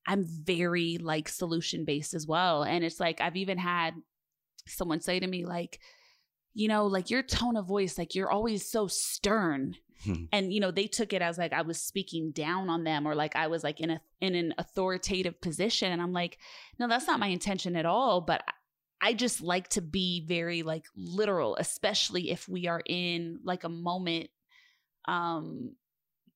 [0.07, 2.63] I'm very like solution based as well.
[2.63, 3.95] And it's like I've even had
[4.69, 5.79] someone say to me, like,
[6.57, 9.77] you know, like your tone of voice, like you're always so stern.
[10.05, 10.25] Hmm.
[10.31, 13.15] and you know they took it as like i was speaking down on them or
[13.15, 15.91] like i was like in a in an authoritative position.
[15.91, 16.39] And i'm like
[16.79, 18.21] no that's not my intention at all.
[18.21, 18.43] But
[19.01, 23.71] i just like to be very like literal especially if we are in like a
[23.71, 24.29] moment
[25.07, 25.73] um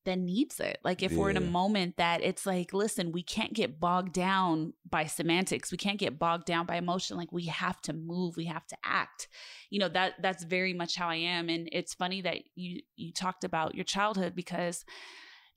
[0.06, 0.78] that needs it.
[0.82, 4.72] Like if we're in a moment that it's like listen we can't get bogged down
[4.88, 5.70] by semantics.
[5.70, 7.16] We can't get bogged down by emotion.
[7.16, 8.36] Like we have to move.
[8.36, 9.28] We have to act.
[9.68, 11.48] You know that that's very much how i am.
[11.48, 14.84] And it's funny that you you talked about your childhood because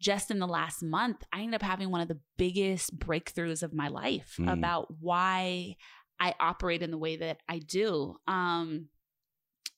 [0.01, 3.73] just in the last month i ended up having one of the biggest breakthroughs of
[3.73, 4.51] my life Mm.
[4.51, 5.75] about why
[6.19, 8.17] i operate in the way that i do.
[8.27, 8.89] Um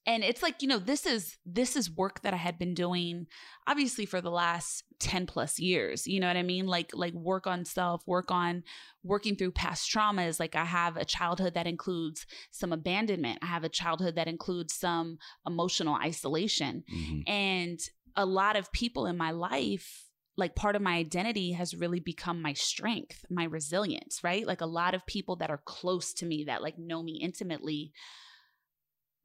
[0.05, 3.27] and it's like you know this is this is work that i had been doing
[3.67, 6.67] obviously for the last 10 plus years you know what i mean?
[6.67, 8.63] Like like work on self work on
[9.03, 10.39] working through past traumas.
[10.39, 13.39] Like i have a childhood that includes some abandonment.
[13.41, 16.83] I have a childhood that includes some emotional isolation.
[16.93, 17.23] Mhm.
[17.27, 17.79] and
[18.15, 20.03] a lot of people in my life
[20.37, 24.45] like part of my identity has really become my strength my resilience right?
[24.47, 27.91] Like a lot of people that are close to me that like know me intimately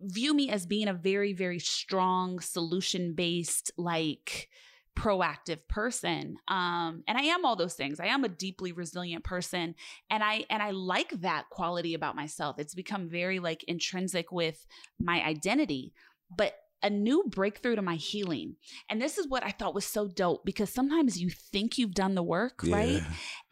[0.01, 4.49] view me as being a very very strong solution based like
[4.97, 6.37] proactive person.
[6.49, 8.01] Um and i am all those things.
[8.01, 9.75] I am a deeply resilient person
[10.11, 12.59] and i and i like that quality about myself.
[12.59, 14.67] It's become very like intrinsic with
[14.99, 15.93] my identity.
[16.35, 18.57] But a new breakthrough to my healing
[18.89, 22.15] and this is what i thought was so dope because sometimes you think you've done
[22.15, 23.03] the work right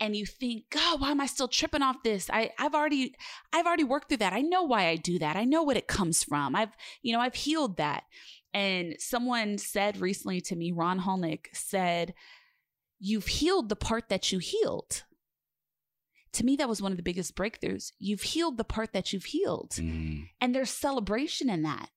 [0.01, 2.31] and you think, God, why am I still tripping off this?
[2.31, 3.15] I, I've already,
[3.53, 4.33] I've already worked through that.
[4.33, 5.37] I know why I do that.
[5.37, 6.55] I know what it comes from.
[6.55, 6.73] I've,
[7.03, 8.05] you know, I've healed that.
[8.55, 12.15] And someone said recently to me, Ron Holnick said,
[13.01, 15.05] You've healed the part that you healed.
[16.33, 17.93] To me, that was one of the biggest breakthroughs.
[17.99, 19.71] You've healed the part that you've healed.
[19.73, 20.29] Mm.
[20.41, 21.91] And there's celebration in that.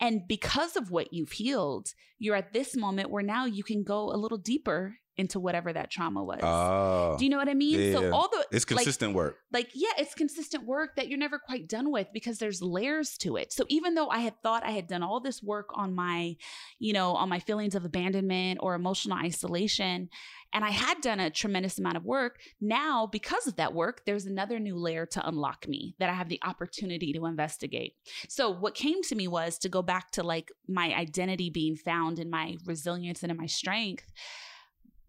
[0.00, 1.88] And because of what you've healed,
[2.18, 5.90] you're at this moment where now you can go a little deeper into whatever that
[5.90, 6.40] trauma was.
[6.42, 7.16] Oh.
[7.18, 7.78] Do you know what I mean?
[7.78, 7.92] Yeah.
[7.92, 9.36] So all the It's like- consistent work.
[9.52, 13.36] like yeah it's consistent work that you're never quite done with because there's layers to
[13.36, 16.34] it so even though i had thought i had done all this work on my
[16.78, 20.08] you know on my feelings of abandonment or emotional isolation
[20.54, 24.24] and i had done a tremendous amount of work now because of that work there's
[24.26, 27.94] another new layer to unlock me that i have the opportunity to investigate
[28.28, 32.18] so what came to me was to go back to like my identity being found
[32.18, 34.10] in my resilience and in my strength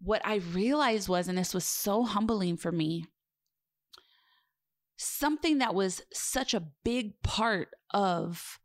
[0.00, 3.06] what i realized was and this was so humbling for me
[4.96, 8.58] something that was such a big part of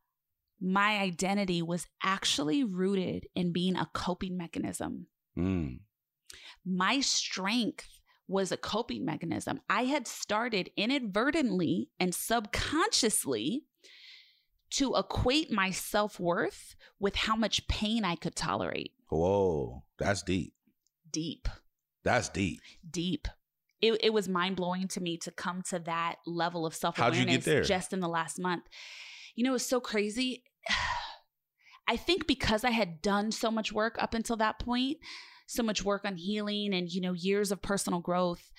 [0.62, 5.08] my identity was actually rooted in being a coping mechanism.
[5.38, 5.80] Mm.
[6.66, 7.88] My strength
[8.28, 9.62] was a coping mechanism.
[9.70, 13.64] I had started inadvertently and subconsciously
[14.72, 18.92] to equate my self worth with how much pain I could tolerate.
[19.10, 20.54] Whoa, that's deep.
[21.12, 21.48] Deep.
[22.04, 22.62] That's deep.
[22.90, 23.28] deep.
[23.82, 27.68] It, it was mind blowing to me to come to that level of self awareness
[27.68, 28.64] just in the last month.
[29.36, 30.44] You know, it's so crazy.
[31.88, 34.98] I think because I had done so much work up until that point,
[35.48, 38.52] so much work on healing and, you know, years of personal growth,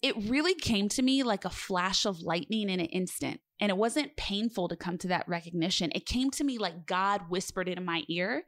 [0.00, 3.40] it really came to me like a flash of lightning in an instant.
[3.60, 5.90] And it wasn't painful to come to that recognition.
[5.94, 8.44] It came to me like God whispered it in my ear.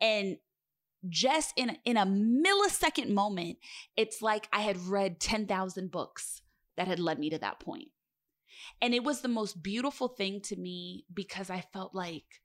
[0.00, 0.38] And
[1.08, 3.58] just in in a millisecond moment,
[3.96, 6.42] it's like I had read 10,000 books
[6.76, 7.88] that had led me to that point.
[8.80, 12.42] And it was the most beautiful thing to me because I felt like,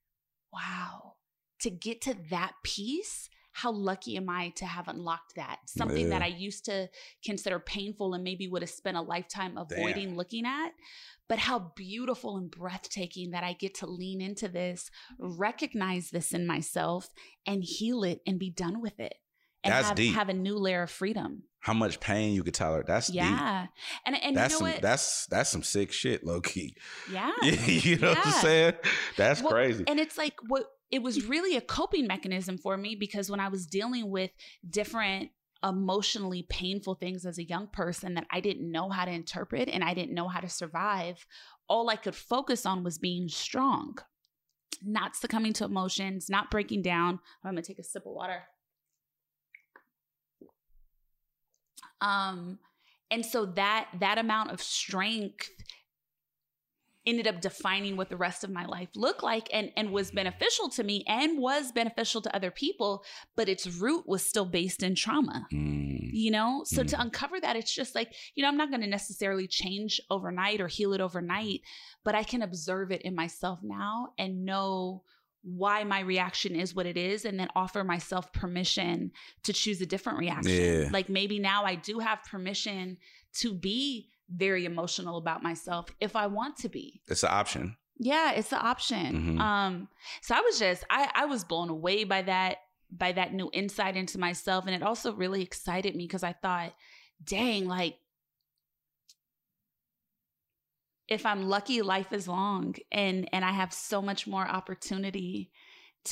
[0.52, 1.16] wow,
[1.62, 5.60] to get to that piece, how lucky am I to have unlocked that?
[5.66, 6.20] Something Yeah.
[6.20, 6.90] that I used to
[7.26, 10.74] consider painful and maybe would have spent a lifetime avoiding looking at.
[11.30, 16.48] But how beautiful and breathtaking that I get to lean into this, recognize this in
[16.48, 17.10] myself,
[17.46, 19.16] and heal it and be done with it.
[19.64, 20.16] And That's have, deep.
[20.16, 21.44] have a new layer of freedom.
[21.60, 22.86] How much pain you could tolerate?
[22.86, 23.16] That's deep.
[23.18, 23.66] Yeah.
[24.06, 24.82] And and That's you know some what?
[24.82, 26.76] that's that's some sick shit, low key.
[27.12, 27.32] yeah.
[27.44, 28.74] you know what I'm saying?
[29.18, 29.84] That's Well, crazy.
[29.88, 33.50] And it's like what it was really a coping mechanism for me because when I
[33.50, 34.32] was dealing with
[34.70, 35.32] different
[35.64, 39.84] emotionally painful things as a young person that I didn't know how to interpret and
[39.84, 41.26] I didn't know how to survive,
[41.68, 43.98] all I could focus on was being strong,
[44.84, 47.20] not succumbing to emotions, not breaking down.
[47.44, 48.44] I'm to take a sip of water.
[52.02, 52.60] Um
[53.10, 55.50] and so that that amount of strength
[57.08, 60.70] ended up defining what the rest of my life looked like and and was beneficial
[60.70, 63.04] to me and was beneficial to other people
[63.36, 66.10] but its root was still based in trauma Mm.
[66.12, 68.88] you know so to uncover that it's just like you know i'm not going to
[68.88, 71.62] necessarily change overnight or heal it overnight
[72.04, 75.04] but i can observe it in myself now and know
[75.44, 79.12] why my reaction is what it is and then offer myself permission
[79.44, 80.52] to choose a different reaction
[80.84, 80.90] Yeah.
[80.92, 82.98] like maybe now i do have permission
[83.36, 87.78] to be very emotional about myself if i want to be It's an option.
[87.98, 89.38] yeah, it's an option.
[89.38, 89.40] Mhm.
[89.40, 89.88] Um,
[90.22, 92.58] so I was just I I was blown away by that
[92.92, 96.74] by that new insight into myself, and it also really excited me because I thought,
[97.24, 97.98] dang, like
[101.08, 105.52] if I'm lucky, life is long, and and I have so much more opportunity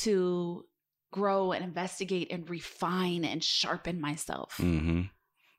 [0.04, 0.64] to
[1.12, 4.56] grow and investigate and refine and sharpen myself.
[4.58, 5.02] Mm-hmm.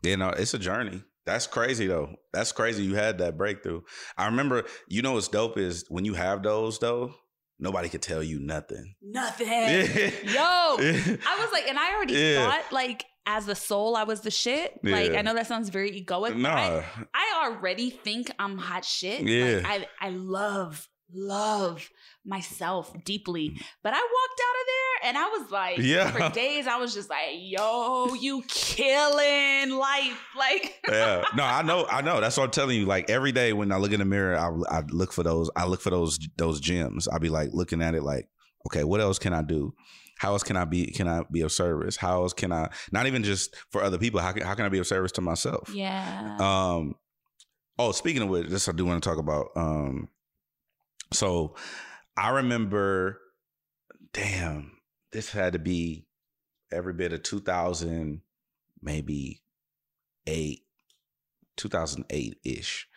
[0.03, 1.03] You know, it's a journey.
[1.27, 2.15] That's crazy though.
[2.33, 2.83] That's crazy.
[2.83, 3.81] You had that breakthrough.
[4.17, 4.63] I remember.
[4.87, 7.13] You know what's dope is when you have those though.
[7.59, 8.95] Nobody could tell you nothing.
[9.01, 9.47] Nothing.
[9.47, 9.81] Yeah.
[10.23, 12.45] Yo, I was like, and I already Yeah.
[12.49, 14.79] thought like as the soul, I was the shit.
[14.83, 16.29] Like I know that sounds very egoic.
[16.29, 16.49] but Nah.
[16.55, 19.21] I, I already think I'm hot shit.
[19.21, 19.55] Yeah.
[19.63, 19.65] Like,
[20.01, 21.89] I I love love
[22.25, 26.11] myself deeply, but I walked out of there and I was like, Yeah.
[26.11, 30.75] for days I was just like, yo, you killing life, like.
[30.87, 31.23] yeah.
[31.35, 31.85] No, I know.
[31.89, 32.19] I know.
[32.21, 32.85] That's what I'm telling you.
[32.85, 35.49] Like every day when I look in the mirror, I, I look for those.
[35.55, 37.07] I look for those those gems.
[37.07, 38.27] I'll be like looking at it like,
[38.67, 39.73] okay, what else can I do?
[40.19, 40.91] How else can I be?
[40.91, 41.95] Can I be of service?
[41.95, 42.69] How else can I?
[42.91, 44.19] Not even just for other people.
[44.19, 45.69] How can how can I be of service to myself?
[45.73, 46.37] Yeah.
[46.39, 46.95] Um.
[47.79, 49.49] Oh, speaking of which, this I do want to talk about.
[49.55, 50.09] Um.
[51.11, 51.55] So,
[52.17, 53.21] I remember.
[54.13, 54.71] Damn,
[55.11, 56.07] this had to be
[56.71, 58.21] every bit of two thousand,
[58.81, 59.43] maybe
[60.25, 60.61] eight,
[61.55, 62.87] two thousand eight ish,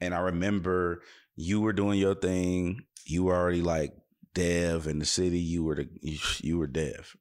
[0.00, 1.02] and I remember
[1.34, 2.84] you were doing your thing.
[3.04, 3.94] You were already like
[4.32, 5.40] dev in the city.
[5.40, 7.16] You were the you, you were dev,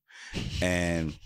[0.61, 1.17] and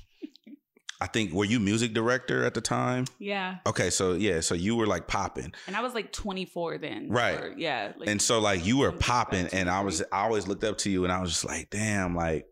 [1.02, 3.06] I think were you music director at the time?
[3.20, 3.57] yeah.
[3.65, 7.10] Okay, so yeah, so you were like popping, And I was like 24 then.
[7.10, 7.40] Right.
[7.40, 7.91] or- yeah.
[7.98, 10.90] Like, and so like you were popping, and I was I always looked up to
[10.90, 12.45] you, and I was just like, damn, like,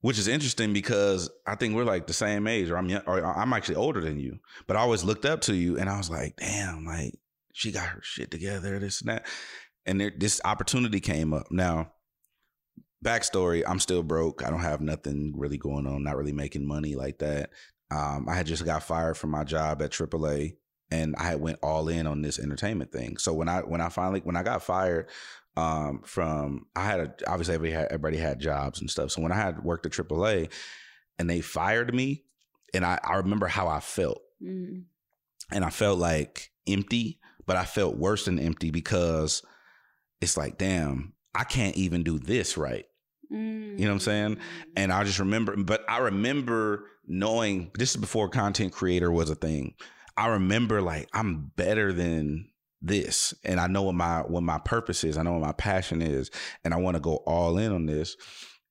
[0.00, 3.22] which is interesting because I think we're like the same age, or I'm young, or
[3.24, 6.08] I'm actually older than you, but I always looked up to you, and I was
[6.10, 7.14] like, damn, like
[7.52, 9.26] she got her shit together, this and that,
[9.84, 11.50] and there, this opportunity came up.
[11.50, 11.92] Now,
[13.04, 14.44] backstory: I'm still broke.
[14.44, 16.02] I don't have nothing really going on.
[16.04, 17.50] Not really making money like that.
[17.90, 20.56] Um, I had just got fired from my job at AAA,
[20.90, 23.16] and I had went all in on this entertainment thing.
[23.16, 25.08] So when I when I finally when I got fired
[25.56, 29.10] um, from, I had a, obviously everybody had, everybody had jobs and stuff.
[29.10, 30.50] So when I had worked at AAA,
[31.18, 32.24] and they fired me,
[32.72, 34.84] and I I remember how I felt, Mm.
[35.52, 39.42] and I felt like empty, but I felt worse than empty because
[40.20, 42.86] it's like, damn, I can't even do this right.
[43.32, 43.78] Mm.
[43.78, 44.38] You know what I'm saying?
[44.76, 49.34] And I just remember, but I remember knowing this is before content creator was a
[49.34, 49.74] thing.
[50.16, 52.48] I remember like I'm better than
[52.82, 55.16] this, and I know what my what my purpose is.
[55.16, 56.30] I know what my passion is,
[56.64, 58.16] and I want to go all in on this.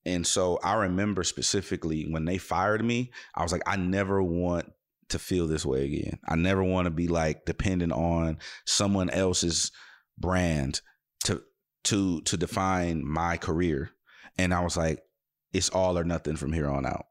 [0.06, 4.72] And so I remember specifically when they fired me, I was like, I never want
[5.10, 6.19] to feel this way again.
[6.27, 9.72] I never want to be like dependent on someone else's
[10.18, 10.81] brand
[11.26, 11.44] to
[11.86, 13.91] to to define my career.
[14.40, 15.03] And I was like,
[15.52, 17.07] it's all or nothing from here on out.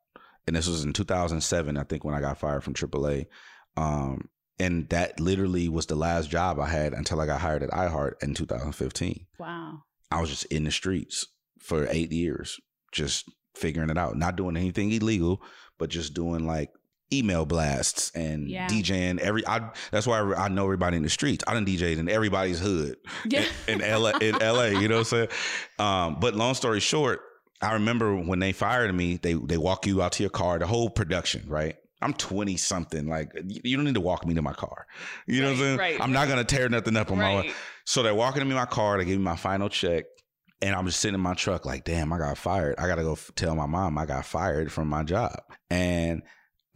[0.46, 3.26] And this was in 2007, I think, when I got fired from AAA.
[3.76, 7.70] Um, and that literally was the last job I had until I got hired at
[7.70, 9.26] iHeart in 2015.
[9.38, 9.82] Wow.
[10.10, 11.26] I was just in the streets
[11.60, 12.59] for eight years,
[12.92, 15.42] just figuring it out, not doing anything illegal,
[15.78, 16.70] but just doing like
[17.12, 18.68] email blasts and Yeah.
[18.68, 19.47] DJing every.
[19.47, 21.44] I, that's why I, I know everybody in the streets.
[21.47, 23.44] I done DJed in everybody's hood Yeah.
[23.66, 24.10] in, in LA.
[24.20, 25.28] In LA, you know what I'm saying?
[25.78, 27.20] Um, but long story short,
[27.62, 30.66] I remember when they fired me, they they walk you out to your car, the
[30.66, 31.76] whole production, right?
[32.01, 33.09] I'm 20 something.
[33.09, 34.86] Like you don't need to walk me to my car.
[35.26, 35.78] You know what I'm saying?
[35.78, 37.47] right, I'm not gonna tear nothing up on my Right.
[37.47, 37.52] way.
[37.86, 38.98] So they're walking to me my car.
[38.98, 40.05] They give me my final check,
[40.62, 42.76] and I'm just sitting in my truck, like, damn, I got fired.
[42.78, 45.40] I gotta go f- tell my mom I got fired from my job.
[45.70, 46.22] And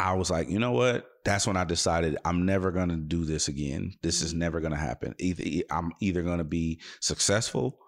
[0.03, 1.07] I was like, you know what?
[1.25, 3.95] That's when I decided I'm never gonna do this again.
[4.03, 5.15] This is never gonna happen.
[5.19, 7.79] Either I'm either gonna be successful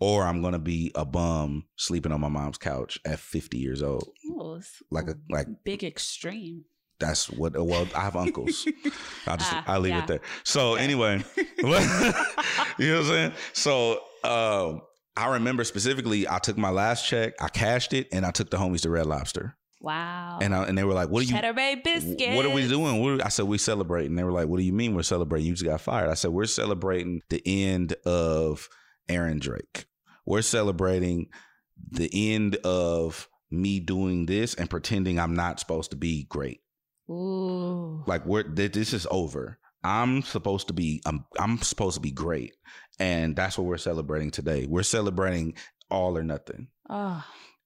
[0.00, 4.08] or I'm gonna be a bum sleeping on my mom's couch at 50 years old.
[4.32, 6.64] Oh, it's Like a like big extreme.
[6.98, 8.66] that's what well i have uncles
[9.26, 10.02] i just Ah, i leave yeah.
[10.02, 11.22] it there so anyway
[11.62, 12.20] you know what
[12.80, 14.82] i'm saying so um
[15.16, 18.56] i remember specifically i took my last check i cashed it and i took the
[18.58, 20.38] homies to red lobster Wow.
[20.42, 22.36] and I, and they were like what are you Cheddar Bay biscuits.
[22.36, 23.00] what are we doing?
[23.00, 24.10] What are- I said we celebrating.
[24.12, 25.46] And they were like, "What do you mean we're celebrating?
[25.46, 28.68] You just got fired." I said, "We're celebrating the end of
[29.08, 29.86] Aaron Drake.
[30.26, 31.28] We're celebrating
[31.90, 36.60] the end of me doing this and pretending I'm not supposed to be great.
[37.10, 38.04] Ooh.
[38.06, 39.58] Like we're th- this is over.
[39.82, 42.54] I'm supposed to be I'm I'm supposed to be great,
[42.98, 44.66] and that's what we're celebrating today.
[44.68, 45.54] We're celebrating
[45.90, 47.24] all or nothing." Oh.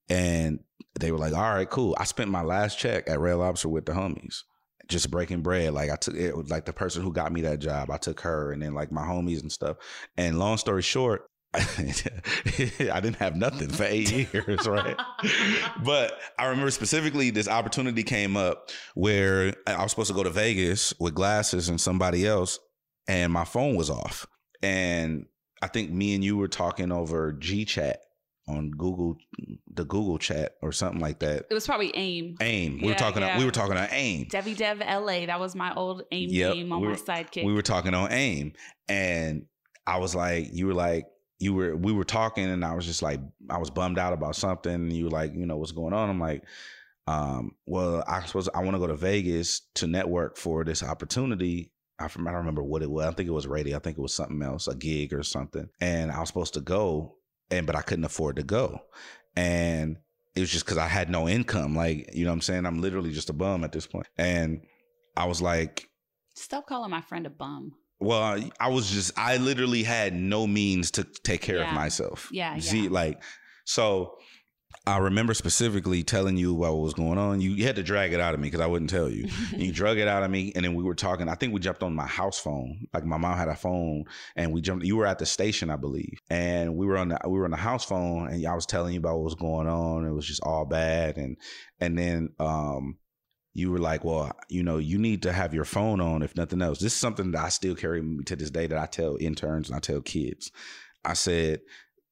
[0.09, 0.61] And
[0.99, 1.97] they were like, all right, cool.
[1.99, 4.43] I spent my last check at Red Lobster with the homies,
[4.89, 5.75] just breaking bread.
[5.75, 7.91] Like I took it was like the person who got me that job.
[7.91, 9.77] I took her and then like my homies and stuff.
[10.17, 14.97] And long story short, I didn't have nothing for eight years, right?
[15.85, 20.31] but I remember specifically this opportunity came up where I was supposed to go to
[20.31, 22.59] Vegas with glasses and somebody else,
[23.07, 24.27] and my phone was off.
[24.63, 25.27] And
[25.63, 28.01] I think me and you were talking over G Chat
[28.47, 29.17] on Google,
[29.73, 31.47] the Google chat or something like that.
[31.51, 32.37] It was probably AIM.
[32.41, 32.81] AIM.
[32.83, 33.23] we were talking.
[33.23, 33.35] yeah.
[33.35, 34.27] On, we were talking on AIM.
[34.31, 35.27] Devi Dev LA.
[35.27, 36.51] That was my old AIM Yep.
[36.51, 37.45] on we my were, sidekick.
[37.45, 38.53] We were talking on AIM,
[38.89, 39.47] and
[39.87, 41.07] I was like, you were like,
[41.39, 44.37] you were, we were talking, and I was just like, I was bummed out about
[44.37, 44.73] something.
[44.73, 46.09] And you were like, you know, what's going on?
[46.11, 46.45] I'm like,
[47.07, 51.71] um, well, I suppose I want to go to Vegas to network for this opportunity.
[51.99, 53.07] I, from- I don't remember what it was.
[53.07, 53.77] I think it was radio.
[53.77, 55.69] I think it was something else, a gig or something.
[55.81, 57.17] And I was supposed to go,
[57.51, 58.81] and but I couldn't afford to go,
[59.37, 59.97] and
[60.35, 61.77] it was just because I had no income.
[61.77, 62.67] Like, you know what I'm saying?
[62.67, 64.07] I'm literally just a bum at this point.
[64.19, 64.63] And
[65.17, 65.89] I was like,
[66.35, 67.73] Stop calling my friend a bum.
[68.01, 72.29] well, I- I was just, I literally had no means to take care of myself.
[72.33, 72.91] Yeah, See, yeah.
[72.91, 73.23] like,
[73.65, 74.17] so
[74.87, 77.41] I remember specifically telling you about what was going on.
[77.41, 79.29] You, you had to drag it out of me because I wouldn't tell you.
[79.53, 81.29] And you drug it out of me, and then we were talking.
[81.29, 82.87] I think we jumped on my house phone.
[82.93, 84.05] Like my mom had a phone,
[84.37, 84.85] and we jumped.
[84.85, 87.51] You were at the station, I believe, and we were on the we were on
[87.51, 90.07] the house phone, and I was telling you about what was going on.
[90.07, 91.39] It was just all bad, and
[91.81, 92.99] and then um
[93.55, 96.61] you were like, well, you know, you need to have your phone on if nothing
[96.61, 96.81] else.
[96.81, 99.69] This is something that I still carry me to this day that I tell interns
[99.69, 100.51] and I tell kids.
[101.05, 101.61] I said,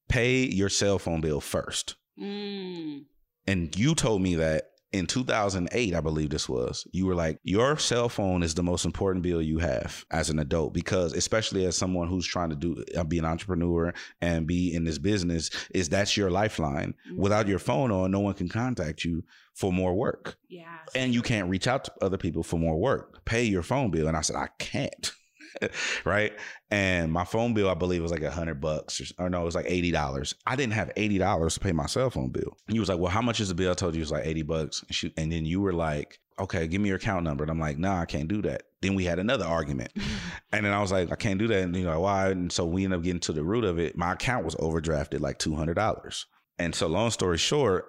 [0.09, 1.97] pay your cell phone bill first.
[2.21, 3.05] Mm.
[3.47, 7.79] And you told me that in 2008, I believe this was, you were like, your
[7.79, 11.77] cell phone is the most important bill you have as an adult because, especially as
[11.77, 15.89] someone who's trying to do uh, be an entrepreneur and be in this business, is
[15.89, 16.95] that's your lifeline.
[17.17, 19.25] Without your phone on, no one can contact you
[19.55, 20.37] for more work.
[20.49, 20.79] Yeah.
[20.95, 23.25] And you can't reach out to other people for more work.
[23.25, 24.09] Pay your phone bill.
[24.09, 25.13] And I said, I can't.
[26.05, 26.33] right.
[26.71, 29.45] And my phone bill, I believe, was like a hundred bucks or, or no, it
[29.45, 30.35] was like eighty dollars.
[30.47, 32.57] I didn't have eighty dollars to pay my cell phone bill.
[32.67, 33.73] And you was like, Well, how much is the bill?
[33.73, 34.83] I told you it was like eighty bucks.
[34.83, 37.45] And, she, and then you were like, Okay, give me your account number.
[37.45, 38.65] And I'm like, Nah, I can't do that.
[38.81, 39.93] Then we had another argument.
[40.53, 41.63] and then I was like, I can't do that.
[41.63, 42.31] And you know, why?
[42.31, 43.97] And so we ended up getting to the root of it.
[43.97, 46.27] My account was overdrafted like two hundred dollars.
[46.59, 47.87] And so long story short,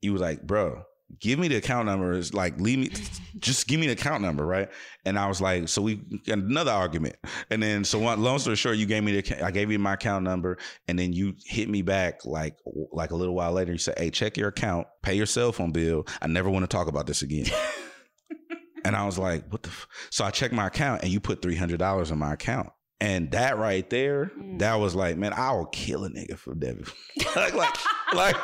[0.00, 0.82] you was like, bro,
[1.20, 2.12] give me the account number.
[2.12, 2.90] It's like, leave me,
[3.38, 4.68] just give me the account number, right?
[5.04, 7.16] And I was like, so we got another argument.
[7.50, 9.94] And then, so one, long story short, you gave me the, I gave you my
[9.94, 12.56] account number, and then you hit me back like,
[12.92, 13.72] like a little while later.
[13.72, 16.06] You said, hey, check your account, pay your cell phone bill.
[16.20, 17.46] I never want to talk about this again.
[18.84, 19.70] and I was like, what the?
[19.70, 19.88] F-?
[20.10, 22.70] So I checked my account, and you put three hundred dollars in my account.
[23.00, 24.58] And that right there, mm.
[24.58, 26.84] that was like, man, I will kill a nigga for Devi.
[27.36, 27.76] like, like,
[28.12, 28.36] like,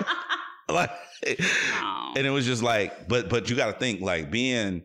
[0.68, 0.90] like,
[2.16, 4.82] and it was just like, but but you got to think like being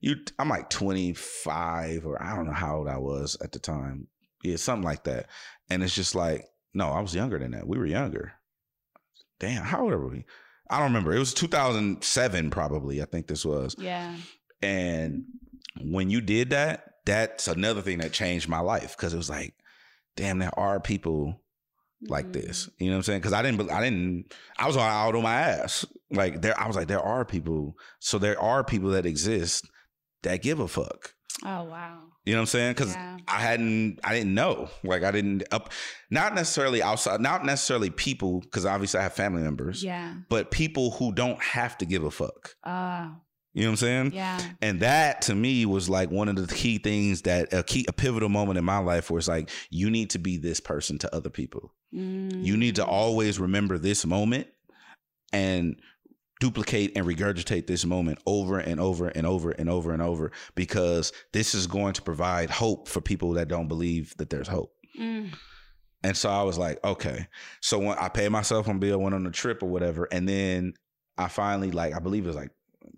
[0.00, 0.16] you.
[0.38, 4.08] I'm like 25 or I don't know how old I was at the time.
[4.42, 5.28] Yeah, something like that.
[5.70, 7.66] And it's just like, no, I was younger than that.
[7.66, 8.32] We were younger.
[9.38, 10.24] Damn, how old were we?
[10.68, 11.12] I don't remember.
[11.14, 13.02] It was 2007 probably.
[13.02, 13.76] I think this was.
[13.78, 14.16] Yeah.
[14.62, 15.24] And
[15.80, 19.54] when you did that, that's another thing that changed my life because it was like,
[20.16, 21.41] damn, there are people
[22.08, 22.68] like this.
[22.78, 23.20] You know what I'm saying?
[23.20, 25.84] Because I didn't, I didn't, I was all out on my ass.
[26.10, 27.76] Like there, I was like, there are people.
[28.00, 29.68] So there are people that exist
[30.22, 31.14] that give a fuck.
[31.44, 32.00] Oh wow.
[32.24, 32.72] You know what I'm saying?
[32.74, 33.16] Because Yeah.
[33.26, 34.68] I hadn't, I didn't know.
[34.84, 35.70] Like I didn't up,
[36.10, 39.82] not necessarily outside, not necessarily people, because obviously I have family members.
[39.82, 40.14] Yeah.
[40.28, 42.54] But people who don't have to give a fuck.
[42.62, 43.10] Uh
[43.54, 44.12] You know what I'm saying?
[44.14, 44.40] yeah.
[44.62, 47.92] And that to me was like one of the key things that a key, a
[47.92, 51.14] pivotal moment in my life where it's like, you need to be this person to
[51.14, 51.74] other people.
[51.94, 52.42] Mm.
[52.44, 54.46] You need to always remember this moment
[55.32, 55.76] and
[56.40, 61.12] duplicate and regurgitate this moment over and over and over and over and over because
[61.32, 64.72] this is going to provide hope for people that don't believe that there's hope.
[64.98, 65.32] Mm.
[66.02, 67.28] And so I was like, okay.
[67.60, 70.74] So when I paid myself on bill, went on a trip or whatever, and then
[71.16, 72.50] I finally like I believe it was like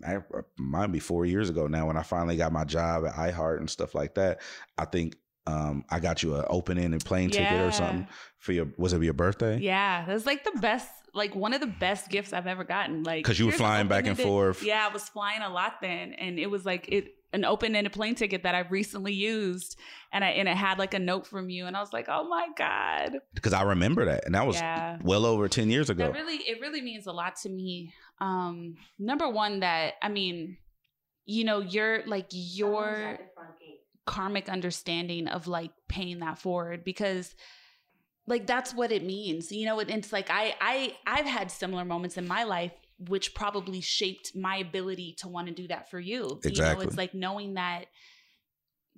[0.05, 0.17] I,
[0.57, 3.69] might be four years ago now when I finally got my job at iHeart and
[3.69, 4.41] stuff like that.
[4.77, 5.15] I think
[5.47, 8.07] um, I got you an open ended plane ticket or something
[8.39, 9.59] for your was it your birthday?
[9.59, 13.03] Yeah, that was like the best, like one of the best gifts I've ever gotten.
[13.03, 14.63] Like because you were flying back and forth.
[14.63, 17.91] Yeah, I was flying a lot then, and it was like it an open ended
[17.91, 19.77] plane ticket that I recently used,
[20.11, 22.27] and I and it had like a note from you, and I was like, oh
[22.27, 24.97] my god, Because I remember that, and that was Yeah.
[25.03, 26.05] well over ten years ago.
[26.05, 27.93] that really it really means a lot to me.
[28.19, 30.57] Um, number one, that I mean,
[31.25, 33.19] you know, you're like your
[34.05, 37.33] karmic understanding of like paying that forward because
[38.27, 41.83] like that's what it means you know it, it's like i i i've had similar
[41.83, 45.99] moments in my life which probably shaped my ability to want to do that for
[45.99, 46.85] you you know Exactly.
[46.85, 47.85] it's like knowing that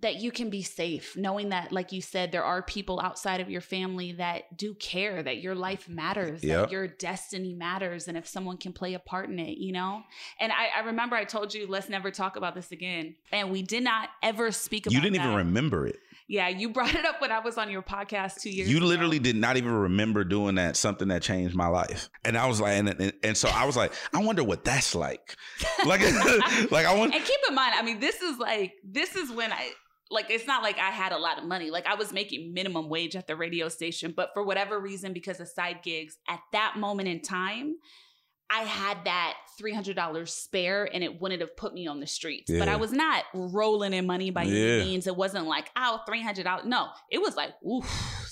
[0.01, 3.49] that you can be safe knowing that like you said there are people outside of
[3.49, 6.61] your family that do care that your life matters Yep.
[6.65, 10.03] that your destiny matters and if someone can play a part in it you know
[10.39, 13.61] and I, I remember i told you let's never talk about this again and we
[13.63, 14.95] did not ever speak about it.
[14.95, 15.97] you didn't even remember it.
[16.27, 18.85] yeah you brought it up when i was on your podcast two years You ago.
[18.85, 20.75] literally did not even remember doing that.
[20.75, 23.75] Something that changed my life, and I was like, and, and, and so I was
[23.77, 25.35] like, I wonder what that's like.
[25.85, 26.01] Like,
[26.71, 27.13] like I want.
[27.15, 29.69] and keep in mind i mean this is like this is when i
[30.09, 31.69] like it's not like i had a lot of money.
[31.69, 35.39] Like i was making minimum wage at the radio station but for whatever reason because
[35.39, 37.75] of side gigs at that moment in time
[38.49, 42.49] I had that $300 spare and it wouldn't have put me on the streets.
[42.51, 44.75] But I was not rolling in money by Yeah.
[44.75, 45.05] any means.
[45.07, 46.63] It wasn't like, oh, $300.
[46.65, 47.81] No, it was like, ooh,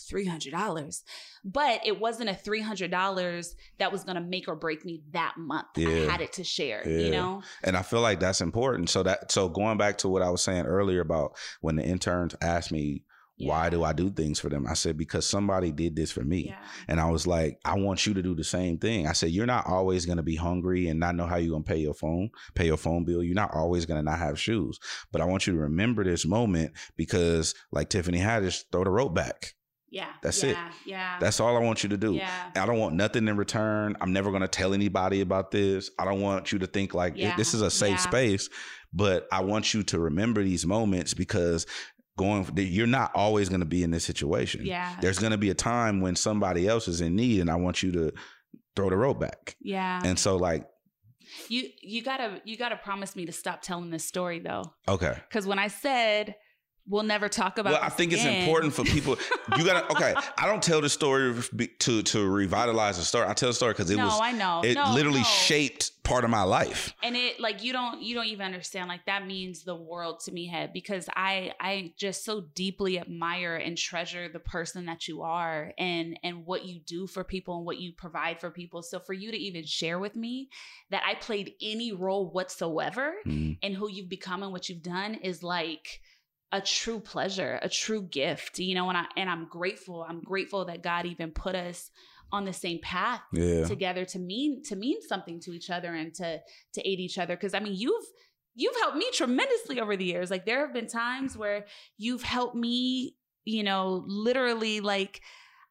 [0.10, 1.04] $300.
[1.44, 5.68] But it wasn't a $300 that was going to make or break me that month.
[5.78, 6.98] I had it to share, Yeah.
[7.00, 7.44] you know?
[7.64, 8.90] And I feel like that's important.
[8.90, 12.36] So that so going back to what I was saying earlier about when the interns
[12.42, 13.04] asked me
[13.38, 14.66] why do I do things for them?
[14.68, 16.46] I said because somebody did this for me.
[16.48, 16.58] Yeah.
[16.88, 19.08] And I was like, I want you to do the same thing.
[19.08, 21.64] I said, you're not always going to be hungry and not know how you're going
[21.64, 23.22] to pay your phone, pay your phone bill.
[23.24, 24.80] You're not always going to not have shoes.
[25.12, 29.14] But I want you to remember this moment because, like Tiffany Haddish, throw the rope
[29.14, 29.54] back.
[29.90, 30.08] Yeah.
[30.22, 30.58] That's it.
[30.58, 31.18] yeah, Yeah.
[31.22, 32.14] That's all I want you to do.
[32.14, 32.30] Yeah.
[32.56, 33.96] I don't want nothing in return.
[34.02, 35.90] I'm never going to tell anybody about this.
[35.98, 37.36] I don't want you to think like Yeah.
[37.38, 37.98] this is a safe Yeah.
[37.98, 38.50] space,
[38.92, 41.66] but I want you to remember these moments because
[42.18, 44.66] going you're not always going to be in this situation.
[44.66, 44.96] Yeah.
[45.02, 47.84] There's going to be a time when somebody else is in need and I want
[47.84, 48.12] you to
[48.76, 49.56] throw the rope back.
[49.62, 50.02] Yeah.
[50.04, 50.68] And so like
[51.50, 54.64] you you gotta you gotta promise me to stop telling this story though.
[54.88, 55.18] okay.
[55.28, 56.36] Because when I said
[56.88, 59.18] we'll never talk about Well, I think it's important for people.
[59.58, 60.14] You gotta okay.
[60.38, 61.34] I don't tell the story
[61.80, 63.28] to to revitalize the story.
[63.28, 64.62] I tell the story because it No, was I know.
[64.64, 65.26] it No, literally no.
[65.26, 66.94] shaped part of my life.
[67.02, 70.32] and it like you don't you don't even understand like that means the world to
[70.32, 75.24] me Hed because i i just so deeply admire and treasure the person that you
[75.24, 79.00] are and and what you do for people and what you provide for people so
[79.00, 80.48] for you to even share with me
[80.92, 83.58] that i played any role whatsoever Mhm.
[83.64, 86.02] in who you've become and what you've done is like
[86.52, 90.06] a true pleasure, a true gift, you know, and I and I'm grateful.
[90.08, 91.90] I'm grateful that God even put us
[92.32, 93.66] on the same path Yeah.
[93.66, 96.40] together to mean to mean something to each other and to
[96.74, 97.36] to aid each other.
[97.36, 98.06] Cause I mean you've
[98.56, 100.32] you've helped me tremendously over the years.
[100.32, 101.66] Like there have been times where
[101.98, 105.22] you've helped me, you know, literally like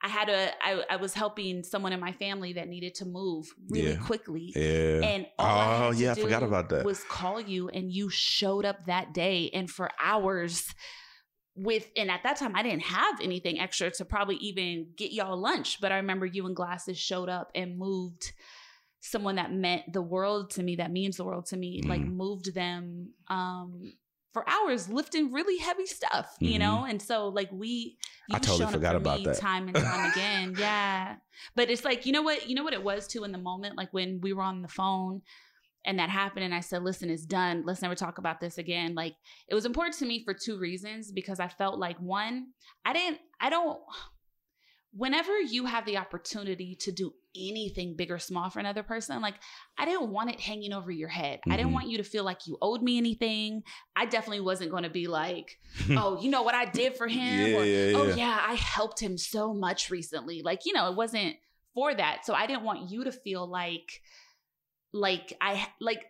[0.04, 3.46] I had a I, I was helping someone in my family that needed to move
[3.70, 3.96] really Yeah.
[3.96, 4.52] quickly.
[4.54, 5.00] Yeah.
[5.02, 6.84] And all I oh yeah, I forgot about that.
[6.84, 10.74] Was call you and you showed up that day and for hours
[11.56, 15.38] with and at that time I didn't have anything extra to probably even get y'all
[15.38, 18.32] lunch, but I remember you and Glasses showed up and moved
[19.00, 22.12] someone that meant the world to me, that means the world to me, like Mhm.
[22.12, 23.94] moved them um
[24.34, 26.58] for hours lifting really heavy stuff, you Mhm.
[26.58, 26.84] know?
[26.84, 27.96] And so like we
[28.30, 29.38] I you've totally forgot for about me that.
[29.38, 30.54] time and time again.
[30.58, 31.16] Yeah.
[31.54, 33.76] But it's like, you know what, you know what it was too in the moment,
[33.78, 35.22] like when we were on the phone
[35.86, 37.62] and that happened and I said, listen, it's done.
[37.64, 38.94] Let's never talk about this again.
[38.96, 39.14] Like
[39.48, 42.48] it was important to me for two reasons because I felt like one,
[42.84, 43.78] I didn't, I don't
[44.96, 49.34] whenever you have the opportunity to do anything big or small for another person, like
[49.76, 51.40] I didn't want it hanging over your head.
[51.50, 51.74] I didn't Mhm.
[51.74, 53.64] want you to feel like you owed me anything.
[53.96, 55.58] I definitely wasn't going to be like,
[55.90, 57.50] oh, you know what I did for him?
[57.50, 58.14] Yeah, or, yeah, oh, yeah.
[58.14, 60.42] yeah, I helped him so much recently.
[60.42, 61.36] Like, you know, it wasn't
[61.74, 62.24] for that.
[62.24, 64.00] So I didn't want you to feel like,
[64.92, 66.04] like I, like,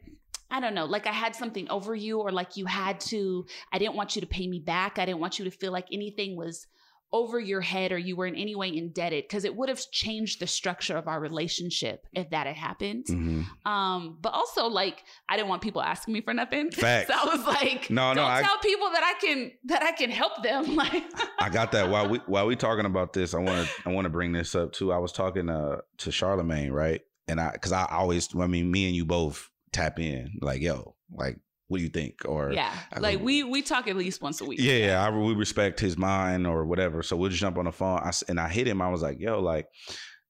[0.50, 3.78] I don't know, like I had something over you or like you had to, I
[3.78, 4.98] didn't want you to pay me back.
[4.98, 6.66] I didn't want you to feel like anything was
[7.14, 10.40] over your head or you were in any way indebted because it would have changed
[10.40, 13.06] the structure of our relationship if that had happened.
[13.06, 13.46] Mhm.
[13.64, 16.70] Um, but also like I didn't want people asking me for nothing.
[16.72, 17.06] Facts.
[17.06, 19.92] so I was like, No, no, don't I- tell people that I can that I
[19.92, 20.74] can help them.
[20.84, 21.04] Like
[21.38, 21.88] I got that.
[21.88, 24.56] While we while we talking about this, I want to I want to bring this
[24.56, 24.92] up too.
[24.92, 27.00] I was talking uh, to Charlamagne, right?
[27.28, 30.94] And I because I always, I mean, me and you both tap in, like, yo,
[31.12, 31.38] like,
[31.68, 32.20] what do you think?
[32.24, 34.60] Or yeah, I like go, we we talk at least once a week.
[34.60, 35.06] Yeah, yeah.
[35.06, 37.02] I, we respect his mind or whatever.
[37.02, 37.98] So we'll just jump on the phone.
[37.98, 38.82] I, and I hit him.
[38.82, 39.66] I was like, yo, like,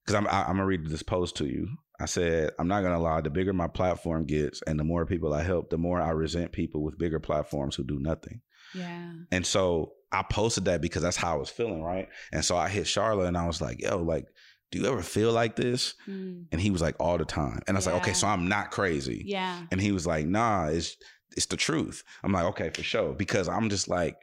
[0.04, 1.68] because I'm, I, I'm going to read this post to you.
[2.00, 3.20] I said, I'm not going to lie.
[3.20, 6.52] The bigger my platform gets and the more people I help, the more I resent
[6.52, 8.40] people with bigger platforms who do nothing.
[8.74, 9.12] Yeah.
[9.30, 12.08] And so I posted that because that's how I was feeling, right?
[12.32, 14.26] And so I hit Charlotte and I was like, yo, like,
[14.72, 15.94] do you ever feel like this?
[16.08, 16.46] Mm.
[16.50, 17.60] And he was like, all the time.
[17.68, 19.22] And I was like, okay, so I'm not crazy.
[19.24, 19.62] Yeah.
[19.70, 20.96] And he was like, nah, it's
[21.36, 22.04] it's the truth.
[22.22, 23.12] I'm like, okay, for sure.
[23.12, 24.16] Because I'm just like,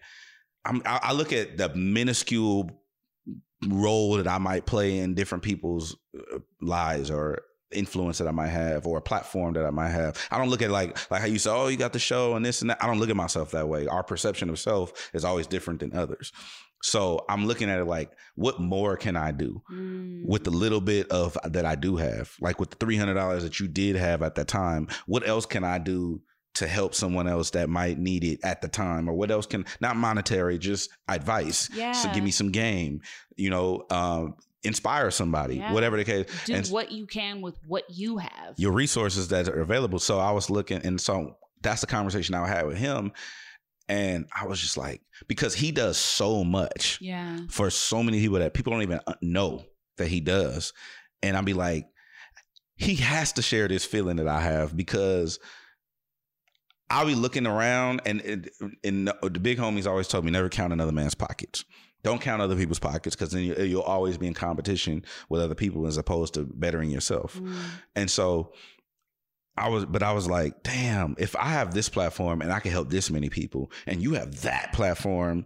[0.65, 2.69] I'm I, look at the minuscule
[3.67, 8.49] role that I might play in different people's uh, lives or influence that I might
[8.49, 10.17] have or a platform that I might have.
[10.29, 12.45] I don't look at like like how you say, oh, you got the show and
[12.45, 12.83] this and that.
[12.83, 13.87] I don't look at myself that way.
[13.87, 16.31] Our perception of self is always different than others.
[16.83, 19.61] So I'm looking at it like, what more can I do?
[19.71, 20.25] Mm.
[20.25, 23.43] with the little bit of that I do have, like with the three hundred dollars
[23.43, 26.21] that you did have at that time, what else can I do
[26.55, 29.65] to help someone else that might need it at the time, or what else can
[29.79, 31.91] not monetary, just advice, yeah.
[31.93, 33.01] so give me some game,
[33.37, 35.71] you know, um, inspire somebody, Yeah.
[35.73, 38.53] whatever the case, Do and what you can with what you have.
[38.57, 39.97] your resources that are available.
[39.99, 43.11] So I was looking, and so that's the conversation I had with him,
[43.87, 47.39] and I was just like, because he does so much, Yeah.
[47.49, 49.63] for so many people that people don't even uh, know
[49.97, 50.73] that he does.
[51.23, 51.87] And I'd be like,
[52.75, 55.39] he has to share this feeling that I have because
[56.91, 58.49] I'll be looking around and, and,
[58.83, 61.63] and the big homies always told me never count another man's pockets.
[62.03, 65.55] Don't count other people's pockets because then you, you'll always be in competition with other
[65.55, 67.35] people as opposed to bettering yourself.
[67.37, 67.55] Mm.
[67.95, 68.53] And so
[69.55, 72.71] I was, but I was like, damn, if I have this platform and I can
[72.71, 75.45] help this many people and you have that platform,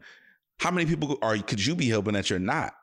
[0.60, 2.74] how many people are, could you be helping that you're not?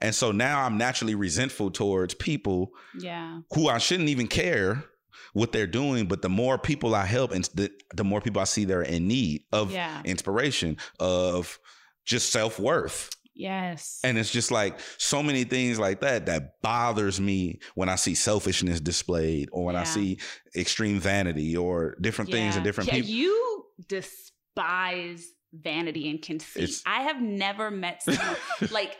[0.00, 3.40] And so now I'm naturally resentful towards people Yeah.
[3.54, 4.84] who I shouldn't even care
[5.32, 8.44] what they're doing, but the more people I help and the, the more people I
[8.44, 10.02] see they're in need of Yeah.
[10.04, 11.58] inspiration, of
[12.04, 13.10] just self worth.
[13.34, 13.98] Yes.
[14.04, 18.14] And it's just like so many things like that that bothers me when I see
[18.14, 20.18] selfishness displayed or when I see
[20.54, 23.10] extreme vanity or different things and different yeah, people.
[23.10, 26.62] You despise vanity and conceit.
[26.64, 28.36] It's- I have never met someone
[28.70, 28.96] like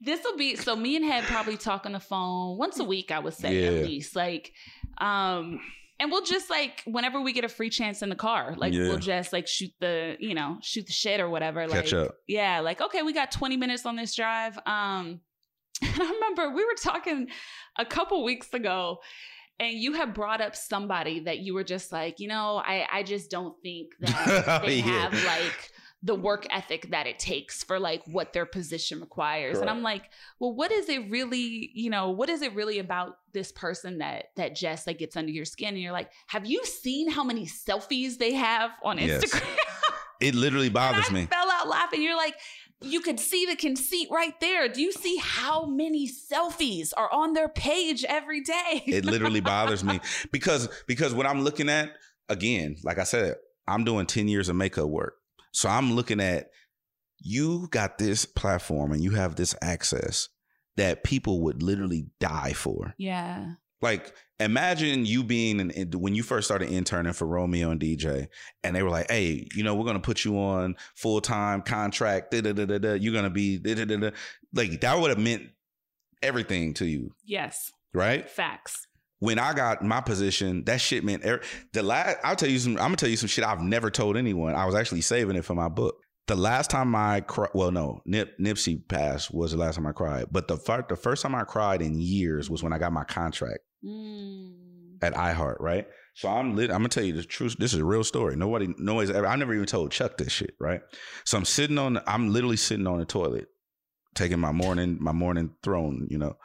[0.00, 3.10] this will be so me and Hed probably talk on the phone once a week,
[3.10, 3.68] I would say Yeah.
[3.80, 4.14] at least.
[4.16, 4.52] Like
[4.98, 5.60] um
[5.98, 8.82] and we'll just like whenever we get a free chance in the car, like Yeah.
[8.88, 11.66] we'll just like shoot the, you know, shoot the shit or whatever.
[11.66, 12.14] Catch like up.
[12.28, 14.58] yeah, like okay, we got 20 minutes on this drive.
[14.66, 15.20] Um
[15.82, 17.28] and I remember we were talking
[17.78, 18.98] a couple weeks ago
[19.58, 23.02] and you had brought up somebody that you were just like, you know, I I
[23.02, 25.08] just don't think that they Yeah.
[25.10, 25.70] have like
[26.02, 29.58] the work ethic that it takes for like what their position requires.
[29.58, 30.02] And I'm like,
[30.38, 34.26] well, what is it really, you know, what is it really about this person that
[34.36, 35.70] that just like gets under your skin?
[35.70, 39.24] And you're like, have you seen how many selfies they have on Yes.
[39.24, 39.56] Instagram?
[40.18, 41.26] It literally bothers I me.
[41.26, 42.00] fell out laughing.
[42.02, 42.34] You're like,
[42.80, 44.66] you could see the conceit right there.
[44.66, 48.82] Do you see how many selfies are on their page every day?
[48.86, 50.00] it literally bothers me
[50.32, 51.90] because because when I'm looking at
[52.30, 53.34] again, like I said,
[53.68, 55.16] I'm doing 10 years of makeup work.
[55.56, 56.50] So I'm looking at
[57.18, 60.28] you got this platform and you have this access
[60.76, 62.94] that people would literally die for.
[62.98, 63.52] yeah.
[63.82, 68.28] Like imagine you being an, when you first started interning for Romeo and DJ
[68.64, 72.30] and they were like, "Hey, you know, we're going to put you on full-time contract.
[72.30, 72.92] Da, da, da, da, da.
[72.94, 74.10] You're going to be da, da, da, da."
[74.54, 75.50] like that would have meant
[76.22, 77.70] everything to you, Yes.
[77.92, 78.28] right?
[78.28, 78.86] Facts.
[79.18, 82.18] When I got my position, that shit meant er- the last.
[82.24, 82.72] I'll tell you some.
[82.72, 84.54] I'm gonna tell you some shit I've never told anyone.
[84.54, 85.96] I was actually saving it for my book.
[86.26, 89.92] The last time I cried, well, no, Nip Nipsey passed was the last time I
[89.92, 90.26] cried.
[90.32, 93.04] But the fir- the first time I cried in years was when I got my
[93.04, 94.54] contract Mm.
[95.02, 95.60] at iHeart.
[95.60, 95.86] Right.
[96.14, 96.70] So I'm lit.
[96.70, 97.56] I'm gonna tell you the truth.
[97.58, 98.36] This is a real story.
[98.36, 99.26] Nobody, nobody's ever.
[99.26, 100.54] I never even told Chuck this shit.
[100.58, 100.80] Right.
[101.24, 102.00] So I'm sitting on.
[102.06, 103.46] I'm literally sitting on the toilet,
[104.14, 106.36] taking my morning my morning throne, you know.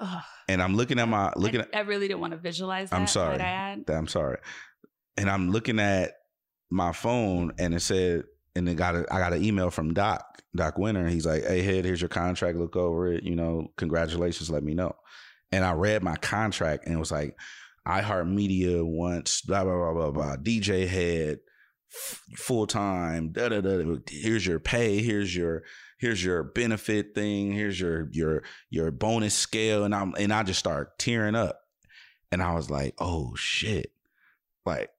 [0.00, 0.22] Ugh.
[0.48, 2.96] And I'm looking at my looking I, at I really didn't want to visualize that.
[2.96, 3.38] I'm sorry.
[3.38, 3.90] might I add?
[3.90, 4.38] I'm sorry.
[5.16, 6.12] And I'm looking at
[6.70, 8.24] my phone and it said,
[8.54, 11.00] and it got a, I got an email from Doc, Doc Wynter.
[11.00, 12.58] And he's like, Hey, Hed, here's your contract.
[12.58, 13.22] Look over it.
[13.24, 14.50] You know, congratulations.
[14.50, 14.94] Let me know.
[15.50, 17.36] And I read my contract and it was like,
[17.86, 20.36] iHeartMedia wants blah, blah, blah, blah, blah.
[20.36, 21.40] DJ Hed
[22.36, 23.32] full time.
[23.32, 23.96] Da, da, da.
[24.08, 25.02] Here's your pay.
[25.02, 25.62] Here's your,
[26.02, 27.52] here's your benefit thing.
[27.52, 29.84] Here's your, your, your bonus scale.
[29.84, 31.60] And I'm, and I just start tearing up.
[32.32, 33.92] And I was like, oh shit.
[34.66, 34.90] Like,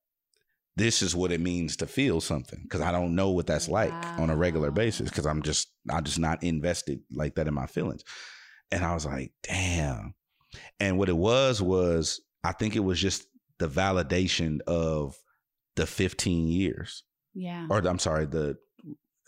[0.77, 3.91] this is what it means to feel something because I don't know what that's like
[4.17, 7.67] on a regular basis because I'm just I'm just not invested like that in my
[7.67, 8.03] feelings.
[8.71, 10.15] And I was like, damn.
[10.79, 13.27] And what it was was I think it was just
[13.59, 15.15] the validation of
[15.75, 17.03] the 15 years.
[17.35, 17.67] Yeah.
[17.69, 18.57] Or I'm sorry, the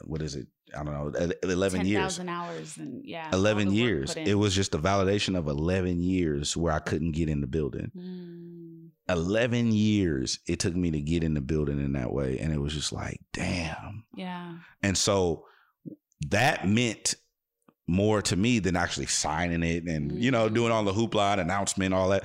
[0.03, 0.47] what is it?
[0.77, 2.17] I don't know, 11 10, years.
[2.17, 3.29] 10,000 hours and yeah.
[3.31, 4.15] 11 years.
[4.15, 7.91] It was just the validation of 11 years where I couldn't get in the building.
[7.95, 8.89] Mm.
[9.07, 12.39] 11 years it took me to get in the building in that way.
[12.39, 14.05] And it was just like, damn.
[14.15, 14.55] Yeah.
[14.81, 15.45] And so
[16.29, 17.15] that meant
[17.87, 21.41] more to me than actually signing it and, you know, doing all the hoopla and
[21.41, 22.23] announcement, all that,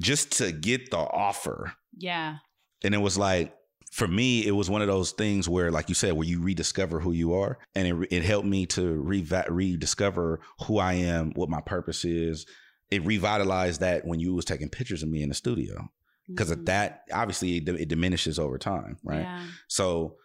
[0.00, 1.72] just to get the offer.
[1.96, 2.36] Yeah.
[2.82, 3.54] And it was like,
[3.96, 7.00] for me, it was one of those things where, like you said, where you rediscover
[7.00, 7.56] who you are.
[7.74, 12.44] And it, it helped me to reva- rediscover who I am, what my purpose is.
[12.90, 15.88] It revitalized that when you was taking pictures of me in the studio.
[16.28, 19.22] Because of that, obviously, it, it diminishes over time, right?
[19.22, 19.46] Yeah.
[19.68, 20.16] So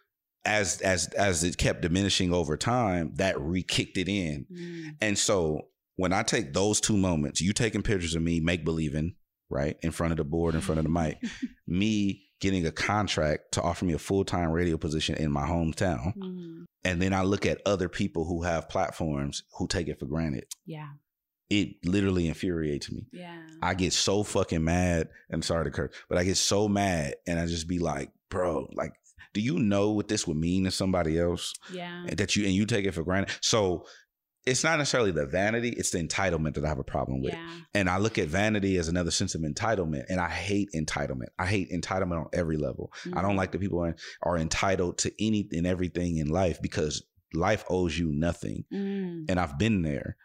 [0.44, 4.48] as as as it kept diminishing over time, that re-kicked it in.
[4.52, 4.96] Mm.
[5.00, 9.14] And so when I take those two moments, you taking pictures of me, make believing,
[9.50, 11.20] right, in front of the board, in front of the mic,
[11.68, 16.14] me getting a contract to offer me a full time radio position in my hometown.
[16.18, 16.66] Mm.
[16.84, 20.46] And then I look at other people who have platforms who take it for granted.
[20.66, 20.90] Yeah.
[21.50, 23.08] It literally infuriates me.
[23.12, 23.42] Yeah.
[23.62, 25.10] I get so fucking mad.
[25.32, 28.68] I'm sorry to curse, but I get so mad and I just be like, bro,
[28.74, 28.94] like,
[29.34, 31.54] do you know what this would mean to somebody else?
[31.72, 32.06] Yeah.
[32.18, 33.36] That you and you take it for granted.
[33.42, 33.86] So
[34.46, 37.34] it's not necessarily the vanity, it's the entitlement that I have a problem with.
[37.34, 37.58] Yeah.
[37.76, 40.06] And I look at vanity as another sense of entitlement.
[40.10, 41.28] And I hate entitlement.
[41.38, 42.92] I hate entitlement on every level.
[43.14, 43.38] I don't Mhm.
[43.38, 47.04] like that people are, are entitled to any and everything in life because
[47.34, 48.66] life owes you nothing.
[48.74, 49.26] Mm.
[49.30, 50.18] And I've been there.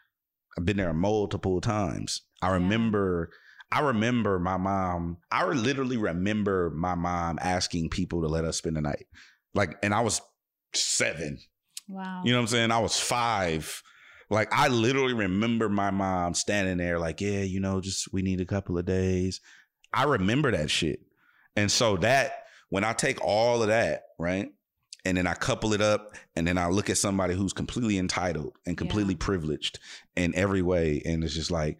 [0.58, 2.22] I've been there multiple times.
[2.40, 3.30] I remember
[3.72, 8.76] I remember my mom, I literally remember my mom asking people to let us spend
[8.76, 9.06] the night.
[9.54, 10.20] Like, and I was
[10.72, 11.40] seven.
[11.88, 12.22] Wow.
[12.24, 12.70] You know what I'm saying?
[12.70, 13.82] I was five.
[14.28, 18.40] Like I literally remember my mom standing there, like, yeah, you know, just we need
[18.40, 19.40] a couple of days.
[19.92, 21.00] I remember that shit.
[21.54, 24.50] And so that when I take all of that, right?
[25.04, 28.58] And then I couple it up and then I look at somebody who's completely entitled
[28.66, 29.78] and completely privileged
[30.16, 31.00] in every way.
[31.04, 31.78] And it's just like,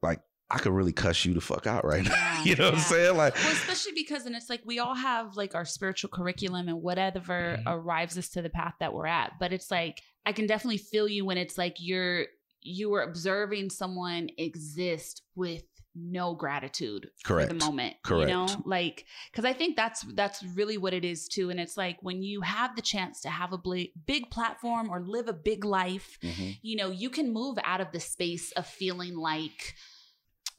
[0.00, 0.20] like,
[0.50, 2.42] I could really cuss you the fuck out right now.
[2.44, 3.16] you know what I'm saying?
[3.16, 6.82] Like well, especially because and it's like we all have like our spiritual curriculum and
[6.82, 7.68] whatever Mm-hmm.
[7.68, 9.32] arrives us to the path that we're at.
[9.40, 12.26] But it's like I can definitely feel you when it's like you're
[12.60, 15.64] you were observing someone exist with
[15.94, 17.48] no gratitude for Correct.
[17.50, 17.96] the moment.
[18.02, 18.30] Correct.
[18.30, 21.50] You know, like because I think that's that's really what it is too.
[21.50, 25.00] And it's like when you have the chance to have a bl- big platform or
[25.00, 26.58] live a big life, Mhm.
[26.62, 29.74] you know, you can move out of the space of feeling like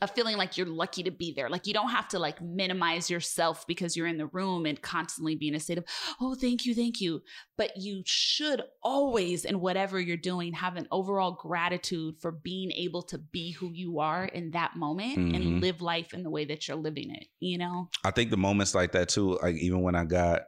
[0.03, 1.49] of feeling like you're lucky to be there.
[1.49, 5.35] Like you don't have to like minimize yourself because you're in the room and constantly
[5.35, 5.85] be in a state of,
[6.21, 7.21] oh, thank you, thank you.
[7.57, 13.01] But you should always, in whatever you're doing, have an overall gratitude for being able
[13.03, 15.35] to be who you are in that moment Mhm.
[15.35, 17.89] and live life in the way that you're living it, you know?
[18.03, 20.43] I think the moments like that too, like even when I got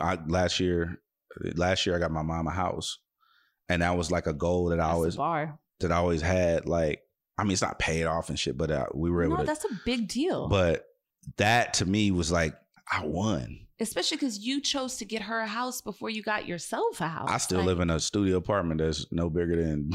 [0.00, 1.00] I last year
[1.54, 2.98] last year I got my mom a house.
[3.68, 5.48] And that was like a goal that I That's the always
[5.80, 6.66] that I always had.
[6.66, 7.02] Like,
[7.38, 9.46] I mean, it's not paid off and shit, but uh, we were able No, to.
[9.46, 10.48] that's a big deal.
[10.48, 10.84] But
[11.36, 12.54] that to me was like,
[12.90, 13.60] I won.
[13.80, 17.28] Especially because you chose to get her a house before you got yourself a house.
[17.30, 19.92] I still Like, live in a studio apartment that's no bigger than.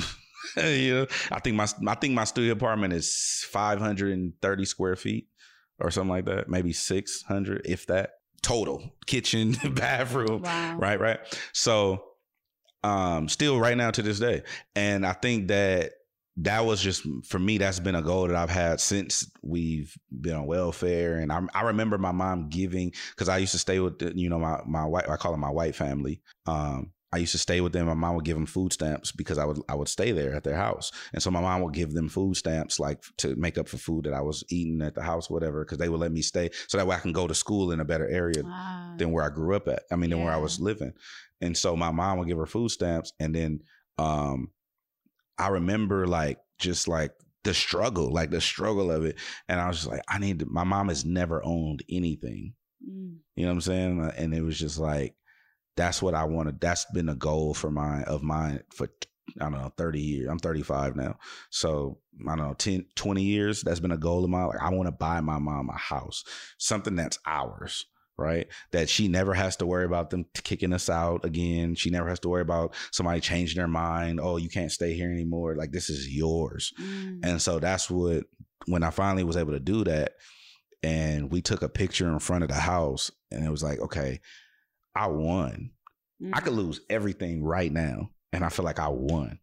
[0.58, 5.28] you know, I think my I think my studio apartment is 530 square feet
[5.80, 8.12] or something like that, maybe 600 if that
[8.42, 10.44] total kitchen bathroom.
[10.44, 10.78] Wow.
[10.78, 11.20] Right, right.
[11.52, 12.04] So,
[12.84, 14.44] um, still right now to this day,
[14.76, 15.92] and I think that
[16.38, 17.58] that was just for me.
[17.58, 21.62] That's been a goal that I've had since we've been on welfare, and I, I
[21.64, 24.86] remember my mom giving because I used to stay with the, you know my my
[24.86, 26.22] white I call it my white family.
[26.48, 27.86] Um, I used to stay with them.
[27.86, 30.44] My mom would give them food stamps because I would I would stay there at
[30.44, 33.68] their house, and so my mom would give them food stamps like to make up
[33.68, 36.24] for food that I was eating at the house, whatever, because they would let me
[36.24, 38.50] stay so that way I can go to school in a better area Wow.
[38.98, 39.84] than where I grew up at.
[39.92, 40.94] I mean, than where I was living,
[41.42, 43.60] and so my mom would give her food stamps, and then
[44.00, 44.50] um,
[45.38, 47.12] I remember like just like
[47.44, 49.18] the struggle, like the struggle of it.
[49.48, 52.54] And I was just like, I need to, my mom has never owned anything.
[52.88, 53.18] Mm.
[53.36, 54.02] You know what I'm saying?
[54.02, 55.16] Uh, And it was just like,
[55.76, 56.62] that's what I wanted.
[56.62, 58.88] That's been a goal for my, of mine for
[59.40, 60.30] I don't know, 30 years.
[60.30, 61.18] I'm 35 now.
[61.50, 63.62] So I don't know, 10, 20 years.
[63.62, 64.48] That's been a goal of mine.
[64.48, 66.24] Like I want to buy my mom a house,
[66.58, 67.86] something that's ours.
[68.18, 68.48] Right.
[68.72, 71.74] That she never has to worry about them kicking us out again.
[71.76, 74.20] She never has to worry about somebody changing their mind.
[74.22, 75.56] Oh, you can't stay here anymore.
[75.56, 76.74] Like this is yours.
[76.80, 77.26] Mm.
[77.26, 78.26] And so that's what,
[78.68, 80.14] when I finally was able to do that,
[80.84, 84.20] and we took a picture in front of the house, and it was like, okay,
[84.96, 85.72] I won.
[86.32, 89.40] I could lose everything right now, and I feel like I won.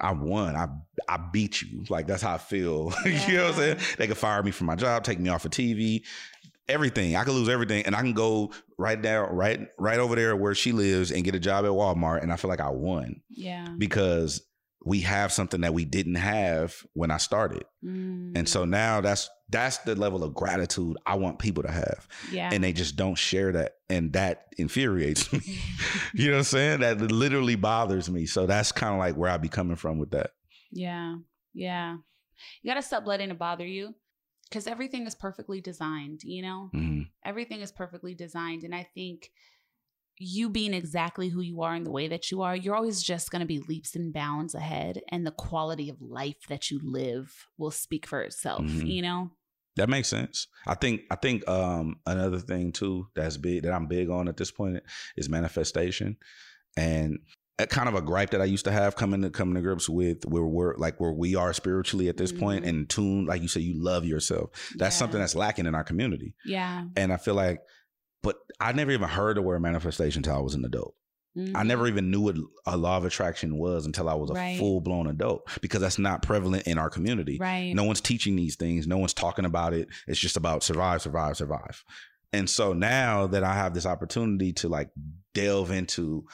[0.00, 0.56] I won.
[0.56, 0.68] I
[1.08, 1.84] I beat you.
[1.88, 2.92] Like that's how I feel.
[3.04, 3.78] you know what I'm saying?
[3.98, 6.02] They could fire me from my job, take me off of TV,
[6.68, 7.16] everything.
[7.16, 10.54] I could lose everything, and I can go right down, right, right over there where
[10.54, 13.68] she lives, and get a job at Walmart, and I feel like I won Yeah.
[13.78, 14.42] because
[14.84, 17.64] we have something that we didn't have when I started.
[17.84, 18.38] Mm.
[18.38, 22.06] And so now that's that's the level of gratitude I want people to have.
[22.30, 22.50] Yeah.
[22.52, 23.72] And they just don't share that.
[23.88, 25.40] And that infuriates me.
[26.14, 26.80] you know what I'm saying?
[26.80, 28.26] That literally bothers me.
[28.26, 30.30] So that's kind of like where I be coming from with that.
[30.70, 31.16] Yeah.
[31.54, 31.96] Yeah.
[32.62, 33.94] You got to stop letting it bother you
[34.48, 36.70] because everything is perfectly designed, you know?
[36.74, 37.08] Mhm.
[37.24, 38.62] Everything is perfectly designed.
[38.64, 39.30] And I think
[40.18, 43.30] you being exactly who you are and the way that you are, you're always just
[43.30, 45.02] going to be leaps and bounds ahead.
[45.10, 48.86] And the quality of life that you live will speak for itself, Mhm.
[48.86, 49.30] you know?
[49.74, 50.46] That makes sense.
[50.66, 54.38] I think I think um another thing too that's big that I'm big on at
[54.38, 54.82] this point
[55.18, 56.16] is manifestation.
[56.78, 57.18] And
[57.58, 60.24] kind of a gripe that I used to have coming to coming to grips with
[60.26, 63.60] where we're like where we are spiritually at this point and tune, like you say,
[63.60, 64.50] you love yourself.
[64.76, 66.34] That's something that's lacking in our community.
[66.44, 66.84] Yeah.
[66.96, 67.60] And I feel like,
[68.22, 70.94] but I never even heard the word manifestation until I was an adult.
[71.54, 74.40] I never even knew what a law of attraction was until I was a Mm-hmm.
[74.42, 74.58] Right.
[74.58, 77.36] full blown adult because that's not prevalent in our community.
[77.38, 77.74] Right.
[77.74, 78.86] No one's teaching these things.
[78.86, 79.88] No one's talking about it.
[80.06, 81.84] It's just about survive, survive, survive.
[82.32, 84.88] And so now that I have this opportunity to like
[85.34, 86.24] delve into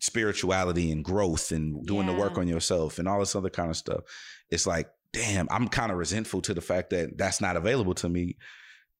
[0.00, 3.76] spirituality and growth and doing the work on yourself and all this other kind of
[3.76, 4.00] stuff,
[4.50, 8.08] it's like, damn, I'm kind of resentful to the fact that that's not available to
[8.08, 8.36] me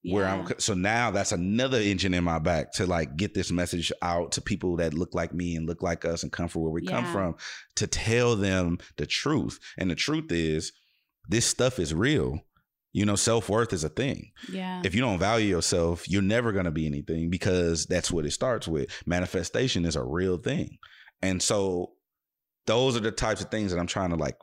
[0.05, 3.91] where I'm so now that's another engine in my back to like get this message
[4.03, 6.71] out to people that look like me and look like us and come from where
[6.71, 7.37] we come from
[7.77, 9.59] to tell them the truth.
[9.79, 10.73] And the truth is
[11.29, 12.41] this stuff is real.
[12.95, 14.31] You know, self-worth is a thing.
[14.51, 14.81] Yeah.
[14.85, 18.31] If you don't value yourself, you're never going to be anything because that's what it
[18.31, 18.89] starts with.
[19.05, 20.79] Manifestation is a real thing.
[21.21, 21.93] And so
[22.67, 24.37] those are the types of things that I'm trying to like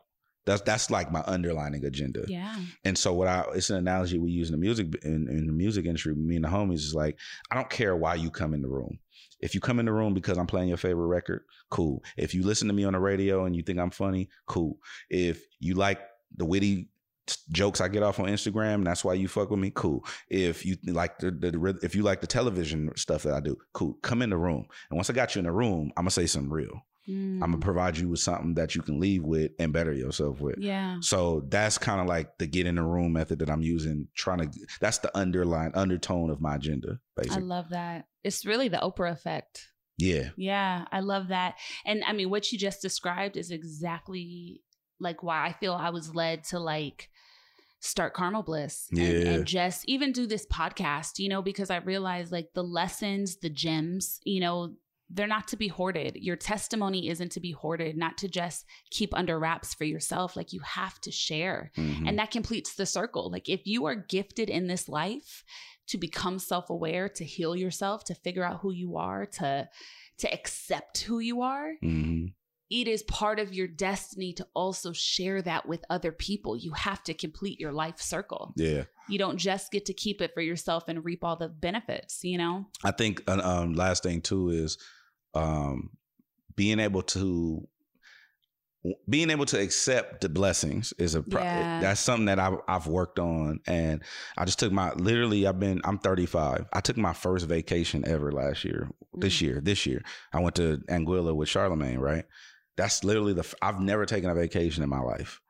[0.45, 2.25] that's that's like my underlining agenda.
[2.27, 2.55] Yeah.
[2.83, 5.53] And so what I it's an analogy we use in the music in, in the
[5.53, 7.17] music industry, me and the homies is like,
[7.51, 8.99] I don't care why you come in the room.
[9.39, 12.03] If you come in the room because I'm playing your favorite record, cool.
[12.17, 14.77] If you listen to me on the radio and you think I'm funny, cool.
[15.09, 16.01] If you like
[16.35, 16.89] the witty
[17.51, 20.05] jokes I get off on Instagram, and that's why you fuck with me, cool.
[20.29, 23.97] If you like the, the, if you like the television stuff that I do, cool.
[24.01, 24.65] Come in the room.
[24.89, 26.85] And once I got you in the room, I'm gonna say something real.
[27.09, 27.35] Mm.
[27.35, 30.57] I'm gonna provide you with something that you can leave with and better yourself with.
[30.59, 30.97] Yeah.
[31.01, 34.07] So that's kind of like the get in the room method that I'm using.
[34.15, 36.99] Trying to that's the underlying undertone of my agenda,
[37.29, 38.05] I love that.
[38.23, 39.67] It's really the Oprah effect.
[39.97, 40.29] yeah.
[40.37, 41.55] Yeah, I love that.
[41.85, 44.61] And I mean, what you just described is exactly
[45.01, 47.09] like why I feel I was led to like
[47.79, 49.31] start Carnal Bliss and, Yeah.
[49.31, 53.49] and just even do this podcast, you know, because I realized like the lessons, the
[53.49, 54.75] gems, you know,
[55.13, 56.15] they're not to be hoarded.
[56.15, 60.37] Your testimony isn't to be hoarded, not to just keep under wraps for yourself.
[60.37, 61.71] Like you have to share.
[61.75, 62.07] Mhm.
[62.07, 63.29] And that completes the circle.
[63.29, 65.43] Like if you are gifted in this life
[65.87, 69.67] to become self-aware, to heal yourself, to figure out who you are, to
[70.19, 72.33] to accept who you are, Mhm.
[72.71, 76.55] It is part of your destiny to also share that with other people.
[76.55, 78.53] You have to complete your life circle.
[78.55, 78.85] Yeah.
[79.09, 82.37] You don't just get to keep it for yourself and reap all the benefits, you
[82.37, 82.65] know?
[82.83, 84.77] I think uh, um last thing too is
[85.33, 85.89] um
[86.55, 87.67] being able to
[89.07, 91.81] being able to accept the blessings is a pro- Yeah.
[91.81, 94.01] that's something that I've, I've worked on and
[94.39, 98.31] i just took my literally i've been i'm 35 i took my first vacation ever
[98.31, 99.41] last year this Mm.
[99.41, 100.01] year this year
[100.33, 102.25] i went to Anguilla with Charlamagne right
[102.77, 105.41] that's literally the i've never taken a vacation in my life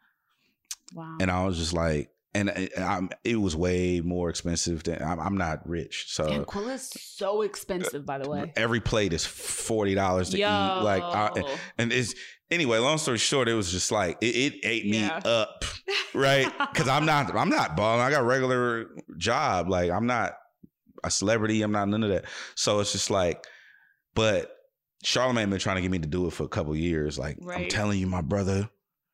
[0.94, 1.18] Wow.
[1.20, 5.20] and i was just like and it, I'm, it was way more expensive than I'm,
[5.20, 8.54] I'm not rich so Anguilla is so expensive, by the way.
[8.56, 10.82] every plate is forty dollars to eat.
[10.82, 12.16] Like, I, and it's
[12.50, 12.78] anyway.
[12.78, 15.20] Long story short, it was just like it, it ate me Yeah.
[15.26, 15.66] up,
[16.14, 16.50] right?
[16.72, 18.00] Because I'm not, I'm not balling.
[18.02, 18.86] I got a regular
[19.18, 19.68] job.
[19.68, 20.32] Like, I'm not
[21.04, 21.62] a celebrity.
[21.64, 22.24] I'm not none of that.
[22.56, 23.46] So it's just like,
[24.16, 24.50] but
[25.04, 27.18] Charlamagne been trying to get me to do it for a couple years.
[27.18, 28.70] Like, I'm telling you, my brother,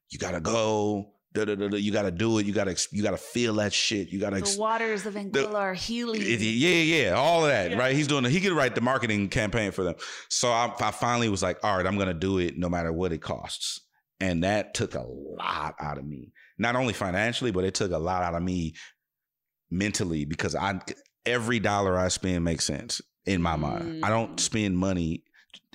[0.09, 1.13] you gotta go.
[1.33, 2.45] Da, da, da, you gotta do it.
[2.45, 4.09] You gotta you gotta feel that shit.
[4.09, 6.21] You gotta The waters of Anguilla are healing.
[6.21, 7.95] yeah, yeah, all of that, right?
[7.95, 8.23] He's doing.
[8.25, 9.95] He could write the marketing campaign for them.
[10.29, 13.11] So I, I finally was like, all right, I'm gonna do it no matter what
[13.11, 13.81] it costs,
[14.19, 16.31] and that took a lot out of me.
[16.57, 18.73] Not only financially, but it took a lot out of me
[19.69, 20.79] mentally because I
[21.25, 24.03] every dollar I spend makes sense in my mind.
[24.03, 24.39] I don't mm.
[24.39, 25.23] spend money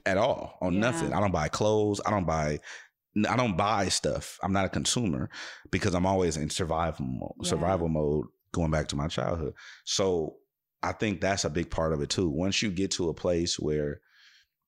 [0.07, 0.81] at all on Yeah.
[0.81, 1.13] nothing.
[1.13, 2.01] I don't buy clothes.
[2.05, 2.59] I don't buy.
[3.29, 4.39] I don't buy stuff.
[4.43, 5.29] I'm not a consumer
[5.71, 7.33] because I'm always in survival mode.
[7.43, 7.49] Yeah.
[7.51, 8.27] Survival mode.
[8.53, 9.55] Going back to my childhood,
[9.87, 10.37] so
[10.83, 12.29] I think that's a big part of it too.
[12.29, 14.01] Once you get to a place where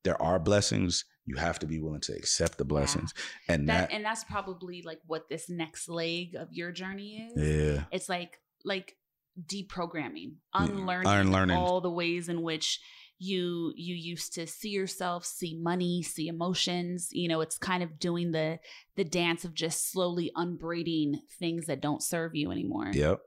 [0.04, 3.12] there are blessings, you have to be willing to accept the blessings,
[3.46, 7.74] and that, that, and that's probably like what this next leg of your journey is.
[7.76, 8.96] yeah, It's like like
[9.38, 11.56] deprogramming, Yeah, unlearning, unlearning.
[11.56, 12.80] all the ways in which
[13.18, 17.08] you you used to see yourself, see money, see emotions.
[17.12, 18.58] You know, it's kind of doing the
[18.96, 22.90] the dance of just slowly unbraiding things that don't serve you anymore.
[22.92, 23.20] yep.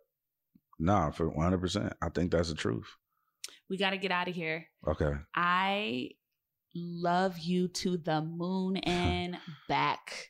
[0.80, 1.58] Nah, for 100.
[1.60, 2.88] percent I think that's the truth.
[3.70, 4.68] We got to get out of here.
[4.88, 5.12] Okay.
[5.36, 6.12] I
[6.76, 9.38] love you to the moon and
[9.68, 10.30] back.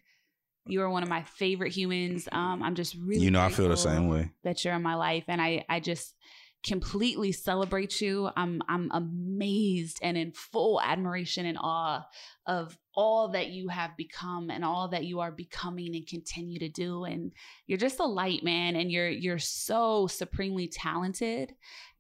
[0.66, 2.28] You are one of my favorite humans.
[2.32, 4.32] Um, I'm just really You know, I feel the same way.
[4.44, 6.14] that you're in my life, and I I just
[6.66, 8.30] completely celebrate you.
[8.36, 12.06] I'm I'm amazed and in full admiration and awe
[12.46, 16.70] of all that you have become and all that you are becoming and continue to
[16.70, 17.04] do.
[17.04, 17.34] And
[17.68, 18.76] you're just a light, man.
[18.76, 21.54] And you're you're so supremely talented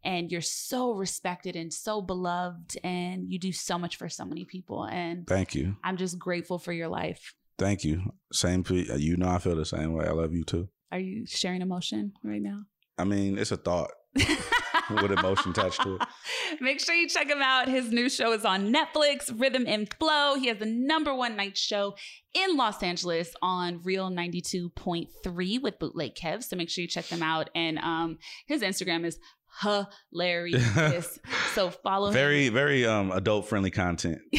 [0.03, 4.45] and you're so respected and so beloved and you do so much for so many
[4.45, 4.85] people.
[4.85, 5.75] And Thank you.
[5.83, 7.33] I'm just grateful for your life.
[7.57, 8.13] Thank you.
[8.31, 9.17] Same you.
[9.17, 10.05] Know I feel the same way.
[10.05, 10.69] I love you too.
[10.91, 12.61] Are you sharing emotion right now?
[12.97, 16.01] I mean, it's a thought with emotion attached to it.
[16.61, 17.67] Make sure you check him out.
[17.67, 20.35] His new show is on Netflix, Rhythm and Flow.
[20.35, 21.95] He has the number one night show
[22.33, 26.43] in Los Angeles on Real 92.3 with Bootleg Kev.
[26.43, 27.49] So make sure you check them out.
[27.55, 29.19] And um, his Instagram is
[29.61, 31.19] hilarious.
[31.53, 34.19] so follow him Very, very um adult friendly content.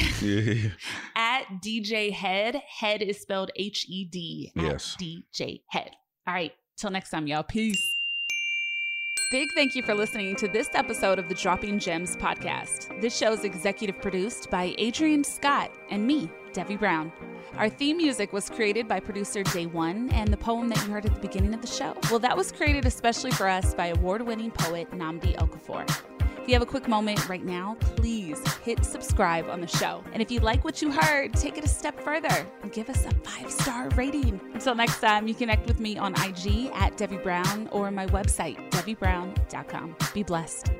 [1.16, 2.62] At DJ Hed.
[2.80, 4.52] Hed is spelled H E D.
[4.54, 4.96] Yes.
[5.00, 5.90] DJ Hed.
[6.26, 6.52] All right.
[6.76, 7.42] Till next time, y'all.
[7.42, 7.97] Peace.
[9.30, 12.98] Big thank you for listening to this episode of the Dropping Gems podcast.
[12.98, 17.12] This show is executive produced by Adrian Scott and me, Devi Brown.
[17.58, 21.04] Our theme music was created by producer Day One, and the poem that you heard
[21.04, 24.22] at the beginning of the show, well, that was created especially for us by award
[24.22, 26.17] winning poet Namdi Okafor.
[26.48, 30.02] If you have a quick moment right now, please hit subscribe on the show.
[30.14, 33.04] And if you like what you heard, take it a step further and give us
[33.04, 34.40] a five star rating.
[34.54, 38.56] Until next time, you connect with me on IG at Devi Brown or my website,
[38.70, 39.94] devibrown.com.
[40.14, 40.70] Be blessed.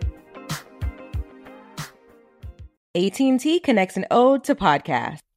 [2.94, 5.18] AT&T connects an ode to podcast.